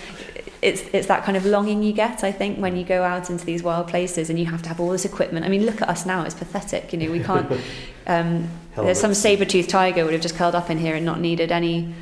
It's, 0.61 0.81
it's 0.91 1.07
that 1.07 1.23
kind 1.23 1.37
of 1.37 1.45
longing 1.45 1.83
you 1.83 1.93
get, 1.93 2.21
I 2.21 2.33
think, 2.33 2.59
when 2.59 2.75
you 2.75 2.83
go 2.83 3.01
out 3.01 3.29
into 3.29 3.45
these 3.45 3.63
wild 3.63 3.87
places 3.87 4.29
and 4.29 4.37
you 4.37 4.45
have 4.47 4.61
to 4.63 4.67
have 4.67 4.81
all 4.81 4.89
this 4.89 5.05
equipment. 5.05 5.45
I 5.45 5.47
mean, 5.49 5.65
look 5.65 5.81
at 5.81 5.87
us 5.87 6.05
now, 6.05 6.23
it's 6.23 6.35
pathetic. 6.35 6.91
You 6.91 6.99
know, 6.99 7.11
we 7.11 7.21
can't. 7.21 7.49
Um, 8.07 8.49
there's 8.75 8.99
some 8.99 9.13
saber-toothed 9.13 9.69
tiger 9.69 10.03
would 10.03 10.13
have 10.13 10.21
just 10.21 10.35
curled 10.35 10.55
up 10.55 10.71
in 10.71 10.79
here 10.79 10.95
and 10.95 11.05
not 11.05 11.19
needed 11.19 11.51
any 11.51 11.93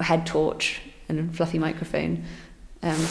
head 0.00 0.26
torch 0.26 0.80
and 1.08 1.34
fluffy 1.36 1.58
microphone. 1.58 2.24
Um, 2.82 3.06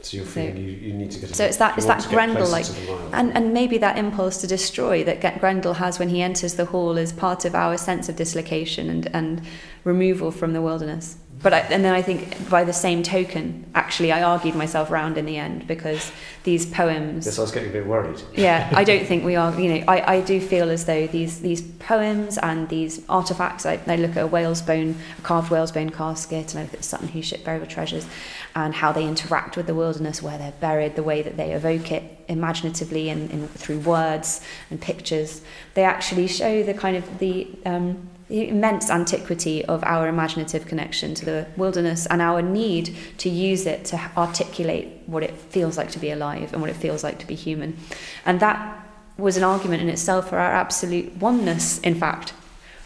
so 0.00 0.16
you're 0.16 0.26
feeling 0.26 0.54
so, 0.54 0.60
you, 0.60 0.70
you 0.70 0.92
need 0.94 1.10
to 1.12 1.20
get. 1.20 1.34
So 1.34 1.44
it's 1.44 1.58
that 1.58 1.76
it's 1.76 1.86
that 1.86 2.06
Grendel 2.08 2.48
like, 2.48 2.66
and 3.12 3.34
and 3.36 3.54
maybe 3.54 3.78
that 3.78 3.98
impulse 3.98 4.38
to 4.38 4.46
destroy 4.46 5.04
that 5.04 5.40
Grendel 5.40 5.74
has 5.74 5.98
when 5.98 6.08
he 6.08 6.22
enters 6.22 6.54
the 6.54 6.66
hall 6.66 6.96
is 6.96 7.12
part 7.12 7.44
of 7.44 7.54
our 7.54 7.76
sense 7.76 8.08
of 8.08 8.16
dislocation 8.16 8.90
and 8.90 9.14
and 9.14 9.42
removal 9.84 10.30
from 10.30 10.52
the 10.52 10.60
wilderness. 10.60 11.16
But 11.42 11.52
I, 11.52 11.58
and 11.60 11.84
then 11.84 11.92
I 11.92 12.02
think 12.02 12.48
by 12.48 12.62
the 12.62 12.72
same 12.72 13.02
token, 13.02 13.68
actually, 13.74 14.12
I 14.12 14.22
argued 14.22 14.54
myself 14.54 14.90
round 14.90 15.18
in 15.18 15.26
the 15.26 15.36
end 15.36 15.66
because 15.66 16.12
these 16.44 16.66
poems. 16.66 17.26
Yes, 17.26 17.38
I 17.38 17.42
was 17.42 17.50
getting 17.50 17.70
a 17.70 17.72
bit 17.72 17.86
worried. 17.86 18.22
yeah, 18.34 18.70
I 18.76 18.84
don't 18.84 19.06
think 19.06 19.24
we 19.24 19.34
are. 19.34 19.58
You 19.60 19.74
know, 19.74 19.84
I, 19.88 20.16
I 20.16 20.20
do 20.20 20.40
feel 20.40 20.70
as 20.70 20.84
though 20.84 21.06
these 21.08 21.40
these 21.40 21.62
poems 21.62 22.38
and 22.38 22.68
these 22.68 23.02
artifacts. 23.08 23.66
I, 23.66 23.80
I 23.86 23.96
look 23.96 24.12
at 24.12 24.18
a 24.18 24.26
whale's 24.26 24.62
bone, 24.62 24.94
a 25.18 25.22
carved 25.22 25.50
whale's 25.50 25.72
bone 25.72 25.90
casket, 25.90 26.54
and 26.54 26.60
I 26.60 26.62
look 26.62 26.74
at 26.74 26.84
Sutton 26.84 27.08
Hoo 27.08 27.22
ship 27.22 27.44
burial 27.44 27.66
treasures, 27.66 28.06
and 28.54 28.74
how 28.74 28.92
they 28.92 29.04
interact 29.04 29.56
with 29.56 29.66
the 29.66 29.74
wilderness, 29.74 30.22
where 30.22 30.38
they're 30.38 30.52
buried, 30.60 30.94
the 30.94 31.02
way 31.02 31.22
that 31.22 31.36
they 31.36 31.52
evoke 31.52 31.90
it 31.90 32.04
imaginatively 32.28 33.10
and, 33.10 33.30
and 33.30 33.50
through 33.50 33.80
words 33.80 34.40
and 34.70 34.80
pictures. 34.80 35.42
They 35.74 35.84
actually 35.84 36.28
show 36.28 36.62
the 36.62 36.74
kind 36.74 36.96
of 36.96 37.18
the 37.18 37.48
um, 37.66 38.08
the 38.32 38.48
immense 38.48 38.88
antiquity 38.88 39.62
of 39.66 39.84
our 39.84 40.08
imaginative 40.08 40.66
connection 40.66 41.14
to 41.14 41.26
the 41.26 41.46
wilderness 41.58 42.06
and 42.06 42.22
our 42.22 42.40
need 42.40 42.96
to 43.18 43.28
use 43.28 43.66
it 43.66 43.84
to 43.84 44.10
articulate 44.16 44.88
what 45.04 45.22
it 45.22 45.36
feels 45.36 45.76
like 45.76 45.90
to 45.90 45.98
be 45.98 46.10
alive 46.10 46.50
and 46.54 46.62
what 46.62 46.70
it 46.70 46.76
feels 46.76 47.04
like 47.04 47.18
to 47.18 47.26
be 47.26 47.34
human. 47.34 47.76
And 48.24 48.40
that 48.40 48.88
was 49.18 49.36
an 49.36 49.44
argument 49.44 49.82
in 49.82 49.90
itself 49.90 50.30
for 50.30 50.38
our 50.38 50.50
absolute 50.50 51.14
oneness, 51.18 51.78
in 51.80 51.94
fact. 51.94 52.32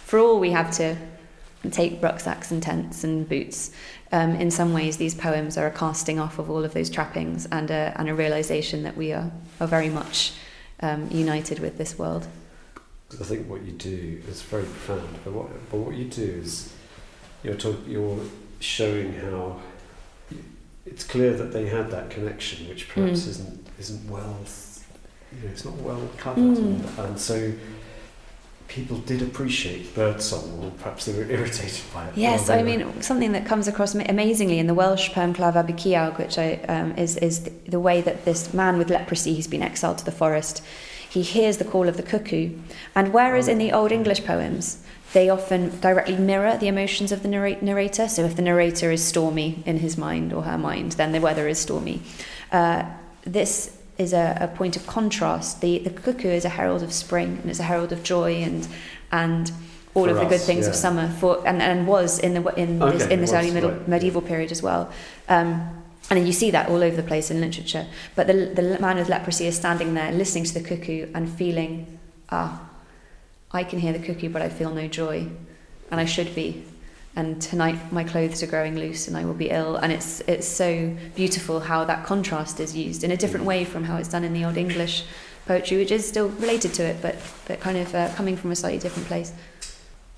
For 0.04 0.18
all 0.18 0.40
we 0.40 0.50
have 0.50 0.72
to 0.78 0.96
take 1.70 2.02
rucksacks 2.02 2.50
and 2.50 2.60
tents 2.60 3.04
and 3.04 3.28
boots, 3.28 3.70
um, 4.10 4.34
in 4.34 4.50
some 4.50 4.72
ways 4.72 4.96
these 4.96 5.14
poems 5.14 5.56
are 5.56 5.68
a 5.68 5.70
casting 5.70 6.18
off 6.18 6.40
of 6.40 6.50
all 6.50 6.64
of 6.64 6.74
those 6.74 6.90
trappings 6.90 7.46
and 7.52 7.70
a, 7.70 7.94
and 7.96 8.08
a 8.08 8.14
realization 8.16 8.82
that 8.82 8.96
we 8.96 9.12
are, 9.12 9.30
are 9.60 9.68
very 9.68 9.90
much 9.90 10.32
um, 10.80 11.08
united 11.12 11.60
with 11.60 11.78
this 11.78 11.96
world. 11.96 12.26
I 13.12 13.24
think 13.24 13.48
what 13.48 13.62
you 13.62 13.72
do 13.72 14.20
is 14.28 14.42
very 14.42 14.64
profound. 14.64 15.18
But 15.24 15.32
what, 15.32 15.70
but 15.70 15.78
what 15.78 15.94
you 15.94 16.06
do 16.06 16.22
is 16.22 16.72
you're, 17.42 17.54
talk, 17.54 17.76
you're 17.86 18.20
showing 18.58 19.14
how 19.14 19.60
it's 20.84 21.04
clear 21.04 21.34
that 21.34 21.52
they 21.52 21.66
had 21.66 21.90
that 21.90 22.10
connection, 22.10 22.68
which 22.68 22.88
perhaps 22.88 23.22
mm. 23.22 23.28
isn't 23.28 23.66
isn't 23.78 24.10
well, 24.10 24.36
you 25.32 25.42
know, 25.42 25.50
it's 25.50 25.64
not 25.64 25.74
well 25.76 26.08
covered, 26.16 26.56
mm. 26.56 26.58
and, 26.58 26.98
and, 26.98 27.20
so 27.20 27.52
people 28.68 28.98
did 28.98 29.20
appreciate 29.22 29.94
birdsong, 29.94 30.64
or 30.64 30.70
perhaps 30.70 31.04
they 31.06 31.12
were 31.12 31.30
irritated 31.30 31.84
by 31.92 32.06
it. 32.08 32.16
Yes, 32.16 32.48
I 32.48 32.62
mean 32.62 33.02
something 33.02 33.32
that 33.32 33.46
comes 33.46 33.68
across 33.68 33.94
amazingly 33.94 34.58
in 34.58 34.66
the 34.66 34.74
Welsh 34.74 35.10
poem 35.12 35.34
Claf 35.34 35.54
Abercuawg, 35.54 36.18
which 36.18 36.38
I, 36.38 36.54
um, 36.68 36.96
is 36.96 37.16
is 37.18 37.44
the, 37.44 37.50
the 37.68 37.80
way 37.80 38.00
that 38.00 38.24
this 38.24 38.54
man 38.54 38.78
with 38.78 38.90
leprosy, 38.90 39.34
he's 39.34 39.48
been 39.48 39.62
exiled 39.62 39.98
to 39.98 40.04
the 40.04 40.12
forest 40.12 40.62
he 41.10 41.22
hears 41.22 41.56
the 41.58 41.64
call 41.64 41.88
of 41.88 41.96
the 41.96 42.02
cuckoo. 42.02 42.50
And 42.94 43.12
whereas 43.12 43.48
in 43.48 43.58
the 43.58 43.72
Old 43.72 43.92
English 43.92 44.24
poems, 44.24 44.82
they 45.12 45.30
often 45.30 45.78
directly 45.80 46.16
mirror 46.16 46.56
the 46.58 46.68
emotions 46.68 47.12
of 47.12 47.22
the 47.22 47.28
narrator. 47.28 48.08
So 48.08 48.24
if 48.24 48.36
the 48.36 48.42
narrator 48.42 48.90
is 48.90 49.02
stormy 49.02 49.62
in 49.64 49.78
his 49.78 49.96
mind 49.96 50.32
or 50.32 50.42
her 50.42 50.58
mind, 50.58 50.92
then 50.92 51.12
the 51.12 51.20
weather 51.20 51.48
is 51.48 51.58
stormy. 51.58 52.02
Uh, 52.52 52.84
this 53.22 53.78
is 53.98 54.12
a, 54.12 54.36
a 54.40 54.48
point 54.48 54.76
of 54.76 54.86
contrast. 54.86 55.60
The, 55.60 55.78
the 55.78 55.90
cuckoo 55.90 56.28
is 56.28 56.44
a 56.44 56.50
herald 56.50 56.82
of 56.82 56.92
spring 56.92 57.38
and 57.40 57.50
it's 57.50 57.60
a 57.60 57.64
herald 57.64 57.92
of 57.92 58.02
joy 58.02 58.34
and, 58.42 58.68
and 59.10 59.50
all 59.94 60.04
for 60.04 60.10
of 60.10 60.16
us, 60.18 60.24
the 60.24 60.28
good 60.28 60.40
things 60.40 60.66
yeah. 60.66 60.70
of 60.70 60.76
summer 60.76 61.08
for, 61.08 61.46
and, 61.48 61.62
and 61.62 61.86
was 61.86 62.18
in, 62.18 62.34
the, 62.34 62.54
in 62.54 62.82
okay, 62.82 62.98
this, 62.98 63.06
in 63.08 63.20
this 63.20 63.32
early 63.32 63.50
middle, 63.50 63.70
right. 63.70 63.88
medieval 63.88 64.20
period 64.20 64.52
as 64.52 64.62
well. 64.62 64.92
Um, 65.28 65.82
and 66.10 66.26
you 66.26 66.32
see 66.32 66.50
that 66.52 66.68
all 66.68 66.82
over 66.82 66.96
the 66.96 67.02
place 67.02 67.30
in 67.30 67.40
literature. 67.40 67.86
But 68.14 68.26
the, 68.26 68.52
the 68.54 68.78
man 68.80 68.96
with 68.96 69.08
leprosy 69.08 69.46
is 69.46 69.56
standing 69.56 69.94
there 69.94 70.12
listening 70.12 70.44
to 70.44 70.54
the 70.54 70.60
cuckoo 70.60 71.10
and 71.14 71.28
feeling, 71.28 71.98
ah, 72.30 72.68
I 73.50 73.64
can 73.64 73.80
hear 73.80 73.92
the 73.92 73.98
cuckoo, 73.98 74.28
but 74.28 74.42
I 74.42 74.48
feel 74.48 74.72
no 74.72 74.86
joy. 74.86 75.28
And 75.90 76.00
I 76.00 76.04
should 76.04 76.34
be. 76.34 76.64
And 77.16 77.40
tonight 77.40 77.92
my 77.92 78.04
clothes 78.04 78.42
are 78.42 78.46
growing 78.46 78.76
loose 78.76 79.08
and 79.08 79.16
I 79.16 79.24
will 79.24 79.34
be 79.34 79.50
ill. 79.50 79.76
And 79.76 79.92
it's, 79.92 80.20
it's 80.28 80.46
so 80.46 80.94
beautiful 81.14 81.60
how 81.60 81.84
that 81.84 82.04
contrast 82.04 82.60
is 82.60 82.76
used 82.76 83.02
in 83.02 83.10
a 83.10 83.16
different 83.16 83.46
way 83.46 83.64
from 83.64 83.84
how 83.84 83.96
it's 83.96 84.08
done 84.08 84.22
in 84.22 84.32
the 84.32 84.44
Old 84.44 84.56
English 84.56 85.04
poetry, 85.46 85.78
which 85.78 85.90
is 85.90 86.06
still 86.06 86.28
related 86.28 86.74
to 86.74 86.84
it, 86.84 87.00
but, 87.00 87.16
but 87.46 87.60
kind 87.60 87.78
of 87.78 87.94
uh, 87.94 88.12
coming 88.14 88.36
from 88.36 88.50
a 88.50 88.56
slightly 88.56 88.78
different 88.78 89.08
place. 89.08 89.32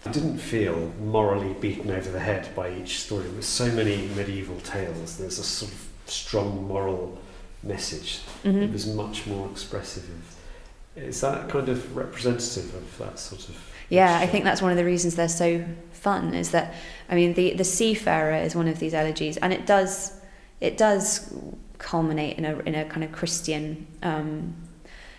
I 0.07 0.11
didn't 0.11 0.39
feel 0.39 0.93
morally 1.01 1.55
beaten 1.55 1.91
over 1.91 2.11
the 2.11 2.21
head 2.21 2.55
by 2.55 2.73
each 2.73 3.01
story. 3.01 3.29
With 3.29 3.45
so 3.45 3.71
many 3.73 4.07
medieval 4.09 4.59
tales, 4.61 5.19
there's 5.19 5.39
a 5.39 5.45
sort 5.45 5.73
of 5.73 5.89
strong 6.07 6.67
moral 6.67 7.19
message. 7.63 8.21
Mm-hmm. 8.45 8.63
It 8.63 8.73
was 8.73 8.87
much 8.87 9.27
more 9.27 9.51
expressive 9.51 10.05
of 10.05 11.03
Is 11.03 11.21
that 11.21 11.49
kind 11.49 11.69
of 11.69 11.97
representative 11.97 12.75
of 12.75 12.99
that 12.99 13.19
sort 13.19 13.49
of? 13.49 13.73
Yeah, 13.89 14.19
I 14.19 14.27
think 14.27 14.45
that's 14.45 14.63
one 14.63 14.71
of 14.71 14.77
the 14.77 14.85
reasons 14.85 15.17
they're 15.17 15.29
so 15.29 15.65
fun. 15.93 16.35
Is 16.35 16.53
that 16.53 16.75
I 17.09 17.15
mean 17.15 17.35
the 17.35 17.55
the 17.55 17.65
seafarer 17.65 18.35
is 18.35 18.55
one 18.55 18.69
of 18.69 18.79
these 18.79 18.95
elegies, 18.95 19.37
and 19.39 19.53
it 19.53 19.67
does 19.67 20.13
it 20.61 20.77
does 20.77 21.33
culminate 21.79 22.39
in 22.39 22.45
a 22.45 22.59
in 22.61 22.75
a 22.75 22.85
kind 22.85 23.03
of 23.03 23.13
Christian. 23.13 23.87
Um, 24.03 24.55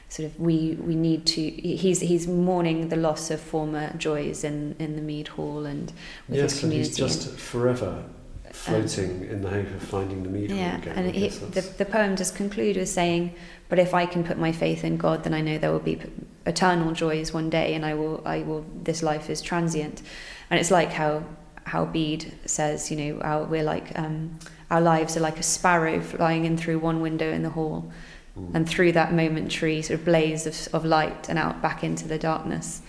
sort 0.10 0.26
of 0.26 0.40
we 0.40 0.76
we 0.82 0.96
need 0.96 1.26
to 1.26 1.42
he's 1.42 2.02
he's 2.02 2.28
mourning 2.28 2.90
the 2.90 2.96
loss 2.96 3.30
of 3.30 3.40
former 3.40 3.96
joys 3.98 4.44
in 4.44 4.76
in 4.80 4.96
the 4.96 5.02
mead 5.02 5.28
hall 5.30 5.66
and 5.66 5.94
with 6.28 6.40
yes, 6.40 6.52
his 6.52 6.60
community 6.62 7.02
and 7.02 7.12
he's 7.12 7.24
just 7.26 7.40
forever 7.40 8.04
floating 8.52 9.12
um, 9.22 9.30
in 9.30 9.42
the 9.42 9.50
hope 9.50 9.68
of 9.68 9.84
finding 9.84 10.24
the 10.24 10.30
mead 10.30 10.50
yeah 10.50 10.72
hall 10.72 10.80
again. 10.80 10.98
and 10.98 11.16
he, 11.16 11.28
the, 11.28 11.62
the 11.78 11.86
poem 11.86 12.16
does 12.16 12.32
conclude 12.32 12.76
with 12.76 12.90
saying 12.90 13.34
but 13.70 13.78
if 13.78 13.94
I 13.94 14.08
can 14.08 14.24
put 14.24 14.40
my 14.40 14.52
faith 14.52 14.84
in 14.84 14.98
God 14.98 15.24
then 15.24 15.34
I 15.36 15.42
know 15.42 15.60
there 15.60 15.72
will 15.72 15.80
be 15.80 16.02
eternal 16.48 16.92
joys 16.92 17.32
one 17.32 17.52
day 17.52 17.76
and 17.76 17.86
I 17.86 17.94
will 17.94 18.24
I 18.26 18.40
will 18.42 18.66
this 18.84 19.04
life 19.04 19.30
is 19.30 19.42
transient 19.42 20.02
and 20.50 20.60
it's 20.60 20.72
like 20.72 20.92
how 20.92 21.24
how 21.66 21.86
Bede 21.86 22.34
says 22.46 22.90
you 22.90 22.98
know 22.98 23.22
our, 23.22 23.44
we're 23.44 23.64
like 23.64 23.98
um, 23.98 24.40
our 24.72 24.82
lives 24.82 25.16
are 25.16 25.20
like 25.20 25.40
a 25.40 25.44
sparrow 25.44 26.02
flying 26.02 26.46
in 26.46 26.58
through 26.58 26.80
one 26.80 27.00
window 27.00 27.32
in 27.32 27.44
the 27.44 27.52
hall 27.52 27.92
mm. 28.38 28.54
and 28.54 28.68
through 28.68 28.92
that 28.94 29.14
momentary 29.14 29.82
sort 29.82 30.00
of 30.00 30.06
blaze 30.06 30.46
of, 30.46 30.74
of 30.74 30.86
light 30.86 31.30
and 31.30 31.40
out 31.40 31.62
back 31.62 31.84
into 31.84 32.08
the 32.08 32.18
darkness. 32.18 32.82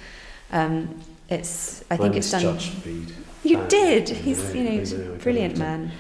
Um, 0.53 1.01
it's 1.28 1.84
I 1.91 1.97
think 1.97 2.16
it's 2.16 2.30
done. 2.30 2.59
You 3.43 3.59
uh, 3.59 3.68
did. 3.68 4.09
He's 4.09 4.55
you 4.55 4.64
know, 4.64 4.70
he's 4.70 4.93
a 4.93 4.99
brilliant 4.99 5.57
man. 5.57 5.93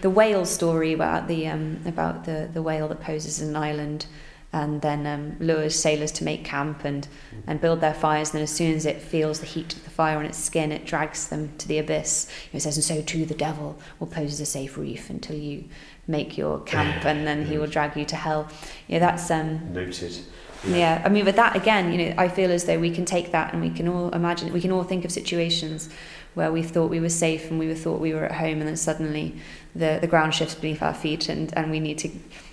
The 0.00 0.08
whale 0.08 0.46
story 0.46 0.92
about 0.92 1.28
the 1.28 1.48
um, 1.48 1.80
about 1.84 2.24
the 2.24 2.48
the 2.52 2.62
whale 2.62 2.88
that 2.88 3.00
poses 3.00 3.40
in 3.40 3.48
an 3.48 3.56
island 3.56 4.06
and 4.52 4.80
then 4.80 5.06
um, 5.06 5.36
lures 5.40 5.78
sailors 5.78 6.10
to 6.10 6.24
make 6.24 6.44
camp 6.44 6.84
and, 6.84 7.06
and 7.46 7.60
build 7.60 7.80
their 7.80 7.92
fires. 7.92 8.30
And 8.30 8.36
then 8.36 8.42
as 8.44 8.50
soon 8.50 8.74
as 8.74 8.86
it 8.86 9.00
feels 9.02 9.40
the 9.40 9.46
heat 9.46 9.74
of 9.74 9.84
the 9.84 9.90
fire 9.90 10.18
on 10.18 10.24
its 10.24 10.38
skin, 10.38 10.72
it 10.72 10.86
drags 10.86 11.28
them 11.28 11.52
to 11.58 11.68
the 11.68 11.78
abyss. 11.78 12.30
It 12.52 12.60
says, 12.60 12.76
and 12.76 12.84
so 12.84 13.02
too 13.02 13.26
the 13.26 13.34
devil 13.34 13.78
will 13.98 14.06
pose 14.06 14.32
as 14.32 14.40
a 14.40 14.46
safe 14.46 14.78
reef 14.78 15.10
until 15.10 15.36
you 15.36 15.64
make 16.08 16.36
your 16.36 16.60
camp 16.60 17.04
and 17.04 17.26
then 17.26 17.46
he 17.46 17.58
will 17.58 17.66
drag 17.66 17.96
you 17.96 18.04
to 18.06 18.16
hell. 18.16 18.48
Know, 18.88 18.98
that's... 18.98 19.30
Um, 19.30 19.72
Noted. 19.72 20.18
Yeah. 20.66 20.76
yeah, 20.76 21.02
I 21.04 21.08
mean, 21.08 21.24
with 21.24 21.36
that 21.36 21.54
again, 21.54 21.92
you 21.92 21.98
know, 21.98 22.14
I 22.18 22.28
feel 22.28 22.50
as 22.50 22.64
though 22.64 22.80
we 22.80 22.90
can 22.90 23.04
take 23.04 23.30
that 23.30 23.52
and 23.52 23.62
we 23.62 23.70
can 23.70 23.86
all 23.86 24.10
imagine, 24.10 24.52
we 24.52 24.60
can 24.60 24.72
all 24.72 24.82
think 24.82 25.04
of 25.04 25.12
situations 25.12 25.88
where 26.34 26.52
we 26.52 26.62
thought 26.62 26.90
we 26.90 27.00
were 27.00 27.08
safe 27.08 27.50
and 27.50 27.58
we 27.58 27.66
were 27.66 27.74
thought 27.74 28.00
we 28.00 28.14
were 28.14 28.24
at 28.24 28.32
home, 28.32 28.58
and 28.58 28.68
then 28.68 28.76
suddenly 28.76 29.34
the, 29.74 29.98
the 30.00 30.06
ground 30.06 30.34
shifts 30.34 30.54
beneath 30.54 30.82
our 30.82 30.94
feet, 30.94 31.28
and, 31.28 31.52
and 31.56 31.70
we 31.70 31.80
need 31.80 31.98
to, 31.98 32.08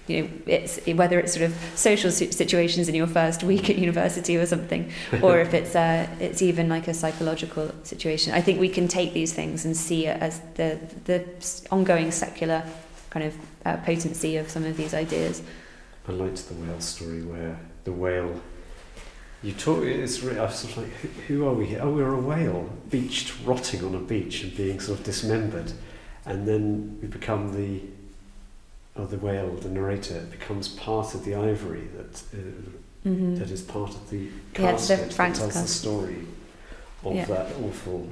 you 0.07 0.23
know, 0.23 0.29
it's 0.47 0.83
whether 0.87 1.19
it's 1.19 1.33
sort 1.33 1.45
of 1.45 1.55
social 1.75 2.11
situations 2.11 2.89
in 2.89 2.95
your 2.95 3.07
first 3.07 3.43
week 3.43 3.69
at 3.69 3.77
university 3.77 4.37
or 4.37 4.45
something, 4.45 4.91
or 5.21 5.39
if 5.39 5.53
it's 5.53 5.75
uh, 5.75 6.07
it's 6.19 6.41
even 6.41 6.69
like 6.69 6.87
a 6.87 6.93
psychological 6.93 7.71
situation. 7.83 8.33
I 8.33 8.41
think 8.41 8.59
we 8.59 8.69
can 8.69 8.87
take 8.87 9.13
these 9.13 9.33
things 9.33 9.65
and 9.65 9.75
see 9.75 10.07
it 10.07 10.19
as 10.21 10.41
the 10.55 10.79
the 11.05 11.23
ongoing 11.71 12.11
secular 12.11 12.63
kind 13.15 13.27
of 13.27 13.37
uh, 13.65 13.77
potency 13.77 14.35
of 14.35 14.49
some 14.49 14.65
of 14.65 14.75
these 14.75 14.93
ideas. 14.93 15.41
I 16.05 16.11
liked 16.11 16.49
the 16.49 16.53
whale 16.55 16.81
story 16.81 17.21
where 17.23 17.57
the 17.85 17.93
whale. 17.93 18.41
You 19.41 19.53
talk. 19.53 19.83
It's 19.83 20.21
really, 20.21 20.39
I 20.39 20.43
was 20.43 20.55
sort 20.55 20.77
of 20.77 20.83
like, 20.83 20.91
who, 20.93 21.07
who 21.27 21.47
are 21.47 21.53
we 21.53 21.67
here? 21.67 21.79
Oh, 21.81 21.91
we're 21.91 22.13
a 22.13 22.19
whale, 22.19 22.69
beached, 22.89 23.33
rotting 23.45 23.85
on 23.85 23.95
a 23.95 23.99
beach 23.99 24.43
and 24.43 24.55
being 24.55 24.79
sort 24.81 24.99
of 24.99 25.05
dismembered, 25.05 25.71
and 26.25 26.47
then 26.47 26.99
we 27.01 27.07
become 27.07 27.53
the. 27.55 27.81
Oh, 28.97 29.05
the 29.05 29.17
whale, 29.17 29.51
the 29.51 29.67
narrator, 29.67 30.21
becomes 30.31 30.69
part 30.69 31.15
of 31.15 31.25
the 31.25 31.35
ivory 31.35 31.87
that 31.97 32.23
uh, 32.33 33.09
mm-hmm. 33.09 33.35
that 33.35 33.51
is 33.51 33.61
part 33.61 33.91
of 33.91 34.09
the 34.09 34.29
casket 34.53 34.99
yeah, 34.99 35.05
the 35.05 35.13
that 35.13 35.35
tells 35.35 35.53
the 35.53 35.67
story 35.67 36.25
of 37.03 37.13
yeah. 37.13 37.25
that 37.25 37.47
awful, 37.61 38.09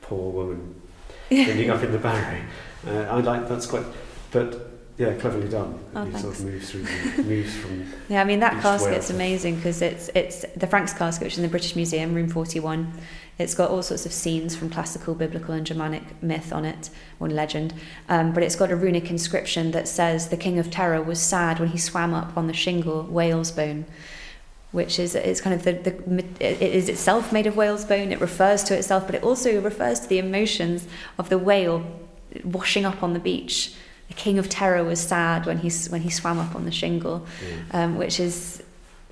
poor 0.00 0.32
woman 0.32 0.80
ending 1.30 1.70
up 1.70 1.82
in 1.82 1.92
the 1.92 1.98
Barry. 1.98 2.42
Uh, 2.86 2.90
I 3.10 3.20
like 3.20 3.48
that's 3.48 3.66
quite, 3.66 3.84
but 4.30 4.70
yeah, 4.98 5.12
cleverly 5.14 5.48
done. 5.48 5.78
Oh, 5.94 6.04
thanks. 6.04 6.22
sort 6.22 6.38
of 6.38 6.44
move 6.44 6.64
through, 6.64 7.24
moves 7.24 7.54
from. 7.54 7.92
Yeah, 8.08 8.20
I 8.20 8.24
mean 8.24 8.40
that 8.40 8.62
casket's 8.62 9.10
amazing 9.10 9.56
because 9.56 9.82
it's 9.82 10.08
it's 10.14 10.44
the 10.56 10.66
Franks 10.66 10.92
casket, 10.92 11.24
which 11.24 11.32
is 11.34 11.38
in 11.38 11.42
the 11.42 11.50
British 11.50 11.76
Museum, 11.76 12.14
room 12.14 12.28
forty 12.28 12.60
one. 12.60 12.92
It's 13.38 13.54
got 13.54 13.70
all 13.70 13.82
sorts 13.82 14.06
of 14.06 14.12
scenes 14.12 14.56
from 14.56 14.70
classical, 14.70 15.14
biblical, 15.14 15.52
and 15.52 15.66
Germanic 15.66 16.22
myth 16.22 16.52
on 16.52 16.64
it, 16.64 16.88
or 17.20 17.28
legend. 17.28 17.74
Um, 18.08 18.32
but 18.32 18.42
it's 18.42 18.56
got 18.56 18.70
a 18.70 18.76
runic 18.76 19.10
inscription 19.10 19.72
that 19.72 19.86
says 19.86 20.28
the 20.28 20.36
King 20.38 20.58
of 20.58 20.70
Terror 20.70 21.02
was 21.02 21.20
sad 21.20 21.58
when 21.60 21.68
he 21.68 21.78
swam 21.78 22.14
up 22.14 22.36
on 22.36 22.46
the 22.46 22.54
shingle 22.54 23.02
whale's 23.02 23.50
bone 23.50 23.84
which 24.72 24.98
is 24.98 25.14
it's 25.14 25.40
kind 25.40 25.54
of 25.54 25.62
the, 25.62 25.72
the 25.72 26.24
it 26.40 26.60
is 26.60 26.88
itself 26.88 27.32
made 27.32 27.46
of 27.46 27.56
whale's 27.56 27.84
bone 27.84 28.10
it 28.10 28.20
refers 28.20 28.64
to 28.64 28.76
itself 28.76 29.06
but 29.06 29.14
it 29.14 29.22
also 29.22 29.60
refers 29.60 30.00
to 30.00 30.08
the 30.08 30.18
emotions 30.18 30.88
of 31.18 31.28
the 31.28 31.38
whale 31.38 31.86
washing 32.44 32.84
up 32.84 33.02
on 33.02 33.12
the 33.12 33.18
beach 33.18 33.74
the 34.08 34.14
king 34.14 34.38
of 34.38 34.48
terror 34.48 34.84
was 34.84 35.00
sad 35.00 35.46
when 35.46 35.58
he 35.58 35.70
when 35.90 36.02
he 36.02 36.10
swam 36.10 36.38
up 36.38 36.54
on 36.54 36.64
the 36.64 36.70
shingle 36.70 37.26
yeah. 37.72 37.84
um, 37.84 37.96
which 37.96 38.20
is 38.20 38.62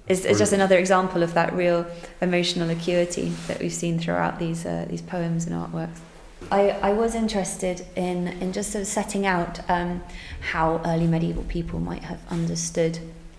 is, 0.07 0.27
is 0.27 0.39
just 0.39 0.53
another 0.53 0.79
example 0.79 1.23
of 1.23 1.33
that 1.33 1.53
real 1.55 1.87
emotional 2.21 2.69
acuity 2.69 3.33
that 3.47 3.59
we've 3.61 3.73
seen 3.73 3.99
throughout 3.99 4.39
these 4.39 4.67
uh, 4.67 4.87
these 4.89 5.03
poems 5.03 5.47
and 5.47 5.55
artworks 5.55 6.01
I, 6.51 6.71
I 6.71 6.93
was 6.93 7.15
interested 7.15 7.87
in, 7.97 8.29
in 8.29 8.53
just 8.53 8.73
sort 8.73 8.83
of 8.83 8.89
setting 8.89 9.27
out 9.27 9.69
um, 9.71 10.03
how 10.41 10.81
early 10.85 11.07
medieval 11.07 11.45
people 11.45 11.81
might 11.81 12.03
have 12.03 12.21
understood 12.31 12.99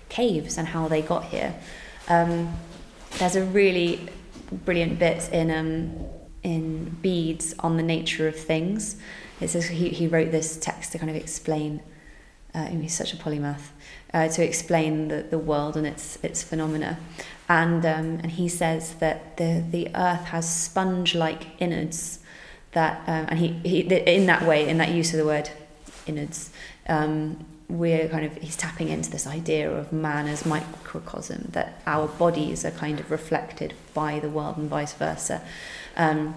caves 0.09 0.57
and 0.57 0.67
how 0.67 0.87
they 0.87 1.01
got 1.01 1.25
here. 1.25 1.55
Um, 2.07 2.55
there's 3.17 3.35
a 3.35 3.43
really 3.43 4.07
brilliant 4.51 4.99
bit 4.99 5.29
in 5.31 5.51
um, 5.51 6.05
in 6.43 6.95
Bede's 7.01 7.55
on 7.59 7.77
the 7.77 7.83
nature 7.83 8.27
of 8.27 8.35
things. 8.35 8.97
It 9.41 9.49
says 9.49 9.67
he, 9.67 9.89
he 9.89 10.07
wrote 10.07 10.31
this 10.31 10.57
text 10.57 10.91
to 10.93 10.97
kind 10.97 11.09
of 11.09 11.15
explain. 11.15 11.81
Uh, 12.53 12.67
he's 12.67 12.95
such 12.95 13.13
a 13.13 13.17
polymath 13.17 13.67
uh, 14.13 14.29
to 14.29 14.41
explain 14.43 15.09
the, 15.09 15.23
the 15.23 15.37
world 15.37 15.75
and 15.75 15.85
its 15.85 16.17
its 16.23 16.41
phenomena, 16.41 16.97
and 17.49 17.85
um, 17.85 18.19
and 18.23 18.31
he 18.31 18.47
says 18.47 18.95
that 18.95 19.35
the 19.35 19.63
the 19.69 19.89
earth 19.93 20.25
has 20.25 20.47
sponge-like 20.47 21.47
innards 21.59 22.19
that 22.75 22.99
um, 23.07 23.25
and 23.29 23.39
he, 23.39 23.47
he 23.67 23.79
in 23.81 24.27
that 24.27 24.43
way 24.43 24.67
in 24.67 24.77
that 24.77 24.91
use 24.91 25.13
of 25.13 25.17
the 25.17 25.25
word 25.25 25.49
innards 26.05 26.51
um, 26.87 27.43
we're 27.67 28.07
kind 28.09 28.25
of 28.25 28.35
he's 28.37 28.55
tapping 28.55 28.89
into 28.89 29.09
this 29.09 29.25
idea 29.25 29.71
of 29.71 29.91
man 29.91 30.27
as 30.27 30.45
microcosm 30.45 31.49
that 31.53 31.81
our 31.87 32.07
bodies 32.07 32.63
are 32.63 32.71
kind 32.71 32.99
of 32.99 33.09
reflected 33.09 33.73
by 33.93 34.19
the 34.19 34.29
world 34.29 34.57
and 34.57 34.69
vice 34.69 34.93
versa 34.93 35.41
um, 35.97 36.35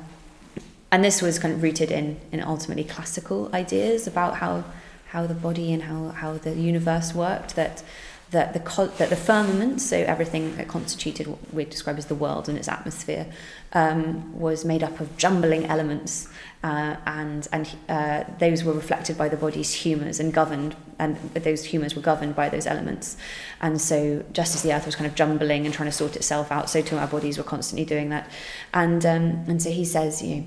and 0.90 1.04
this 1.04 1.20
was 1.20 1.38
kind 1.38 1.54
of 1.54 1.62
rooted 1.62 1.90
in 1.90 2.20
in 2.32 2.42
ultimately 2.42 2.84
classical 2.84 3.50
ideas 3.54 4.06
about 4.06 4.36
how 4.36 4.64
how 5.08 5.26
the 5.26 5.34
body 5.34 5.72
and 5.72 5.84
how 5.84 6.08
how 6.08 6.34
the 6.34 6.54
universe 6.54 7.14
worked 7.14 7.56
that 7.56 7.82
that 8.30 8.52
the 8.52 8.90
that 8.98 9.08
the 9.08 9.16
firmament, 9.16 9.80
so 9.80 9.96
everything 9.96 10.54
that 10.56 10.68
constituted 10.68 11.26
what 11.26 11.38
we 11.54 11.64
describe 11.64 11.96
as 11.96 12.06
the 12.06 12.14
world 12.14 12.48
and 12.48 12.58
its 12.58 12.68
atmosphere, 12.68 13.26
um, 13.72 14.38
was 14.38 14.66
made 14.66 14.82
up 14.82 15.00
of 15.00 15.16
jumbling 15.16 15.64
elements, 15.64 16.28
uh, 16.62 16.96
and 17.06 17.48
and 17.52 17.74
uh, 17.88 18.24
those 18.38 18.64
were 18.64 18.74
reflected 18.74 19.16
by 19.16 19.30
the 19.30 19.36
body's 19.36 19.72
humours 19.72 20.20
and 20.20 20.34
governed, 20.34 20.76
and 20.98 21.16
those 21.32 21.64
humours 21.64 21.96
were 21.96 22.02
governed 22.02 22.36
by 22.36 22.50
those 22.50 22.66
elements, 22.66 23.16
and 23.62 23.80
so 23.80 24.22
just 24.32 24.54
as 24.54 24.62
the 24.62 24.74
earth 24.74 24.84
was 24.84 24.94
kind 24.94 25.06
of 25.06 25.14
jumbling 25.14 25.64
and 25.64 25.74
trying 25.74 25.88
to 25.88 25.96
sort 25.96 26.14
itself 26.14 26.52
out, 26.52 26.68
so 26.68 26.82
too 26.82 26.98
our 26.98 27.06
bodies 27.06 27.38
were 27.38 27.44
constantly 27.44 27.86
doing 27.86 28.10
that, 28.10 28.30
and 28.74 29.06
um, 29.06 29.44
and 29.48 29.62
so 29.62 29.70
he 29.70 29.86
says, 29.86 30.22
you 30.22 30.36
know. 30.36 30.46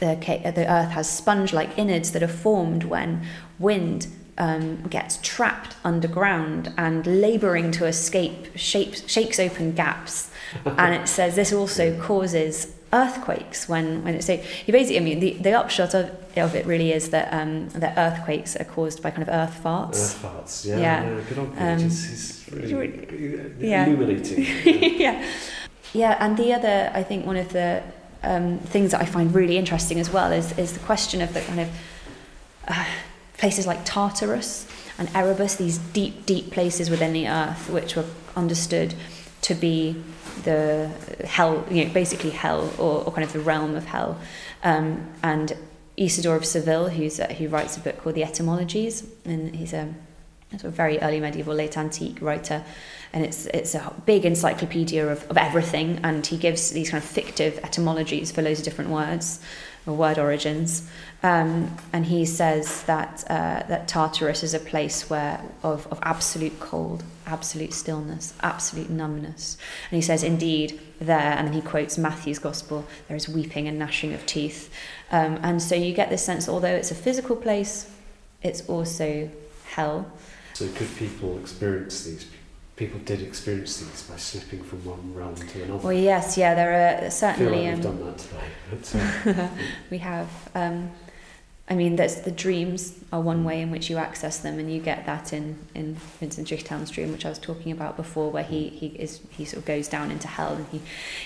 The, 0.00 0.14
the 0.54 0.70
earth 0.70 0.90
has 0.90 1.10
sponge 1.10 1.52
like 1.52 1.76
innards 1.76 2.12
that 2.12 2.22
are 2.22 2.28
formed 2.28 2.84
when 2.84 3.26
wind 3.58 4.06
um, 4.38 4.82
gets 4.88 5.18
trapped 5.22 5.76
underground 5.84 6.72
and 6.78 7.06
labouring 7.06 7.72
to 7.72 7.86
escape 7.86 8.56
shapes, 8.56 9.08
shakes 9.10 9.38
open 9.38 9.72
gaps. 9.72 10.30
and 10.64 10.94
it 10.94 11.08
says 11.08 11.34
this 11.34 11.52
also 11.52 12.00
causes 12.00 12.74
earthquakes 12.92 13.68
when, 13.68 14.02
when 14.02 14.14
it's 14.14 14.26
so 14.26 14.32
you 14.32 14.72
basically 14.72 14.98
I 14.98 15.00
mean 15.00 15.20
the, 15.20 15.34
the 15.34 15.52
upshot 15.52 15.94
of, 15.94 16.10
of 16.36 16.54
it 16.54 16.64
really 16.64 16.92
is 16.92 17.10
that 17.10 17.32
um, 17.32 17.68
that 17.70 17.98
earthquakes 17.98 18.56
are 18.56 18.64
caused 18.64 19.02
by 19.02 19.10
kind 19.10 19.22
of 19.22 19.28
earth 19.28 19.60
farts. 19.62 19.96
Earth 19.96 20.22
farts, 20.22 20.66
yeah. 20.66 20.78
yeah. 20.78 21.04
yeah 21.04 21.20
good 21.28 21.38
on 21.38 21.46
um, 21.58 21.86
it's, 21.86 22.48
it's 22.48 22.72
really 22.72 23.52
yeah. 23.68 23.86
illuminating. 23.86 24.46
yeah. 24.98 25.30
yeah, 25.92 26.16
and 26.20 26.36
the 26.38 26.54
other 26.54 26.90
I 26.94 27.02
think 27.02 27.26
one 27.26 27.36
of 27.36 27.52
the 27.52 27.82
um, 28.22 28.58
things 28.58 28.90
that 28.92 29.00
I 29.00 29.04
find 29.04 29.34
really 29.34 29.56
interesting 29.56 29.98
as 30.00 30.10
well 30.10 30.32
is 30.32 30.56
is 30.58 30.72
the 30.72 30.80
question 30.80 31.20
of 31.20 31.34
the 31.34 31.40
kind 31.40 31.60
of 31.60 31.68
uh, 32.66 32.84
places 33.38 33.66
like 33.66 33.84
Tartarus 33.84 34.66
and 34.98 35.08
Erebus, 35.14 35.56
these 35.56 35.78
deep, 35.78 36.26
deep 36.26 36.50
places 36.50 36.90
within 36.90 37.12
the 37.12 37.28
earth, 37.28 37.70
which 37.70 37.94
were 37.94 38.04
understood 38.34 38.94
to 39.42 39.54
be 39.54 40.02
the 40.42 40.90
hell, 41.24 41.64
you 41.70 41.84
know, 41.84 41.92
basically 41.92 42.30
hell 42.30 42.72
or, 42.78 43.04
or 43.04 43.12
kind 43.12 43.24
of 43.24 43.32
the 43.32 43.40
realm 43.40 43.76
of 43.76 43.86
hell. 43.86 44.18
Um, 44.64 45.08
and 45.22 45.56
Isidore 45.96 46.36
of 46.36 46.44
Seville, 46.44 46.88
who's 46.88 47.20
uh, 47.20 47.28
who 47.34 47.48
writes 47.48 47.76
a 47.76 47.80
book 47.80 47.98
called 47.98 48.16
The 48.16 48.24
Etymologies, 48.24 49.06
and 49.24 49.54
he's 49.54 49.72
a 49.72 49.82
a 49.82 49.94
sort 50.52 50.64
of 50.64 50.72
very 50.72 50.98
early 51.00 51.20
medieval, 51.20 51.54
late 51.54 51.76
antique 51.76 52.18
writer, 52.20 52.64
and 53.12 53.24
it's 53.24 53.46
it's 53.46 53.74
a 53.74 53.92
big 54.06 54.24
encyclopedia 54.24 55.06
of, 55.06 55.28
of 55.30 55.36
everything. 55.36 56.00
And 56.02 56.26
he 56.26 56.36
gives 56.36 56.70
these 56.70 56.90
kind 56.90 57.02
of 57.02 57.08
fictive 57.08 57.58
etymologies 57.62 58.32
for 58.32 58.42
loads 58.42 58.60
of 58.60 58.64
different 58.64 58.90
words 58.90 59.40
or 59.86 59.94
word 59.94 60.18
origins. 60.18 60.88
Um, 61.22 61.76
and 61.92 62.06
he 62.06 62.24
says 62.24 62.82
that 62.84 63.24
uh, 63.28 63.64
that 63.68 63.88
Tartarus 63.88 64.42
is 64.42 64.54
a 64.54 64.58
place 64.58 65.10
where 65.10 65.40
of, 65.62 65.86
of 65.90 65.98
absolute 66.02 66.60
cold, 66.60 67.02
absolute 67.26 67.72
stillness, 67.72 68.34
absolute 68.40 68.90
numbness. 68.90 69.58
And 69.90 69.96
he 69.96 70.02
says, 70.02 70.22
indeed, 70.22 70.80
there, 71.00 71.18
and 71.18 71.46
then 71.46 71.54
he 71.54 71.60
quotes 71.60 71.98
Matthew's 71.98 72.38
Gospel, 72.38 72.86
there 73.08 73.16
is 73.16 73.28
weeping 73.28 73.68
and 73.68 73.78
gnashing 73.78 74.14
of 74.14 74.24
teeth. 74.26 74.72
Um, 75.10 75.38
and 75.42 75.60
so 75.60 75.74
you 75.74 75.92
get 75.92 76.10
this 76.10 76.24
sense, 76.24 76.48
although 76.48 76.68
it's 76.68 76.90
a 76.90 76.94
physical 76.94 77.36
place, 77.36 77.90
it's 78.42 78.68
also 78.68 79.30
hell. 79.66 80.10
So 80.58 80.66
could 80.74 80.92
people 80.96 81.38
experience 81.38 82.02
these? 82.02 82.26
People 82.74 82.98
did 83.04 83.22
experience 83.22 83.76
these 83.76 84.02
by 84.02 84.16
slipping 84.16 84.60
from 84.64 84.84
one 84.84 85.14
realm 85.14 85.36
to 85.36 85.62
another. 85.62 85.78
Well, 85.78 85.92
yes, 85.92 86.36
yeah, 86.36 86.56
there 86.56 86.72
are 86.72 86.96
I 86.96 87.00
feel 87.02 87.10
certainly. 87.12 87.66
like 87.68 87.76
we've 87.76 87.86
um, 87.86 87.96
done 87.96 88.06
that 88.06 88.18
today. 88.18 89.24
But, 89.24 89.38
uh, 89.38 89.48
we 89.90 89.98
have. 89.98 90.28
Um, 90.56 90.90
I 91.68 91.76
mean, 91.76 91.94
there's 91.94 92.22
the 92.22 92.32
dreams 92.32 92.98
are 93.12 93.20
one 93.20 93.44
way 93.44 93.60
in 93.60 93.70
which 93.70 93.88
you 93.88 93.98
access 93.98 94.38
them, 94.38 94.58
and 94.58 94.68
you 94.68 94.80
get 94.80 95.06
that 95.06 95.32
in 95.32 95.60
in 95.76 95.94
Vincent 96.18 96.48
Trichtown's 96.48 96.90
dream, 96.90 97.12
which 97.12 97.24
I 97.24 97.28
was 97.28 97.38
talking 97.38 97.70
about 97.70 97.96
before, 97.96 98.32
where 98.32 98.42
he 98.42 98.68
he 98.68 98.88
is 98.88 99.20
he 99.30 99.44
sort 99.44 99.58
of 99.58 99.64
goes 99.64 99.86
down 99.86 100.10
into 100.10 100.26
hell, 100.26 100.54
and 100.54 100.66
he 100.72 100.80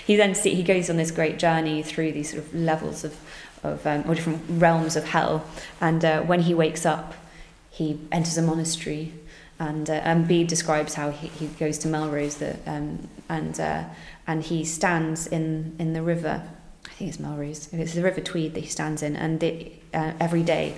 he 0.05 0.15
then 0.15 0.35
see, 0.35 0.53
he 0.53 0.61
goes 0.61 0.91
on 0.91 0.97
this 0.97 1.09
great 1.09 1.39
journey 1.39 1.81
through 1.81 2.11
these 2.11 2.29
sort 2.29 2.43
of 2.43 2.53
levels 2.53 3.03
of 3.03 3.19
of 3.63 3.83
um, 3.87 4.03
or 4.07 4.13
different 4.13 4.43
realms 4.47 4.95
of 4.95 5.05
hell, 5.05 5.43
and 5.81 6.05
uh, 6.05 6.21
when 6.21 6.41
he 6.41 6.53
wakes 6.53 6.85
up, 6.85 7.15
he 7.71 7.99
enters 8.11 8.37
a 8.37 8.43
monastery. 8.43 9.11
And, 9.63 9.89
uh, 9.89 9.93
and 9.93 10.27
Bede 10.27 10.47
describes 10.47 10.93
how 10.93 11.11
he, 11.11 11.27
he 11.27 11.47
goes 11.47 11.77
to 11.79 11.87
Melrose 11.87 12.35
the, 12.35 12.57
um, 12.65 13.07
and, 13.29 13.59
uh, 13.59 13.83
and 14.27 14.43
he 14.43 14.65
stands 14.65 15.27
in, 15.27 15.75
in 15.79 15.93
the 15.93 16.01
river 16.01 16.43
I 16.93 16.95
think 16.95 17.09
it's 17.09 17.19
Melrose. 17.19 17.69
It's 17.71 17.93
the 17.93 18.03
River 18.03 18.21
Tweed 18.21 18.53
that 18.53 18.59
he 18.59 18.67
stands 18.67 19.01
in, 19.01 19.15
and 19.15 19.43
uh, 19.43 20.13
every 20.19 20.43
day, 20.43 20.75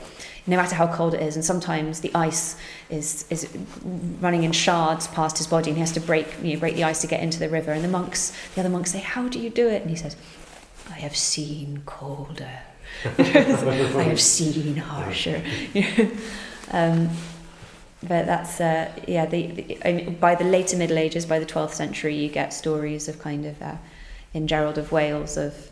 no 0.48 0.56
matter 0.56 0.76
how 0.76 0.88
cold 0.88 1.14
it 1.14 1.22
is, 1.22 1.36
and 1.36 1.44
sometimes 1.44 2.02
the 2.02 2.12
ice 2.16 2.56
is 2.90 3.26
is 3.30 3.50
running 4.22 4.44
in 4.44 4.52
shards 4.52 5.08
past 5.08 5.38
his 5.38 5.48
body, 5.48 5.72
and 5.72 5.78
he 5.78 5.82
has 5.82 5.92
to 5.94 6.00
break 6.00 6.28
you 6.42 6.54
know, 6.54 6.60
break 6.60 6.76
the 6.76 6.84
ice 6.84 7.02
to 7.02 7.08
get 7.08 7.22
into 7.22 7.40
the 7.40 7.50
river. 7.50 7.72
And 7.72 7.84
the 7.84 7.90
monks, 7.90 8.32
the 8.54 8.62
other 8.62 8.70
monks, 8.70 8.92
say, 8.92 9.00
"How 9.00 9.28
do 9.28 9.40
you 9.40 9.50
do 9.50 9.68
it?" 9.68 9.82
And 9.82 9.90
he 9.90 9.98
says, 9.98 10.16
"I 10.90 11.00
have 11.00 11.18
seen 11.18 11.82
colder. 11.86 12.60
I 13.18 14.04
have 14.04 14.22
seen 14.22 14.78
harsher." 14.78 15.44
um, 16.72 17.10
but 18.08 18.26
that's 18.26 18.60
uh, 18.60 18.92
yeah. 19.08 19.26
The, 19.26 19.48
the 19.48 20.10
by 20.20 20.36
the 20.36 20.44
later 20.44 20.78
Middle 20.78 20.98
Ages, 20.98 21.26
by 21.26 21.40
the 21.40 21.46
12th 21.46 21.74
century, 21.74 22.16
you 22.16 22.30
get 22.30 22.54
stories 22.54 23.08
of 23.08 23.20
kind 23.20 23.46
of 23.46 23.62
uh, 23.62 23.76
in 24.34 24.48
Gerald 24.48 24.78
of 24.78 24.92
Wales 24.92 25.38
of 25.38 25.72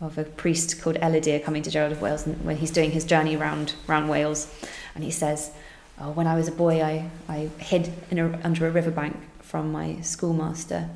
of 0.00 0.18
a 0.18 0.24
priest 0.24 0.80
called 0.82 0.96
Elidir 0.96 1.42
coming 1.42 1.62
to 1.62 1.70
Gerald 1.70 1.92
of 1.92 2.02
Wales 2.02 2.26
and 2.26 2.44
when 2.44 2.58
he's 2.58 2.70
doing 2.70 2.90
his 2.90 3.04
journey 3.04 3.36
round 3.36 3.74
round 3.86 4.08
Wales, 4.08 4.52
and 4.94 5.04
he 5.04 5.10
says, 5.10 5.50
oh, 6.00 6.10
"When 6.10 6.26
I 6.26 6.34
was 6.34 6.48
a 6.48 6.52
boy, 6.52 6.82
I 6.82 7.10
I 7.28 7.50
hid 7.58 7.92
a, 8.10 8.40
under 8.44 8.66
a 8.66 8.70
riverbank 8.70 9.16
from 9.40 9.72
my 9.72 10.00
schoolmaster." 10.00 10.88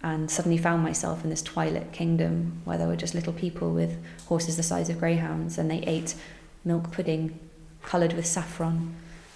And 0.00 0.30
suddenly 0.30 0.58
found 0.58 0.84
myself 0.84 1.24
in 1.24 1.30
this 1.30 1.42
twilight 1.42 1.90
kingdom 1.90 2.62
where 2.64 2.78
there 2.78 2.86
were 2.86 2.94
just 2.94 3.16
little 3.16 3.32
people 3.32 3.72
with 3.72 3.98
horses 4.26 4.56
the 4.56 4.62
size 4.62 4.88
of 4.88 5.00
greyhounds, 5.00 5.58
and 5.58 5.68
they 5.68 5.80
ate 5.80 6.14
milk 6.64 6.92
pudding 6.92 7.40
coloured 7.82 8.12
with 8.12 8.26
saffron. 8.26 8.94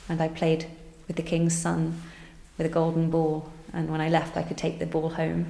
And 0.08 0.20
I 0.20 0.28
played 0.28 0.66
with 1.12 1.22
the 1.22 1.30
king's 1.30 1.54
son 1.56 2.00
with 2.56 2.66
a 2.66 2.70
golden 2.70 3.10
ball. 3.10 3.50
And 3.74 3.90
when 3.90 4.00
I 4.00 4.08
left, 4.08 4.36
I 4.36 4.42
could 4.42 4.56
take 4.56 4.78
the 4.78 4.86
ball 4.86 5.10
home. 5.10 5.46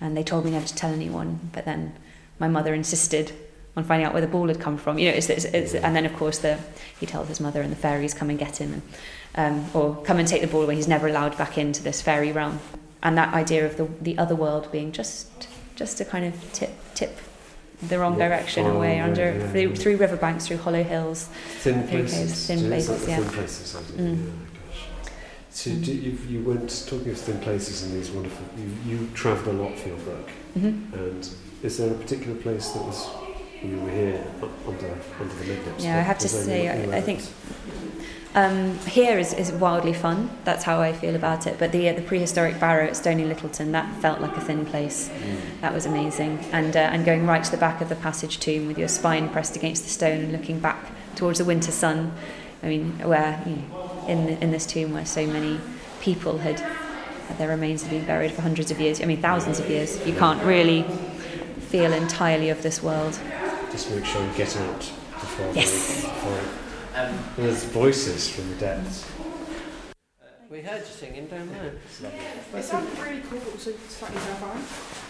And 0.00 0.16
they 0.16 0.24
told 0.24 0.44
me 0.44 0.50
never 0.50 0.66
to 0.66 0.74
tell 0.74 0.92
anyone. 0.92 1.38
But 1.52 1.64
then 1.64 1.94
my 2.40 2.48
mother 2.48 2.74
insisted 2.74 3.32
on 3.76 3.84
finding 3.84 4.06
out 4.06 4.12
where 4.12 4.20
the 4.20 4.28
ball 4.28 4.48
had 4.48 4.60
come 4.60 4.76
from. 4.76 4.98
You 4.98 5.10
know, 5.10 5.16
it's, 5.16 5.30
it's, 5.30 5.44
it's, 5.44 5.74
and 5.74 5.94
then 5.94 6.04
of 6.04 6.14
course 6.16 6.38
the, 6.38 6.58
he 6.98 7.06
tells 7.06 7.28
his 7.28 7.40
mother 7.40 7.62
and 7.62 7.70
the 7.70 7.76
fairies 7.76 8.12
come 8.14 8.28
and 8.30 8.38
get 8.38 8.60
him, 8.60 8.82
and, 9.34 9.64
um, 9.64 9.70
or 9.72 10.02
come 10.02 10.18
and 10.18 10.26
take 10.28 10.42
the 10.42 10.48
ball 10.48 10.62
away. 10.62 10.74
He's 10.76 10.88
never 10.88 11.08
allowed 11.08 11.38
back 11.38 11.58
into 11.58 11.82
this 11.82 12.02
fairy 12.02 12.32
realm. 12.32 12.58
And 13.02 13.16
that 13.18 13.34
idea 13.34 13.66
of 13.66 13.76
the, 13.76 13.88
the 14.00 14.18
other 14.18 14.34
world 14.34 14.70
being 14.72 14.90
just 14.92 15.48
just 15.76 15.98
to 15.98 16.04
kind 16.04 16.24
of 16.24 16.52
tip 16.52 16.70
tip 16.94 17.18
the 17.82 17.98
wrong 17.98 18.16
Yeah, 18.18 18.28
direction 18.28 18.64
far 18.64 18.72
away 18.72 18.92
away, 18.98 19.00
under 19.00 19.32
yeah, 19.32 19.50
through, 19.50 19.68
yeah. 19.70 19.74
through 19.74 19.96
riverbanks, 19.96 20.46
through 20.46 20.58
hollow 20.58 20.82
hills, 20.84 21.28
Thin 21.58 21.86
places. 21.88 22.46
thin 22.46 22.60
places, 22.68 23.08
yeah. 23.08 23.16
Thin 23.18 23.28
places? 23.30 23.74
Mm. 23.96 24.32
So 25.54 25.70
you, 25.70 26.18
you 26.28 26.40
went 26.42 26.84
talking 26.88 27.10
of 27.12 27.18
thin 27.18 27.38
places 27.38 27.84
and 27.84 27.94
these 27.94 28.10
wonderful. 28.10 28.44
You, 28.58 28.98
you 28.98 29.08
travelled 29.14 29.54
a 29.54 29.62
lot 29.62 29.78
for 29.78 29.88
your 29.88 29.98
book, 29.98 30.28
Mhm. 30.58 30.92
and 30.92 31.28
is 31.62 31.78
there 31.78 31.92
a 31.92 31.94
particular 31.94 32.34
place 32.34 32.70
that 32.70 32.84
was 32.84 33.08
you 33.62 33.78
were 33.78 33.90
here 33.90 34.26
under 34.66 34.98
under 35.20 35.34
the 35.34 35.44
mid 35.44 35.58
Yeah, 35.78 35.98
I 35.98 36.00
have 36.00 36.18
to 36.18 36.28
say, 36.28 36.68
I, 36.68 36.96
I 36.98 37.00
think 37.00 37.20
um, 38.34 38.76
here 38.80 39.16
is, 39.16 39.32
is 39.32 39.52
wildly 39.52 39.92
fun. 39.92 40.28
That's 40.44 40.64
how 40.64 40.80
I 40.80 40.92
feel 40.92 41.14
about 41.14 41.46
it. 41.46 41.56
But 41.60 41.70
the 41.70 41.88
uh, 41.88 41.92
the 41.92 42.02
prehistoric 42.02 42.58
barrow 42.58 42.86
at 42.88 42.96
Stony 42.96 43.24
Littleton, 43.24 43.70
that 43.72 43.86
felt 44.02 44.20
like 44.20 44.36
a 44.36 44.40
thin 44.40 44.66
place. 44.66 45.08
That 45.60 45.72
was 45.72 45.86
amazing. 45.86 46.40
And 46.50 46.76
uh, 46.76 46.80
and 46.80 47.04
going 47.04 47.28
right 47.28 47.44
to 47.44 47.50
the 47.52 47.56
back 47.56 47.80
of 47.80 47.88
the 47.88 47.96
passage 47.96 48.40
tomb 48.40 48.66
with 48.66 48.76
your 48.76 48.88
spine 48.88 49.28
pressed 49.28 49.54
against 49.54 49.84
the 49.84 49.90
stone 49.90 50.20
and 50.24 50.32
looking 50.32 50.58
back 50.58 50.90
towards 51.14 51.38
the 51.38 51.44
winter 51.44 51.70
sun. 51.70 52.12
I 52.60 52.66
mean, 52.66 52.98
where 53.06 53.40
you 53.46 53.56
know, 53.56 53.83
in 54.08 54.28
in 54.42 54.50
this 54.50 54.66
tomb 54.66 54.92
where 54.92 55.06
so 55.06 55.26
many 55.26 55.60
people 56.00 56.38
had 56.38 56.62
their 57.38 57.48
remains 57.48 57.82
had 57.82 57.90
been 57.90 58.04
buried 58.04 58.32
for 58.32 58.42
hundreds 58.42 58.70
of 58.70 58.80
years. 58.80 59.00
I 59.00 59.06
mean, 59.06 59.20
thousands 59.20 59.58
of 59.58 59.68
years. 59.68 60.04
You 60.06 60.14
can't 60.14 60.42
really 60.44 60.84
feel 61.70 61.92
entirely 61.92 62.50
of 62.50 62.62
this 62.62 62.82
world. 62.82 63.18
Just 63.72 63.90
make 63.90 64.04
sure 64.04 64.22
you 64.24 64.32
get 64.36 64.56
out 64.56 64.78
before. 64.78 65.50
Yes. 65.54 66.02
Before 66.04 66.40
there's 67.36 67.64
voices 67.64 68.28
from 68.28 68.48
the 68.50 68.56
depths. 68.56 69.10
We 70.48 70.60
heard 70.62 70.78
you 70.80 70.84
singing 70.86 71.26
down 71.26 71.48
there. 71.48 71.72
It 72.54 72.62
sounded 72.62 72.96
really 73.00 73.20
cool, 73.28 73.40
but 73.40 73.52
also 73.54 73.72
slightly 73.88 74.20
terrifying. 74.20 74.64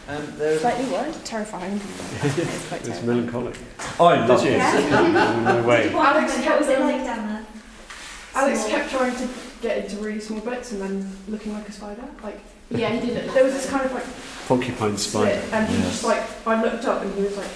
Um, 0.09 0.39
there's 0.39 0.61
Slightly 0.63 0.85
what? 0.87 1.25
Terrifying. 1.27 1.75
It's 2.23 2.69
quite 2.69 2.81
It's 2.81 2.99
terrible. 3.01 3.07
melancholic. 3.15 3.57
Oh, 4.01 4.07
I 4.07 4.25
love 4.25 4.41
Did 4.43 4.53
you? 4.53 4.59
it. 4.59 4.91
no 5.45 5.63
way. 5.69 5.93
Alex 5.93 6.37
What 6.39 6.59
was 6.61 6.69
it 6.69 6.81
like 6.81 7.05
down 7.05 7.29
there? 7.29 7.34
Alex 8.35 8.59
Small. 8.61 8.71
kept 8.71 8.91
trying 8.91 9.17
to 9.17 9.29
get 9.63 9.85
into 9.85 9.97
really 10.03 10.21
small 10.21 10.41
bits 10.41 10.73
and 10.73 10.81
then 10.81 11.17
looking 11.29 11.53
like 11.53 11.69
a 11.69 11.73
spider. 11.73 12.05
Like 12.23 12.41
Yeah, 12.71 12.91
he 12.91 13.07
did 13.07 13.25
look 13.27 13.35
there 13.35 13.45
was 13.45 13.55
this 13.55 13.69
kind 13.71 13.85
of 13.85 13.93
like 13.93 14.05
Porcupine 14.47 14.97
spider. 14.97 15.41
slit, 15.41 15.53
and 15.53 15.69
he 15.69 15.77
Yes. 15.79 15.87
just 15.91 16.05
like 16.05 16.23
I 16.47 16.63
looked 16.63 16.85
up 16.85 17.03
and 17.03 17.15
he 17.15 17.23
was 17.23 17.37
like 17.37 17.47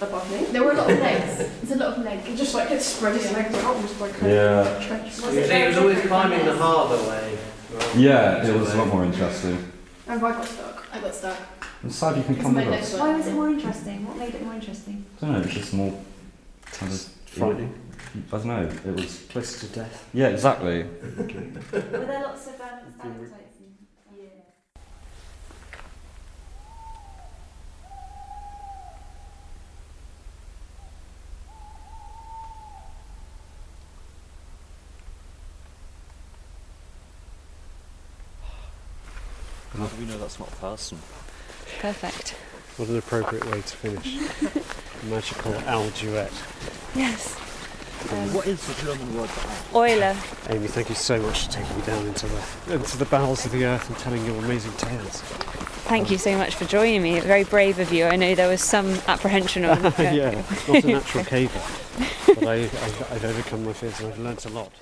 above 0.00 0.30
me. 0.30 0.44
There 0.52 0.62
were 0.64 0.72
a 0.72 0.74
lot 0.76 0.90
of 0.90 0.98
legs. 0.98 1.36
There's 1.62 1.80
a 1.80 1.84
lot 1.84 1.96
of 1.98 2.04
legs. 2.04 2.26
He 2.26 2.36
just 2.36 2.54
like 2.54 2.68
gets 2.68 2.84
spread 2.86 3.14
his 3.16 3.32
legs 3.32 3.54
out 3.56 3.76
and 3.76 3.86
just 3.88 4.00
like 4.00 4.12
kind 4.18 4.32
Yeah. 4.32 4.60
of 4.76 4.86
trench. 4.86 5.04
Was 5.22 5.34
he 5.34 5.38
it 5.40 5.68
was, 5.68 5.78
always 5.78 5.96
very 5.96 6.08
climbing 6.08 6.38
the 6.40 6.44
different? 6.44 6.60
harbour 6.60 6.96
way. 7.08 7.38
rather 7.72 7.98
Yeah, 7.98 8.46
it 8.46 8.58
was 8.58 8.74
a 8.74 8.78
lot 8.78 8.88
more 8.88 9.04
interesting. 9.04 9.72
And 10.08 10.24
I 10.24 10.30
got 10.32 10.44
stuck. 10.46 10.84
I 10.92 11.00
got 11.00 11.14
stuck. 11.14 11.36
I'm 11.82 11.90
sad 11.90 12.16
you 12.16 12.22
can 12.24 12.36
come 12.36 12.54
my 12.54 12.60
with 12.62 12.70
legs 12.70 12.94
us. 12.94 13.00
Why 13.00 13.16
was 13.16 13.26
it 13.26 13.32
more 13.34 13.48
interesting? 13.48 14.06
What 14.06 14.16
made 14.16 14.34
it 14.34 14.42
more 14.44 14.54
interesting? 14.54 15.04
I 15.22 15.26
don't 15.26 15.32
know, 15.34 15.40
it 15.40 15.44
was 15.46 15.54
just 15.54 15.72
more 15.74 15.92
kind 16.72 16.92
of 16.92 17.00
Frightening. 17.26 17.74
I 18.14 18.18
don't 18.30 18.44
know, 18.46 18.62
it 18.86 18.94
was. 18.94 19.26
Close 19.28 19.60
to 19.60 19.66
death. 19.68 20.08
Yeah, 20.12 20.28
exactly. 20.28 20.82
Were 20.84 20.88
there 21.22 22.22
lots 22.22 22.46
of 22.46 22.60
um, 22.60 22.78
stalactites? 22.98 23.56
Yeah. 24.16 24.26
How 39.76 39.86
do 39.86 39.96
we 39.96 40.06
know 40.06 40.18
that's 40.18 40.38
not 40.38 40.48
a 40.52 40.56
person? 40.56 40.98
Perfect. 41.80 42.30
What 42.76 42.88
an 42.88 42.98
appropriate 42.98 43.44
way 43.50 43.60
to 43.60 43.76
finish. 43.76 44.16
Magical 45.10 45.54
owl 45.66 45.88
duet. 45.90 46.32
Yes. 46.94 47.36
Um, 48.10 48.34
What 48.34 48.46
is 48.46 48.64
the 48.66 48.84
German 48.84 49.16
word 49.16 49.28
for 49.30 49.78
Euler. 49.78 50.16
Amy, 50.50 50.68
thank 50.68 50.88
you 50.88 50.94
so 50.94 51.20
much 51.20 51.46
for 51.46 51.52
taking 51.52 51.76
me 51.76 51.82
down 51.84 52.06
into 52.06 52.26
the 52.26 52.74
into 52.74 52.96
the 52.96 53.04
bowels 53.06 53.44
of 53.44 53.52
the 53.52 53.64
earth 53.64 53.88
and 53.88 53.98
telling 53.98 54.24
your 54.24 54.36
amazing 54.38 54.72
tales. 54.72 55.22
Thank 55.88 56.10
you 56.10 56.18
so 56.18 56.36
much 56.36 56.54
for 56.54 56.64
joining 56.64 57.02
me. 57.02 57.20
Very 57.20 57.44
brave 57.44 57.78
of 57.78 57.92
you. 57.92 58.06
I 58.06 58.16
know 58.16 58.34
there 58.34 58.48
was 58.48 58.62
some 58.62 58.98
apprehension 59.06 59.64
on. 59.64 59.82
yeah, 59.98 60.42
it's 60.50 60.68
not 60.68 60.84
a 60.84 60.86
natural 60.86 61.24
caver, 61.32 62.34
but 62.34 62.46
I, 62.46 62.54
I, 62.54 63.14
I've 63.14 63.24
overcome 63.24 63.64
my 63.64 63.72
fears 63.72 63.98
and 64.00 64.12
I've 64.12 64.18
learnt 64.18 64.46
a 64.46 64.50
lot. 64.50 64.72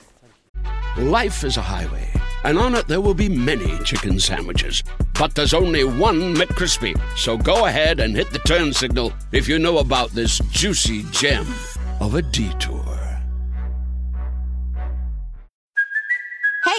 Life 0.96 1.44
is 1.44 1.56
a 1.56 1.62
highway, 1.62 2.08
and 2.44 2.58
on 2.58 2.74
it 2.74 2.86
there 2.88 3.00
will 3.00 3.14
be 3.14 3.28
many 3.28 3.78
chicken 3.84 4.18
sandwiches. 4.20 4.82
But 5.18 5.34
there's 5.34 5.54
only 5.54 5.84
one 5.84 6.34
McCrispy. 6.34 6.94
So 7.16 7.36
go 7.36 7.66
ahead 7.66 8.00
and 8.00 8.14
hit 8.16 8.30
the 8.30 8.38
turn 8.40 8.72
signal 8.72 9.12
if 9.32 9.48
you 9.48 9.58
know 9.58 9.78
about 9.78 10.10
this 10.10 10.38
juicy 10.50 11.04
gem 11.10 11.46
of 12.00 12.14
a 12.14 12.22
detour. 12.22 12.83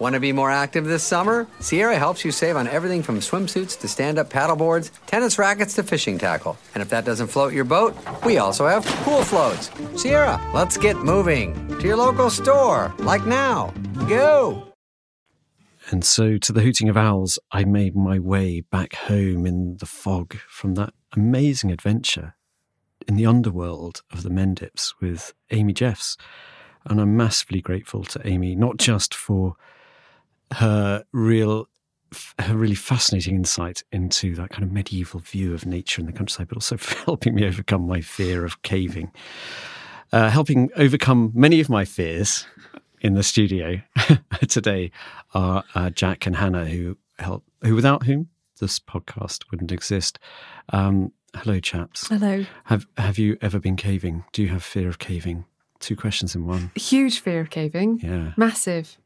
Want 0.00 0.14
to 0.14 0.20
be 0.20 0.32
more 0.32 0.50
active 0.50 0.86
this 0.86 1.02
summer? 1.02 1.46
Sierra 1.60 1.98
helps 1.98 2.24
you 2.24 2.32
save 2.32 2.56
on 2.56 2.66
everything 2.66 3.02
from 3.02 3.20
swimsuits 3.20 3.78
to 3.80 3.86
stand 3.86 4.18
up 4.18 4.30
paddleboards, 4.30 4.90
tennis 5.04 5.38
rackets 5.38 5.74
to 5.74 5.82
fishing 5.82 6.16
tackle. 6.16 6.56
And 6.74 6.80
if 6.80 6.88
that 6.88 7.04
doesn't 7.04 7.26
float 7.26 7.52
your 7.52 7.64
boat, 7.64 7.94
we 8.24 8.38
also 8.38 8.66
have 8.66 8.82
pool 9.04 9.22
floats. 9.22 9.70
Sierra, 10.00 10.40
let's 10.54 10.78
get 10.78 10.96
moving 10.96 11.54
to 11.68 11.86
your 11.86 11.98
local 11.98 12.30
store, 12.30 12.94
like 13.00 13.26
now. 13.26 13.74
Go! 14.08 14.72
And 15.90 16.02
so, 16.02 16.38
to 16.38 16.50
the 16.50 16.62
hooting 16.62 16.88
of 16.88 16.96
owls, 16.96 17.38
I 17.52 17.64
made 17.64 17.94
my 17.94 18.18
way 18.18 18.62
back 18.62 18.94
home 18.94 19.44
in 19.44 19.76
the 19.80 19.86
fog 19.86 20.34
from 20.48 20.76
that 20.76 20.94
amazing 21.12 21.72
adventure 21.72 22.36
in 23.06 23.16
the 23.16 23.26
underworld 23.26 24.00
of 24.10 24.22
the 24.22 24.30
Mendips 24.30 24.94
with 24.98 25.34
Amy 25.50 25.74
Jeffs. 25.74 26.16
And 26.86 27.02
I'm 27.02 27.18
massively 27.18 27.60
grateful 27.60 28.04
to 28.04 28.26
Amy, 28.26 28.56
not 28.56 28.78
just 28.78 29.14
for 29.14 29.56
her 30.52 31.04
real 31.12 31.68
her 32.40 32.56
really 32.56 32.74
fascinating 32.74 33.36
insight 33.36 33.84
into 33.92 34.34
that 34.34 34.50
kind 34.50 34.64
of 34.64 34.72
medieval 34.72 35.20
view 35.20 35.54
of 35.54 35.64
nature 35.64 36.00
in 36.00 36.06
the 36.06 36.12
countryside, 36.12 36.48
but 36.48 36.56
also 36.56 36.76
helping 37.04 37.34
me 37.34 37.46
overcome 37.46 37.86
my 37.86 38.00
fear 38.00 38.44
of 38.44 38.62
caving, 38.62 39.12
uh, 40.12 40.28
helping 40.28 40.70
overcome 40.76 41.30
many 41.34 41.60
of 41.60 41.68
my 41.68 41.84
fears 41.84 42.46
in 43.00 43.14
the 43.14 43.22
studio 43.22 43.80
today 44.48 44.90
are 45.34 45.64
uh, 45.74 45.90
Jack 45.90 46.26
and 46.26 46.36
Hannah, 46.36 46.66
who 46.66 46.96
help, 47.18 47.44
who 47.62 47.74
without 47.74 48.04
whom 48.04 48.28
this 48.60 48.78
podcast 48.78 49.44
wouldn't 49.50 49.72
exist. 49.72 50.18
Um, 50.70 51.12
hello, 51.36 51.60
chaps. 51.60 52.08
Hello. 52.08 52.44
Have 52.64 52.86
Have 52.96 53.18
you 53.18 53.36
ever 53.40 53.58
been 53.58 53.76
caving? 53.76 54.24
Do 54.32 54.42
you 54.42 54.48
have 54.48 54.62
fear 54.64 54.88
of 54.88 54.98
caving? 54.98 55.44
Two 55.78 55.96
questions 55.96 56.34
in 56.34 56.46
one. 56.46 56.70
Huge 56.74 57.20
fear 57.20 57.40
of 57.40 57.50
caving. 57.50 58.00
Yeah. 58.02 58.32
Massive. 58.36 58.98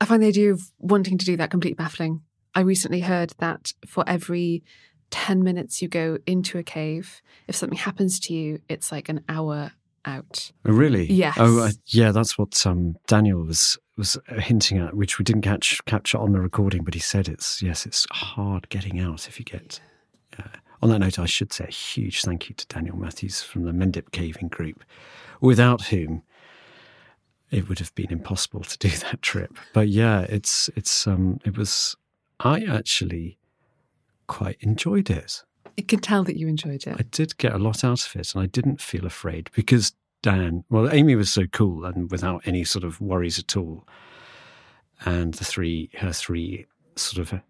I 0.00 0.04
find 0.04 0.22
the 0.22 0.28
idea 0.28 0.52
of 0.52 0.70
wanting 0.78 1.18
to 1.18 1.24
do 1.24 1.36
that 1.36 1.50
completely 1.50 1.76
baffling. 1.76 2.22
I 2.54 2.60
recently 2.60 3.00
heard 3.00 3.34
that 3.38 3.72
for 3.86 4.04
every 4.06 4.62
10 5.10 5.42
minutes 5.42 5.80
you 5.82 5.88
go 5.88 6.18
into 6.26 6.58
a 6.58 6.62
cave, 6.62 7.20
if 7.48 7.56
something 7.56 7.78
happens 7.78 8.18
to 8.20 8.34
you, 8.34 8.60
it's 8.68 8.90
like 8.90 9.08
an 9.08 9.22
hour 9.28 9.72
out. 10.04 10.52
Oh, 10.64 10.72
really? 10.72 11.10
Yes. 11.12 11.36
Oh, 11.38 11.64
uh, 11.64 11.70
yeah. 11.86 12.12
That's 12.12 12.38
what 12.38 12.66
um, 12.66 12.96
Daniel 13.06 13.42
was 13.42 13.78
was 13.96 14.18
hinting 14.28 14.78
at, 14.78 14.94
which 14.94 15.18
we 15.18 15.24
didn't 15.24 15.42
catch 15.42 15.82
capture 15.86 16.18
on 16.18 16.32
the 16.32 16.40
recording, 16.40 16.84
but 16.84 16.94
he 16.94 17.00
said 17.00 17.28
it's 17.28 17.62
yes, 17.62 17.86
it's 17.86 18.06
hard 18.10 18.68
getting 18.68 19.00
out 19.00 19.26
if 19.26 19.38
you 19.38 19.44
get. 19.44 19.80
Uh, 20.38 20.44
on 20.82 20.90
that 20.90 20.98
note, 20.98 21.18
I 21.18 21.26
should 21.26 21.52
say 21.52 21.64
a 21.64 21.72
huge 21.72 22.22
thank 22.22 22.48
you 22.48 22.54
to 22.54 22.66
Daniel 22.66 22.96
Matthews 22.96 23.42
from 23.42 23.64
the 23.64 23.72
Mendip 23.72 24.12
Caving 24.12 24.48
Group, 24.48 24.84
without 25.40 25.86
whom 25.86 26.22
it 27.50 27.68
would 27.68 27.78
have 27.78 27.94
been 27.94 28.10
impossible 28.10 28.62
to 28.62 28.78
do 28.78 28.88
that 29.10 29.22
trip. 29.22 29.56
But 29.72 29.88
yeah, 29.88 30.22
it's 30.22 30.70
it's 30.76 31.06
um 31.06 31.40
it 31.44 31.56
was 31.56 31.96
I 32.40 32.62
actually 32.62 33.38
quite 34.26 34.56
enjoyed 34.60 35.10
it. 35.10 35.44
You 35.76 35.84
can 35.84 36.00
tell 36.00 36.24
that 36.24 36.38
you 36.38 36.48
enjoyed 36.48 36.86
it. 36.86 36.96
I 36.98 37.04
did 37.10 37.36
get 37.36 37.52
a 37.52 37.58
lot 37.58 37.84
out 37.84 38.06
of 38.06 38.16
it 38.16 38.34
and 38.34 38.42
I 38.42 38.46
didn't 38.46 38.80
feel 38.80 39.04
afraid 39.04 39.50
because 39.54 39.92
Dan, 40.22 40.64
well, 40.70 40.90
Amy 40.90 41.14
was 41.14 41.32
so 41.32 41.46
cool 41.46 41.84
and 41.84 42.10
without 42.10 42.42
any 42.46 42.64
sort 42.64 42.84
of 42.84 43.00
worries 43.00 43.38
at 43.38 43.56
all. 43.56 43.86
And 45.04 45.34
the 45.34 45.44
three, 45.44 45.90
her 45.98 46.12
three 46.12 46.66
sort 46.96 47.30
of, 47.30 47.40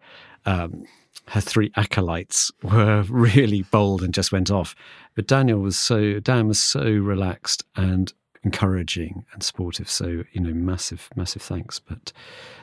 um, 0.44 0.84
her 1.28 1.40
three 1.40 1.72
acolytes 1.76 2.51
were 2.62 3.03
really 3.09 3.62
bold 3.62 4.03
and 4.03 4.12
just 4.12 4.32
went 4.32 4.51
off. 4.51 4.74
But 5.14 5.28
Daniel 5.28 5.61
was 5.61 5.78
so, 5.78 6.18
Dan 6.18 6.49
was 6.49 6.59
so 6.59 6.82
relaxed 6.82 7.64
and 7.76 8.12
encouraging 8.47 9.24
and 9.32 9.42
supportive. 9.42 9.90
So, 9.90 10.22
you 10.32 10.40
know, 10.40 10.55
massive, 10.55 11.11
massive 11.16 11.42
thanks. 11.42 11.78
But 11.80 12.12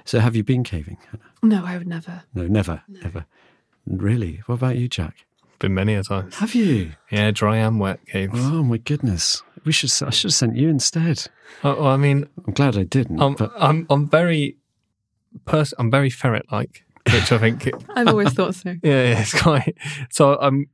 so 0.05 0.19
have 0.19 0.35
you 0.35 0.43
been 0.43 0.63
caving? 0.63 0.97
Hannah? 1.11 1.31
No, 1.43 1.65
I 1.65 1.77
would 1.77 1.87
never. 1.87 2.23
No, 2.33 2.47
never, 2.47 2.81
ever. 3.03 3.25
Really? 3.85 4.41
What 4.45 4.55
about 4.55 4.77
you, 4.77 4.87
Jack? 4.87 5.25
Been 5.59 5.73
many 5.73 5.93
a 5.93 6.03
time. 6.03 6.31
Have 6.31 6.55
you? 6.55 6.93
Yeah, 7.11 7.31
dry 7.31 7.57
and 7.57 7.79
wet 7.79 7.99
caves. 8.07 8.33
Oh 8.35 8.63
my 8.63 8.77
goodness! 8.77 9.43
We 9.65 9.71
should. 9.71 9.91
I 10.05 10.09
should 10.09 10.29
have 10.31 10.33
sent 10.33 10.55
you 10.57 10.67
instead. 10.67 11.27
Oh, 11.63 11.75
well, 11.75 11.87
I 11.87 11.97
mean, 11.97 12.27
I'm 12.45 12.53
glad 12.53 12.77
I 12.77 12.83
didn't. 12.83 13.21
I'm 13.21 13.33
but 13.35 13.51
I'm, 13.57 13.85
I'm 13.89 14.09
very 14.09 14.57
pers- 15.45 15.73
I'm 15.77 15.89
very 15.91 16.09
ferret 16.09 16.45
like, 16.51 16.83
which 17.11 17.31
I 17.31 17.37
think. 17.37 17.69
I've 17.95 18.07
always 18.07 18.33
thought 18.37 18.55
so. 18.55 18.69
yeah, 18.83 19.03
yeah, 19.11 19.21
it's 19.21 19.41
quite. 19.41 19.77
So 20.09 20.37
I'm. 20.39 20.67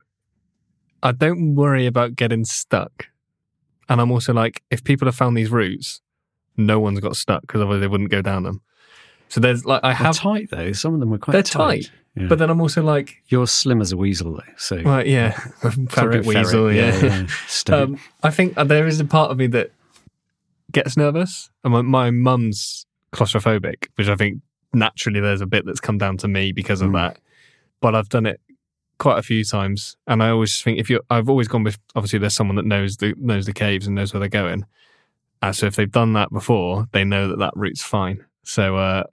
I 1.02 1.12
don't 1.12 1.54
worry 1.54 1.86
about 1.86 2.16
getting 2.16 2.44
stuck, 2.44 3.06
and 3.90 4.00
I'm 4.00 4.10
also 4.10 4.32
like, 4.32 4.62
if 4.70 4.82
people 4.84 5.06
have 5.06 5.14
found 5.16 5.36
these 5.36 5.50
routes, 5.50 6.00
no 6.56 6.80
one's 6.80 7.00
got 7.00 7.16
stuck 7.16 7.42
because 7.42 7.60
otherwise 7.60 7.80
they 7.80 7.88
wouldn't 7.88 8.10
go 8.10 8.22
down 8.22 8.44
them. 8.44 8.62
So 9.28 9.40
there's 9.40 9.64
like 9.66 9.80
I 9.84 9.88
they're 9.88 9.94
have 9.96 10.16
tight 10.16 10.48
though. 10.50 10.72
Some 10.72 10.94
of 10.94 11.00
them 11.00 11.10
were 11.10 11.18
quite. 11.18 11.32
they're 11.34 11.42
tight, 11.42 11.90
Yeah. 12.16 12.26
but 12.28 12.38
then 12.38 12.48
I'm 12.50 12.60
also 12.60 12.82
like, 12.82 13.22
You're 13.28 13.46
slim 13.46 13.80
as 13.80 13.92
a 13.92 13.96
weasel 13.96 14.32
though. 14.34 14.52
So 14.56 14.80
well, 14.84 15.06
yeah, 15.06 15.30
ferret 15.60 15.90
Ferret, 15.90 16.26
weasel, 16.26 16.72
yeah. 16.72 16.98
yeah, 17.00 17.26
yeah. 17.68 17.74
Um, 17.82 17.98
I 18.22 18.30
think 18.30 18.54
there 18.54 18.86
is 18.86 18.98
a 19.00 19.04
part 19.04 19.30
of 19.30 19.36
me 19.38 19.46
that 19.48 19.70
gets 20.72 20.96
nervous, 20.96 21.50
and 21.64 21.72
my, 21.72 21.82
my 21.82 22.10
mum's 22.10 22.86
claustrophobic, 23.12 23.88
which 23.96 24.08
I 24.08 24.14
think 24.16 24.40
naturally 24.72 25.20
there's 25.20 25.40
a 25.40 25.46
bit 25.46 25.66
that's 25.66 25.80
come 25.80 25.98
down 25.98 26.16
to 26.18 26.28
me 26.28 26.52
because 26.52 26.80
of 26.80 26.90
Mm. 26.90 26.94
that. 26.94 27.18
But 27.80 27.94
I've 27.94 28.08
done 28.08 28.26
it 28.26 28.40
quite 29.00 29.18
a 29.18 29.22
few 29.22 29.42
times, 29.42 29.96
and 30.06 30.22
I 30.22 30.28
always 30.28 30.62
think 30.62 30.78
if 30.78 30.88
you, 30.88 31.00
I've 31.10 31.28
always 31.28 31.48
gone 31.48 31.64
with 31.64 31.78
obviously 31.96 32.20
there's 32.20 32.34
someone 32.34 32.56
that 32.56 32.66
knows 32.66 32.98
the 32.98 33.14
knows 33.16 33.46
the 33.46 33.52
caves 33.52 33.86
and 33.86 33.96
knows 33.96 34.12
where 34.12 34.20
they're 34.20 34.28
going. 34.28 34.64
So 35.52 35.66
if 35.66 35.74
they've 35.74 35.90
done 35.90 36.12
that 36.12 36.30
before, 36.30 36.86
they 36.92 37.02
know 37.02 37.26
that 37.28 37.38
that 37.38 37.54
route's 37.56 37.82
fine. 37.82 38.26
So 38.42 38.76
uh, 38.76 39.04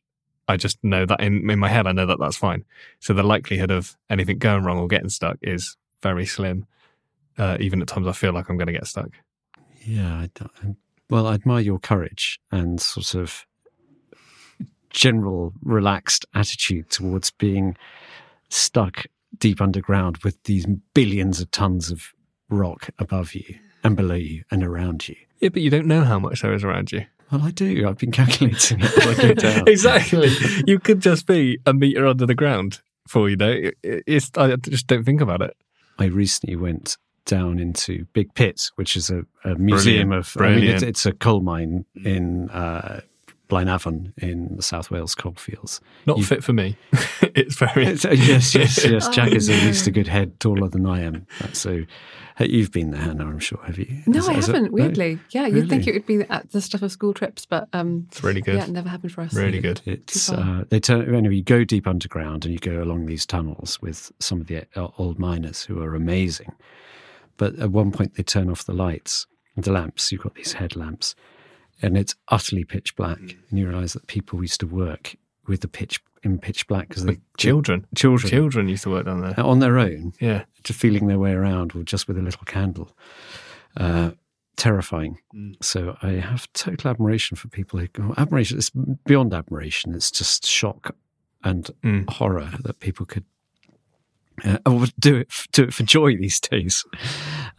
I 0.47 0.57
just 0.57 0.77
know 0.83 1.05
that 1.05 1.21
in 1.21 1.49
in 1.49 1.57
my 1.57 1.69
head, 1.69 1.87
I 1.87 1.93
know 1.93 2.05
that 2.05 2.19
that's 2.19 2.35
fine. 2.35 2.65
So 2.99 3.13
the 3.13 3.23
likelihood 3.23 3.71
of 3.71 3.95
anything 4.09 4.37
going 4.37 4.63
wrong 4.63 4.77
or 4.77 4.87
getting 4.87 5.09
stuck 5.09 5.37
is 5.41 5.77
very 6.03 6.25
slim. 6.25 6.67
Uh, 7.37 7.55
even 7.59 7.81
at 7.81 7.87
times, 7.87 8.07
I 8.07 8.11
feel 8.11 8.33
like 8.33 8.49
I'm 8.49 8.57
going 8.57 8.67
to 8.67 8.73
get 8.73 8.87
stuck. 8.87 9.09
yeah. 9.85 10.25
I 10.25 10.75
well, 11.09 11.27
I 11.27 11.35
admire 11.35 11.61
your 11.61 11.79
courage 11.79 12.39
and 12.51 12.81
sort 12.81 13.15
of 13.15 13.45
general 14.89 15.53
relaxed 15.63 16.25
attitude 16.33 16.89
towards 16.89 17.31
being 17.31 17.77
stuck 18.49 19.05
deep 19.39 19.61
underground 19.61 20.17
with 20.23 20.41
these 20.43 20.65
billions 20.93 21.39
of 21.41 21.51
tons 21.51 21.91
of 21.91 22.13
rock 22.49 22.89
above 22.99 23.33
you 23.33 23.57
and 23.83 23.95
below 23.95 24.15
you 24.15 24.43
and 24.51 24.63
around 24.63 25.07
you. 25.07 25.15
Yeah, 25.39 25.49
but 25.49 25.61
you 25.61 25.69
don't 25.69 25.87
know 25.87 26.03
how 26.03 26.19
much 26.19 26.41
there 26.41 26.53
is 26.53 26.63
around 26.63 26.91
you. 26.91 27.05
Well, 27.31 27.41
I 27.41 27.51
do. 27.51 27.87
I've 27.87 27.97
been 27.97 28.11
calculating 28.11 28.79
it 28.79 28.97
as 28.97 29.19
I 29.19 29.21
go 29.21 29.33
down. 29.33 29.63
exactly. 29.67 30.29
You 30.65 30.79
could 30.79 31.01
just 31.01 31.27
be 31.27 31.59
a 31.65 31.73
meter 31.73 32.07
under 32.07 32.25
the 32.25 32.35
ground 32.35 32.81
for 33.07 33.29
you 33.29 33.35
know. 33.35 33.71
It's 33.83 34.31
I 34.37 34.55
just 34.55 34.87
don't 34.87 35.03
think 35.03 35.21
about 35.21 35.41
it. 35.41 35.55
I 35.99 36.05
recently 36.05 36.55
went 36.55 36.97
down 37.25 37.59
into 37.59 38.05
Big 38.13 38.33
Pit, 38.33 38.71
which 38.75 38.95
is 38.95 39.09
a, 39.09 39.23
a 39.43 39.55
museum 39.55 40.09
Brilliant. 40.09 40.35
of. 40.35 40.41
I 40.41 40.55
mean, 40.55 40.63
it's, 40.63 40.83
it's 40.83 41.05
a 41.05 41.11
coal 41.11 41.41
mine 41.41 41.85
in 42.03 42.49
uh, 42.49 43.01
Blaenavon 43.49 44.11
in 44.17 44.55
the 44.57 44.61
South 44.61 44.91
Wales 44.91 45.15
coalfields. 45.15 45.79
Not 46.05 46.17
You- 46.17 46.23
fit 46.25 46.43
for 46.43 46.53
me. 46.53 46.75
it's 47.21 47.55
very 47.55 47.83
It's- 47.87 48.05
uh, 48.05 48.09
yes, 48.11 48.53
yes, 48.55 48.83
yes. 48.89 49.07
Jack 49.09 49.31
is 49.31 49.49
at 49.49 49.63
least 49.63 49.87
a 49.87 49.91
good 49.91 50.07
head 50.07 50.39
taller 50.39 50.67
than 50.67 50.85
I 50.85 51.01
am. 51.01 51.25
So 51.53 51.83
uh, 52.39 52.43
you've 52.43 52.71
been 52.71 52.91
there, 52.91 53.01
Hannah, 53.01 53.25
I'm 53.25 53.39
sure, 53.39 53.59
have 53.65 53.77
you? 53.79 54.03
No, 54.05 54.19
Is- 54.19 54.27
I 54.29 54.33
is 54.33 54.47
haven't. 54.47 54.63
no? 54.65 54.69
Weirdly, 54.71 55.19
yeah, 55.31 55.47
you'd 55.47 55.69
think 55.69 55.87
it 55.87 55.93
would 55.93 56.05
be 56.05 56.21
at 56.29 56.51
the 56.51 56.61
stuff 56.61 56.81
of 56.81 56.91
school 56.91 57.13
trips, 57.13 57.45
but 57.45 57.67
um, 57.73 58.07
It's 58.11 58.23
really 58.23 58.41
good. 58.41 58.55
Yeah, 58.55 58.65
it 58.65 58.69
never 58.69 58.89
happened 58.89 59.11
for 59.13 59.21
us. 59.21 59.33
Really 59.33 59.59
good. 59.59 59.81
It's 59.85 60.29
uh, 60.31 60.65
they 60.69 60.79
turn 60.79 61.13
anyway. 61.15 61.35
You 61.35 61.43
go 61.43 61.63
deep 61.63 61.87
underground 61.87 62.43
and 62.45 62.53
you 62.53 62.59
go 62.59 62.83
along 62.83 63.05
these 63.05 63.25
tunnels 63.25 63.81
with 63.81 64.11
some 64.19 64.41
of 64.41 64.47
the 64.47 64.65
uh, 64.75 64.89
old 64.97 65.17
miners 65.19 65.63
who 65.63 65.81
are 65.81 65.95
amazing. 65.95 66.53
But 67.37 67.57
at 67.59 67.71
one 67.71 67.91
point 67.91 68.15
they 68.15 68.23
turn 68.23 68.49
off 68.49 68.65
the 68.65 68.73
lights, 68.73 69.25
and 69.55 69.63
the 69.63 69.71
lamps. 69.71 70.11
You've 70.11 70.21
got 70.21 70.35
these 70.35 70.53
headlamps, 70.53 71.15
and 71.81 71.97
it's 71.97 72.15
utterly 72.29 72.63
pitch 72.63 72.95
black. 72.95 73.19
Mm. 73.19 73.37
And 73.49 73.59
you 73.59 73.67
realise 73.67 73.93
that 73.93 74.07
people 74.07 74.41
used 74.41 74.59
to 74.61 74.67
work 74.67 75.15
with 75.47 75.61
the 75.61 75.67
pitch 75.67 76.01
in 76.23 76.39
pitch 76.39 76.67
black 76.67 76.89
because 76.89 77.05
the 77.05 77.19
children, 77.37 77.85
children, 77.95 78.29
children 78.29 78.67
used 78.67 78.83
to 78.83 78.89
work 78.89 79.05
down 79.05 79.21
there 79.21 79.39
on 79.39 79.59
their 79.59 79.77
own, 79.77 80.13
Yeah. 80.19 80.43
just 80.63 80.79
feeling 80.79 81.07
their 81.07 81.19
way 81.19 81.31
around, 81.31 81.75
or 81.75 81.83
just 81.83 82.07
with 82.07 82.17
a 82.17 82.21
little 82.21 82.43
candle. 82.45 82.95
Uh, 83.77 84.11
terrifying. 84.57 85.19
So 85.61 85.97
I 86.01 86.13
have 86.13 86.51
total 86.53 86.89
admiration 86.89 87.37
for 87.37 87.47
people 87.47 87.79
who 87.79 87.87
go, 87.87 88.13
admiration, 88.17 88.57
it's 88.57 88.71
beyond 89.05 89.33
admiration, 89.33 89.93
it's 89.93 90.09
just 90.11 90.45
shock 90.45 90.95
and 91.43 91.69
horror 92.09 92.49
that 92.63 92.79
people 92.79 93.05
could 93.05 93.23
uh, 94.43 94.57
do 94.99 95.15
it 95.17 95.29
do 95.51 95.63
it 95.63 95.73
for 95.73 95.83
joy 95.83 96.15
these 96.17 96.39
days. 96.39 96.83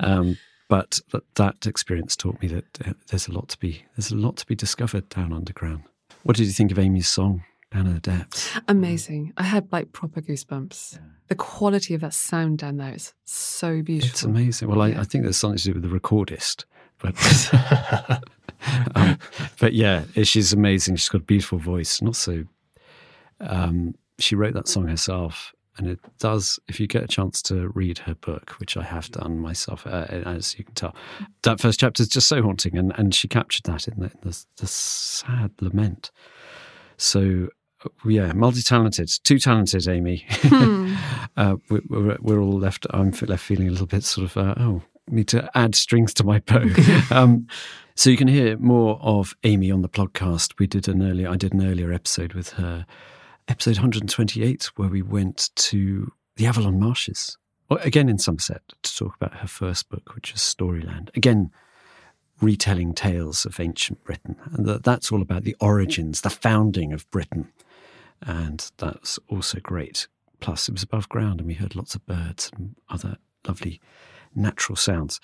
Um, 0.00 0.36
but 0.68 1.00
that, 1.12 1.22
that 1.34 1.66
experience 1.66 2.14
taught 2.14 2.40
me 2.40 2.48
that 2.48 2.86
uh, 2.86 2.92
there's 3.08 3.26
a 3.26 3.32
lot 3.32 3.48
to 3.48 3.58
be 3.58 3.84
there's 3.96 4.10
a 4.10 4.16
lot 4.16 4.36
to 4.36 4.46
be 4.46 4.54
discovered 4.54 5.08
down 5.08 5.32
underground. 5.32 5.82
What 6.22 6.36
did 6.36 6.46
you 6.46 6.52
think 6.52 6.70
of 6.70 6.78
Amy's 6.78 7.08
song 7.08 7.44
down 7.72 7.86
in 7.86 7.94
the 7.94 8.00
depths? 8.00 8.50
Amazing. 8.68 9.32
I 9.36 9.44
had 9.44 9.70
like 9.72 9.92
proper 9.92 10.20
goosebumps. 10.20 10.98
The 11.28 11.34
quality 11.34 11.94
of 11.94 12.00
that 12.02 12.14
sound 12.14 12.58
down 12.58 12.76
there 12.76 12.94
is 12.94 13.14
so 13.24 13.82
beautiful. 13.82 14.12
It's 14.12 14.22
amazing. 14.24 14.68
Well, 14.68 14.82
I, 14.82 14.88
I 14.88 15.04
think 15.04 15.24
there's 15.24 15.36
something 15.36 15.58
to 15.58 15.64
do 15.64 15.80
with 15.80 15.82
the 15.82 15.88
recordist, 15.88 16.64
but 16.98 17.14
um, 18.94 19.18
but 19.60 19.72
yeah, 19.72 20.04
she's 20.22 20.52
amazing. 20.52 20.96
She's 20.96 21.08
got 21.08 21.22
a 21.22 21.24
beautiful 21.24 21.58
voice, 21.58 21.98
and 21.98 22.08
also 22.08 22.44
um, 23.40 23.94
she 24.18 24.34
wrote 24.34 24.54
that 24.54 24.68
song 24.68 24.88
herself. 24.88 25.52
And 25.78 25.88
it 25.88 26.00
does, 26.18 26.58
if 26.68 26.80
you 26.80 26.86
get 26.86 27.04
a 27.04 27.08
chance 27.08 27.40
to 27.42 27.68
read 27.68 27.98
her 27.98 28.14
book, 28.14 28.56
which 28.58 28.76
I 28.76 28.82
have 28.82 29.10
done 29.10 29.38
myself, 29.38 29.86
uh, 29.86 30.06
as 30.10 30.58
you 30.58 30.64
can 30.64 30.74
tell, 30.74 30.94
that 31.42 31.60
first 31.60 31.80
chapter 31.80 32.02
is 32.02 32.08
just 32.08 32.26
so 32.26 32.42
haunting. 32.42 32.76
And, 32.76 32.92
and 32.98 33.14
she 33.14 33.28
captured 33.28 33.64
that 33.64 33.86
in 33.86 34.00
the, 34.00 34.10
the, 34.22 34.44
the 34.56 34.66
sad 34.66 35.52
lament. 35.60 36.10
So, 36.96 37.48
yeah, 38.04 38.32
multi 38.32 38.60
talented, 38.60 39.08
too 39.22 39.38
talented, 39.38 39.86
Amy. 39.86 40.26
Hmm. 40.28 40.96
uh, 41.36 41.56
we, 41.70 41.80
we're, 41.88 42.16
we're 42.20 42.40
all 42.40 42.58
left, 42.58 42.86
I'm 42.90 43.12
left 43.22 43.44
feeling 43.44 43.68
a 43.68 43.70
little 43.70 43.86
bit 43.86 44.02
sort 44.02 44.24
of, 44.24 44.36
uh, 44.36 44.54
oh, 44.58 44.82
need 45.08 45.28
to 45.28 45.48
add 45.56 45.74
strings 45.76 46.12
to 46.14 46.24
my 46.24 46.40
bow. 46.40 46.64
um, 47.10 47.46
so 47.94 48.10
you 48.10 48.16
can 48.16 48.28
hear 48.28 48.56
more 48.58 48.98
of 49.00 49.34
Amy 49.44 49.70
on 49.70 49.82
the 49.82 49.88
podcast. 49.88 50.54
We 50.58 50.66
did 50.66 50.88
an 50.88 51.02
earlier, 51.02 51.28
I 51.28 51.36
did 51.36 51.52
an 51.52 51.64
earlier 51.64 51.92
episode 51.92 52.32
with 52.32 52.50
her 52.50 52.84
episode 53.48 53.76
128, 53.76 54.70
where 54.76 54.88
we 54.88 55.02
went 55.02 55.50
to 55.56 56.12
the 56.36 56.46
Avalon 56.46 56.78
Marshes, 56.78 57.38
again 57.70 58.08
in 58.08 58.18
Somerset, 58.18 58.62
to 58.82 58.96
talk 58.96 59.16
about 59.16 59.38
her 59.38 59.48
first 59.48 59.88
book, 59.88 60.14
which 60.14 60.32
is 60.32 60.40
Storyland. 60.40 61.08
Again, 61.16 61.50
retelling 62.40 62.94
tales 62.94 63.44
of 63.44 63.58
ancient 63.58 64.04
Britain. 64.04 64.36
And 64.52 64.66
that's 64.66 65.10
all 65.10 65.22
about 65.22 65.44
the 65.44 65.56
origins, 65.60 66.20
the 66.20 66.30
founding 66.30 66.92
of 66.92 67.10
Britain. 67.10 67.48
And 68.20 68.70
that's 68.76 69.18
also 69.28 69.58
great. 69.60 70.06
Plus, 70.40 70.68
it 70.68 70.72
was 70.72 70.82
above 70.82 71.08
ground, 71.08 71.40
and 71.40 71.48
we 71.48 71.54
heard 71.54 71.74
lots 71.74 71.94
of 71.94 72.06
birds 72.06 72.50
and 72.54 72.76
other 72.88 73.16
lovely 73.46 73.80
natural 74.34 74.76
sounds. 74.76 75.20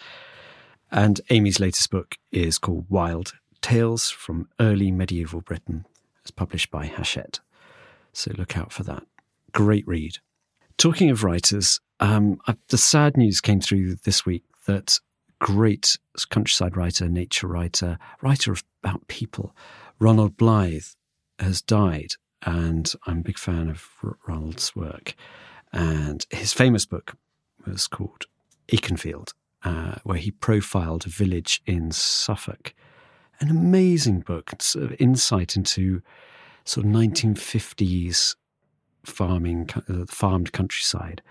And 0.90 1.20
Amy's 1.30 1.60
latest 1.60 1.90
book 1.90 2.16
is 2.32 2.58
called 2.58 2.86
Wild 2.88 3.34
Tales 3.60 4.10
from 4.10 4.48
Early 4.58 4.90
Medieval 4.90 5.40
Britain. 5.40 5.86
It's 6.22 6.30
published 6.30 6.70
by 6.70 6.86
Hachette. 6.86 7.40
So 8.14 8.32
look 8.36 8.56
out 8.56 8.72
for 8.72 8.84
that. 8.84 9.04
Great 9.52 9.86
read. 9.86 10.18
Talking 10.76 11.10
of 11.10 11.22
writers, 11.22 11.80
um, 12.00 12.38
the 12.68 12.78
sad 12.78 13.16
news 13.16 13.40
came 13.40 13.60
through 13.60 13.96
this 14.04 14.24
week 14.24 14.44
that 14.66 14.98
great 15.38 15.98
countryside 16.30 16.76
writer, 16.76 17.08
nature 17.08 17.46
writer, 17.46 17.98
writer 18.22 18.56
about 18.82 19.06
people, 19.08 19.54
Ronald 19.98 20.36
Blythe, 20.36 20.86
has 21.38 21.60
died. 21.60 22.14
And 22.42 22.92
I'm 23.06 23.18
a 23.18 23.22
big 23.22 23.38
fan 23.38 23.68
of 23.68 23.88
Ronald's 24.26 24.74
work. 24.76 25.14
And 25.72 26.24
his 26.30 26.52
famous 26.52 26.86
book 26.86 27.16
was 27.66 27.86
called 27.86 28.26
Akenfield, 28.68 29.32
uh, 29.64 29.96
where 30.04 30.18
he 30.18 30.30
profiled 30.30 31.06
a 31.06 31.08
village 31.10 31.62
in 31.66 31.90
Suffolk. 31.90 32.74
An 33.40 33.50
amazing 33.50 34.20
book, 34.20 34.52
sort 34.60 34.84
of 34.84 35.00
insight 35.00 35.56
into 35.56 36.02
sort 36.64 36.86
of 36.86 36.92
1950s 36.92 38.36
farming, 39.04 39.68
uh, 39.88 40.04
farmed 40.08 40.52
countryside. 40.52 41.22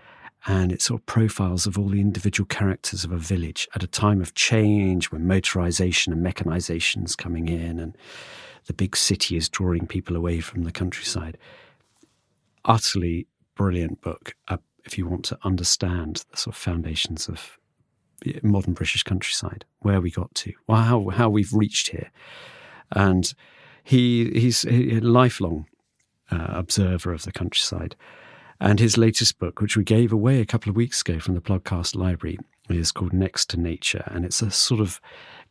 And 0.46 0.72
it 0.72 0.82
sort 0.82 1.00
of 1.00 1.06
profiles 1.06 1.66
of 1.66 1.78
all 1.78 1.88
the 1.88 2.02
individual 2.02 2.46
characters 2.46 3.06
of 3.06 3.12
a 3.12 3.18
village 3.18 3.68
at 3.76 3.84
a 3.84 3.88
time 3.88 4.22
of 4.22 4.34
change 4.34 5.10
when 5.10 5.26
motorization 5.26 6.12
and 6.12 6.22
mechanization 6.22 7.04
is 7.04 7.16
coming 7.16 7.48
in 7.48 7.80
and 7.80 7.98
the 8.66 8.74
big 8.74 8.96
city 8.96 9.38
is 9.38 9.48
drawing 9.48 9.88
people 9.88 10.18
away 10.18 10.42
from 10.42 10.64
the 10.64 10.72
countryside. 10.72 11.38
Utterly 12.66 13.26
brilliant 13.56 14.02
book 14.02 14.36
uh, 14.50 14.58
if 14.86 14.98
you 14.98 15.08
want 15.08 15.24
to 15.26 15.38
understand 15.44 16.24
the 16.32 16.38
sort 16.38 16.56
of 16.56 16.62
foundations 16.62 17.28
of 17.28 17.58
modern 18.42 18.74
British 18.74 19.04
countryside, 19.04 19.66
where 19.80 20.02
we 20.02 20.12
got 20.12 20.34
to, 20.36 20.54
how, 20.70 21.10
how 21.10 21.30
we've 21.30 21.54
reached 21.54 21.90
here. 21.90 22.12
And 22.92 23.34
he 23.84 24.32
he's 24.32 24.66
a 24.66 25.00
lifelong 25.02 25.68
uh, 26.32 26.48
observer 26.50 27.14
of 27.14 27.24
the 27.24 27.32
countryside. 27.32 27.96
And 28.60 28.80
his 28.80 28.98
latest 28.98 29.40
book, 29.40 29.60
which 29.60 29.76
we 29.76 29.84
gave 29.84 30.14
away 30.14 30.40
a 30.40 30.46
couple 30.46 30.70
of 30.70 30.76
weeks 30.76 31.02
ago 31.02 31.20
from 31.20 31.34
the 31.34 31.42
podcast 31.42 31.96
library, 31.96 32.38
is 32.70 32.94
called 32.94 33.12
Next 33.12 33.50
to 33.50 33.60
Nature, 33.60 34.04
and 34.08 34.24
it's 34.24 34.42
a 34.42 34.52
sort 34.52 34.80
of 34.80 35.02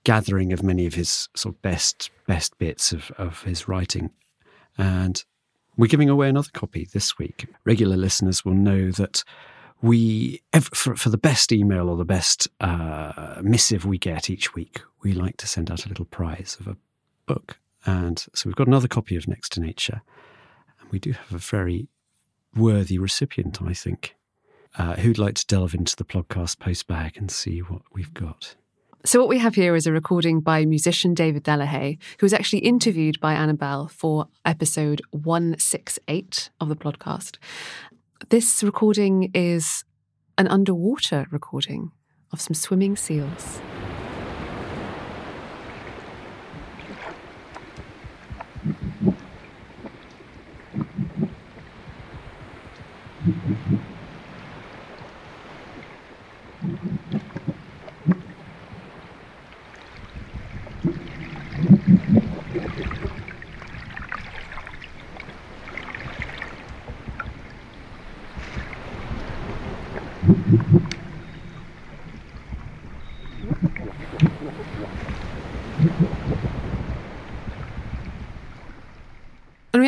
gathering 0.05 0.53
of 0.53 0.63
many 0.63 0.87
of 0.87 0.95
his 0.95 1.29
sort 1.37 1.55
of 1.55 1.63
best 1.63 2.11
best 2.27 2.57
bits 2.59 2.93
of, 2.93 3.11
of 3.19 3.43
his 3.43 3.69
writing. 3.69 4.11
And 4.79 5.23
we're 5.77 5.89
giving 5.89 6.09
away 6.09 6.29
another 6.29 6.51
copy 6.53 6.89
this 6.93 7.19
week. 7.19 7.47
Regular 7.65 7.97
listeners 7.97 8.45
will 8.45 8.55
know 8.55 8.91
that 8.93 9.25
we, 9.83 10.41
for, 10.73 10.95
for 10.97 11.11
the 11.11 11.19
best 11.19 11.51
email 11.53 11.89
or 11.89 11.97
the 11.97 12.05
best 12.05 12.49
uh, 12.61 13.41
missive 13.43 13.85
we 13.85 13.99
get 13.99 14.31
each 14.31 14.55
week, 14.55 14.81
we 15.03 15.13
like 15.13 15.37
to 15.39 15.47
send 15.47 15.71
out 15.71 15.85
a 15.85 15.89
little 15.89 16.05
prize 16.05 16.57
of 16.61 16.69
a 16.69 16.77
book 17.27 17.59
and 17.85 18.25
so 18.35 18.49
we've 18.49 18.57
got 18.57 18.67
another 18.67 18.89
copy 18.89 19.17
of 19.17 19.27
Next 19.27 19.53
to 19.53 19.61
Nature. 19.61 20.03
And 20.81 20.91
we 20.91 20.99
do 20.99 21.13
have 21.13 21.33
a 21.33 21.39
very 21.39 21.89
worthy 22.55 22.99
recipient, 22.99 23.61
I 23.63 23.73
think, 23.73 24.15
uh, 24.79 24.95
who'd 24.95 25.19
like 25.19 25.35
to 25.37 25.47
delve 25.47 25.75
into 25.75 25.97
the 25.97 26.05
podcast 26.05 26.59
post 26.59 26.87
bag 26.87 27.17
and 27.17 27.31
see 27.31 27.61
what 27.61 27.83
we've 27.93 28.15
got. 28.15 28.55
So, 29.05 29.19
what 29.19 29.29
we 29.29 29.39
have 29.39 29.57
here 29.57 29.75
is 29.75 29.89
a 29.89 29.93
recording 29.93 30.41
by 30.41 30.65
musician 30.65 31.13
David 31.13 31.43
Delahaye, 31.43 31.99
who 32.21 32.25
was 32.25 32.33
actually 32.33 32.61
interviewed 32.61 33.19
by 33.19 33.35
Annabelle 33.35 33.89
for 33.89 34.29
episode 34.45 35.03
168 35.11 36.51
of 36.61 36.69
the 36.69 36.77
podcast. 36.77 37.39
This 38.29 38.63
recording 38.63 39.33
is 39.35 39.83
an 40.39 40.47
underwater 40.47 41.27
recording 41.33 41.91
of 42.33 42.41
some 42.41 42.55
swimming 42.55 42.97
seals. 42.97 43.61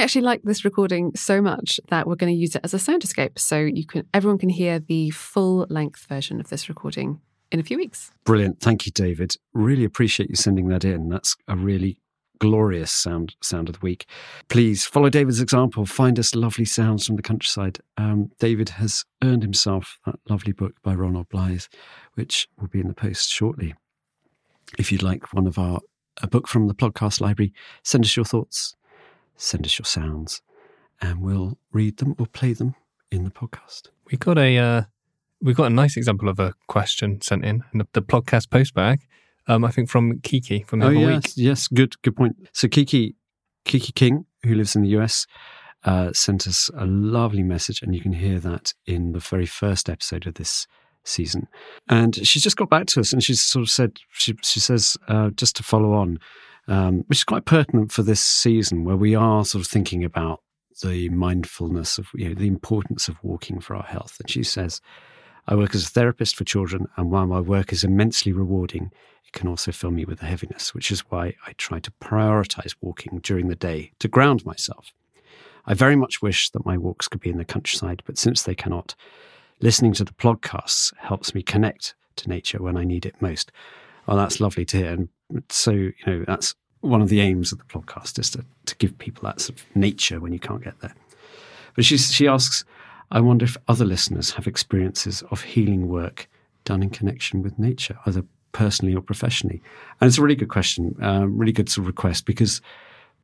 Actually 0.05 0.21
like 0.21 0.43
this 0.43 0.67
recording 0.67 1.13
so 1.17 1.41
much 1.41 1.81
that 1.89 2.07
we're 2.07 2.15
going 2.15 2.31
to 2.31 2.39
use 2.39 2.55
it 2.55 2.61
as 2.63 2.75
a 2.75 2.77
soundscape. 2.77 3.39
So 3.39 3.59
you 3.59 3.87
can 3.87 4.07
everyone 4.13 4.37
can 4.37 4.51
hear 4.51 4.79
the 4.79 5.09
full 5.09 5.67
length 5.71 6.05
version 6.07 6.41
of 6.41 6.51
this 6.51 6.69
recording 6.69 7.23
in 7.51 7.59
a 7.59 7.63
few 7.63 7.79
weeks. 7.79 8.13
Brilliant. 8.25 8.61
Thank 8.61 8.85
you, 8.85 8.93
David. 8.93 9.35
Really 9.55 9.83
appreciate 9.83 10.29
you 10.29 10.37
sending 10.37 10.69
that 10.69 10.85
in. 10.85 11.09
That's 11.09 11.39
a 11.49 11.57
really 11.57 12.03
glorious 12.39 12.93
sound 12.93 13.35
sound 13.43 13.71
of 13.71 13.77
the 13.77 13.81
week. 13.81 14.05
Please 14.51 14.85
follow 14.85 15.09
David's 15.09 15.41
example. 15.41 15.87
Find 15.87 16.19
us 16.19 16.35
lovely 16.35 16.67
sounds 16.67 17.07
from 17.07 17.17
the 17.17 17.23
countryside. 17.23 17.79
Um, 17.97 18.31
David 18.39 18.69
has 18.69 19.07
earned 19.23 19.43
himself 19.43 19.99
that 20.05 20.17
lovely 20.29 20.53
book 20.53 20.75
by 20.83 20.93
Ronald 20.93 21.31
Blythe, 21.31 21.65
which 22.13 22.47
will 22.61 22.69
be 22.69 22.81
in 22.81 22.89
the 22.89 22.95
post 22.95 23.31
shortly. 23.31 23.73
If 24.79 24.93
you'd 24.93 25.03
like 25.03 25.33
one 25.33 25.47
of 25.47 25.59
our 25.59 25.81
a 26.21 26.29
book 26.29 26.47
from 26.47 26.69
the 26.69 26.75
podcast 26.75 27.23
library, 27.23 27.55
send 27.83 28.05
us 28.05 28.15
your 28.15 28.27
thoughts 28.27 28.77
send 29.37 29.67
us 29.67 29.79
your 29.79 29.87
sounds, 29.87 30.43
and 31.01 31.23
we'll 31.23 31.59
read 31.73 31.99
them 31.99 32.15
or 32.19 32.27
play 32.27 32.53
them 32.53 32.75
in 33.11 33.25
the 33.25 33.31
podcast. 33.31 33.89
We 34.11 34.19
got 34.19 34.39
a 34.39 34.59
uh, 34.59 34.83
we 35.41 35.55
got 35.55 35.67
a 35.67 35.71
nice 35.71 35.97
example 35.97 36.29
of 36.29 36.39
a 36.39 36.55
question 36.67 37.21
sent 37.21 37.45
in 37.45 37.65
in 37.73 37.79
the, 37.79 37.87
the 37.93 38.03
podcast 38.03 38.51
post 38.51 38.75
bag. 38.75 39.01
Um, 39.47 39.65
I 39.65 39.71
think 39.71 39.91
from 39.91 40.21
Kiki 40.21 40.63
from 40.63 40.81
the 40.81 40.87
oh, 40.87 40.89
other 40.89 40.99
yes, 40.99 41.23
week. 41.23 41.33
yes, 41.37 41.69
good, 41.69 42.01
good 42.03 42.17
point. 42.17 42.37
So 42.53 42.69
Kiki, 42.69 43.15
Kiki 43.65 43.93
King, 43.93 44.27
who 44.43 44.55
lives 44.55 44.75
in 44.75 44.83
the 44.83 44.89
US, 45.01 45.27
uh, 45.85 46.13
sent 46.13 46.47
us 46.47 46.71
a 46.77 46.87
lovely 46.87 47.43
message, 47.43 47.83
and 47.83 47.95
you 47.95 48.01
can 48.01 48.15
hear 48.15 48.39
that 48.41 48.73
in 48.87 49.13
the 49.13 49.19
very 49.19 49.47
first 49.47 49.91
episode 49.91 50.27
of 50.27 50.35
this 50.35 50.67
season. 51.05 51.47
And 51.89 52.27
she's 52.27 52.43
just 52.43 52.57
got 52.57 52.71
back 52.71 52.87
to 52.87 53.01
us 53.01 53.13
and 53.13 53.23
she's 53.23 53.41
sort 53.41 53.63
of 53.63 53.71
said, 53.71 53.99
she, 54.13 54.35
she 54.43 54.61
says, 54.61 54.97
uh, 55.09 55.31
just 55.31 55.57
to 55.57 55.63
follow 55.63 55.93
on, 55.93 56.19
um, 56.69 57.05
which 57.07 57.19
is 57.19 57.25
quite 57.25 57.45
pertinent 57.45 57.93
for 57.93 58.03
this 58.03 58.21
season 58.21 58.85
where 58.85 58.97
we 58.97 59.15
are 59.15 59.45
sort 59.45 59.65
of 59.65 59.71
thinking 59.71 60.05
about 60.05 60.41
the 60.83 61.09
mindfulness 61.11 61.99
of, 61.99 62.09
you 62.15 62.29
know, 62.29 62.35
the 62.35 62.49
importance 62.49 63.09
of 63.09 63.23
walking 63.23 63.61
for 63.61 63.77
our 63.77 63.85
health. 63.85 64.17
And 64.19 64.29
she 64.29 64.43
says, 64.43 64.81
I 65.47 65.55
work 65.55 65.75
as 65.75 65.85
a 65.85 65.91
therapist 65.91 66.37
for 66.37 66.45
children, 66.45 66.89
and 66.97 67.11
while 67.11 67.27
my 67.27 67.41
work 67.41 67.73
is 67.73 67.85
immensely 67.85 68.33
rewarding, 68.33 68.91
it 69.27 69.33
can 69.33 69.47
also 69.47 69.73
fill 69.73 69.91
me 69.91 70.05
with 70.05 70.23
a 70.23 70.27
heaviness, 70.27 70.75
which 70.75 70.91
is 70.91 71.01
why 71.11 71.35
I 71.47 71.53
try 71.59 71.81
to 71.81 71.91
prioritize 72.03 72.75
walking 72.81 73.21
during 73.21 73.49
the 73.49 73.55
day 73.55 73.93
to 73.99 74.09
ground 74.09 74.47
myself. 74.47 74.93
I 75.67 75.75
very 75.75 75.97
much 75.97 76.23
wish 76.23 76.51
that 76.51 76.67
my 76.67 76.79
walks 76.79 77.09
could 77.09 77.21
be 77.21 77.31
in 77.31 77.39
the 77.39 77.45
countryside, 77.45 78.03
but 78.07 78.19
since 78.19 78.43
they 78.43 78.55
cannot, 78.55 78.95
listening 79.61 79.93
to 79.95 80.05
the 80.05 80.13
podcasts 80.13 80.95
helps 80.99 81.35
me 81.35 81.43
connect 81.43 81.95
to 82.17 82.29
nature 82.29 82.63
when 82.63 82.77
I 82.77 82.85
need 82.85 83.07
it 83.07 83.21
most. 83.21 83.53
Well, 84.07 84.17
that's 84.17 84.41
lovely 84.41 84.65
to 84.67 84.77
hear. 84.77 84.93
And 84.93 85.09
so, 85.49 85.71
you 85.73 85.95
know, 86.07 86.25
that's 86.27 86.55
one 86.81 87.01
of 87.01 87.09
the 87.09 87.21
aims 87.21 87.53
of 87.53 87.59
the 87.59 87.65
podcast 87.65 88.19
is 88.19 88.31
to, 88.31 88.45
to 88.67 88.77
give 88.77 88.97
people 88.99 89.23
that 89.27 89.41
sort 89.41 89.59
of 89.59 89.77
nature 89.77 90.21
when 90.21 90.33
you 90.33 90.39
can't 90.39 90.63
get 90.63 90.79
there. 90.81 90.95
But 91.75 91.85
she, 91.85 91.97
she 91.97 92.29
asks, 92.29 92.65
I 93.11 93.21
wonder 93.21 93.45
if 93.45 93.57
other 93.69 93.85
listeners 93.85 94.33
have 94.33 94.47
experiences 94.47 95.23
of 95.31 95.43
healing 95.43 95.89
work 95.89 96.29
done 96.65 96.83
in 96.83 96.91
connection 96.91 97.43
with 97.43 97.59
nature, 97.59 97.99
either 98.07 98.25
personally 98.53 98.95
or 98.95 99.03
professionally. 99.03 99.61
And 100.01 100.09
it's 100.09 100.19
a 100.19 100.23
really 100.23 100.37
good 100.37 100.49
question, 100.49 100.97
uh, 101.03 101.27
really 101.27 101.53
good 101.53 101.69
sort 101.69 101.85
of 101.85 101.87
request 101.89 102.27
because 102.27 102.61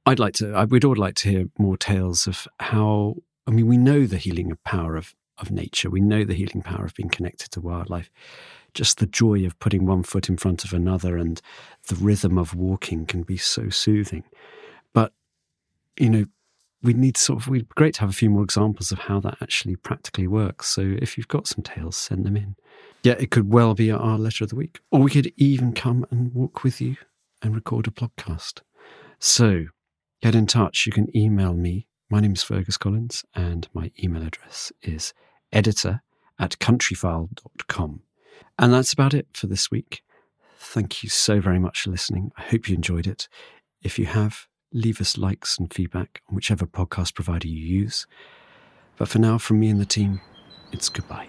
I'd 0.07 0.19
like 0.19 0.35
to, 0.35 0.55
I, 0.55 0.65
we'd 0.65 0.85
all 0.85 0.97
like 0.97 1.15
to 1.17 1.31
hear 1.31 1.49
more 1.59 1.77
tales 1.77 2.27
of 2.27 2.49
how, 2.59 3.17
I 3.47 3.51
mean, 3.51 3.67
we 3.67 3.77
know 3.77 4.07
the 4.07 4.17
healing 4.17 4.57
power 4.65 4.97
of, 4.97 5.15
of 5.41 5.51
nature. 5.51 5.91
We 5.91 6.01
know 6.01 6.25
the 6.25 6.35
healing 6.35 6.63
power 6.63 6.85
of 6.85 6.95
being 6.95 7.09
connected 7.09 7.51
to 7.53 7.61
wildlife. 7.61 8.11
Just 8.75 8.99
the 8.99 9.07
joy 9.07 9.45
of 9.47 9.59
putting 9.59 9.87
one 9.87 10.03
foot 10.03 10.29
in 10.29 10.37
front 10.37 10.65
of 10.65 10.73
another 10.73 11.17
and 11.17 11.41
the 11.89 11.97
rhythm 11.97 12.39
of 12.39 12.55
walking 12.55 13.07
can 13.07 13.23
be 13.23 13.37
so 13.37 13.69
soothing. 13.69 14.25
But, 14.93 15.13
you 15.99 16.11
know, 16.11 16.27
we 16.83 16.95
need 16.95 17.17
sort 17.17 17.43
of, 17.43 17.49
we'd 17.49 17.69
be 17.69 17.75
great 17.75 17.95
to 17.95 18.01
have 18.01 18.11
a 18.11 18.15
few 18.15 18.31
more 18.31 18.45
examples 18.45 18.91
of 18.91 19.01
how 19.01 19.21
that 19.21 19.39
actually 19.43 19.77
practically 19.77 20.27
works. 20.27 20.69
So 20.69 20.97
if 21.03 21.19
you've 21.19 21.29
got 21.29 21.47
some 21.47 21.63
tales, 21.63 21.97
send 21.97 22.25
them 22.25 22.37
in. 22.37 22.57
Yeah, 23.03 23.17
it 23.19 23.31
could 23.31 23.53
well 23.53 23.75
be 23.75 23.91
our 23.91 24.19
letter 24.19 24.45
of 24.45 24.51
the 24.51 24.57
week. 24.57 24.81
Or 24.91 25.01
we 25.01 25.11
could 25.11 25.33
even 25.37 25.73
come 25.73 26.07
and 26.11 26.33
walk 26.33 26.63
with 26.65 26.81
you 26.81 26.97
and 27.43 27.55
record 27.55 27.87
a 27.87 27.91
podcast. 27.91 28.61
So 29.19 29.67
get 30.23 30.35
in 30.35 30.47
touch. 30.47 30.87
You 30.87 30.93
can 30.93 31.15
email 31.17 31.55
me. 31.55 31.87
My 32.09 32.21
name 32.21 32.33
is 32.33 32.43
Fergus 32.43 32.77
Collins, 32.77 33.25
and 33.35 33.69
my 33.73 33.93
email 34.03 34.23
address 34.23 34.73
is 34.83 35.15
editor 35.53 36.03
at 36.39 36.59
countryfile.com. 36.59 38.01
And 38.59 38.73
that's 38.73 38.93
about 38.93 39.15
it 39.15 39.27
for 39.33 39.47
this 39.47 39.71
week. 39.71 40.03
Thank 40.59 41.03
you 41.03 41.09
so 41.09 41.41
very 41.41 41.59
much 41.59 41.83
for 41.83 41.91
listening. 41.91 42.33
I 42.37 42.43
hope 42.43 42.69
you 42.69 42.75
enjoyed 42.75 43.07
it. 43.07 43.29
If 43.83 43.99
you 43.99 44.07
have, 44.07 44.47
leave 44.73 45.01
us 45.01 45.17
likes 45.17 45.59
and 45.59 45.73
feedback 45.73 46.23
on 46.29 46.37
whichever 46.37 46.67
podcast 46.67 47.15
provider 47.15 47.49
you 47.49 47.65
use. 47.65 48.07
But 48.97 49.09
for 49.09 49.19
now, 49.19 49.39
from 49.39 49.61
me 49.61 49.71
and 49.71 49.81
the 49.81 49.87
team, 49.87 50.21
it's 50.73 50.89
goodbye. 50.89 51.29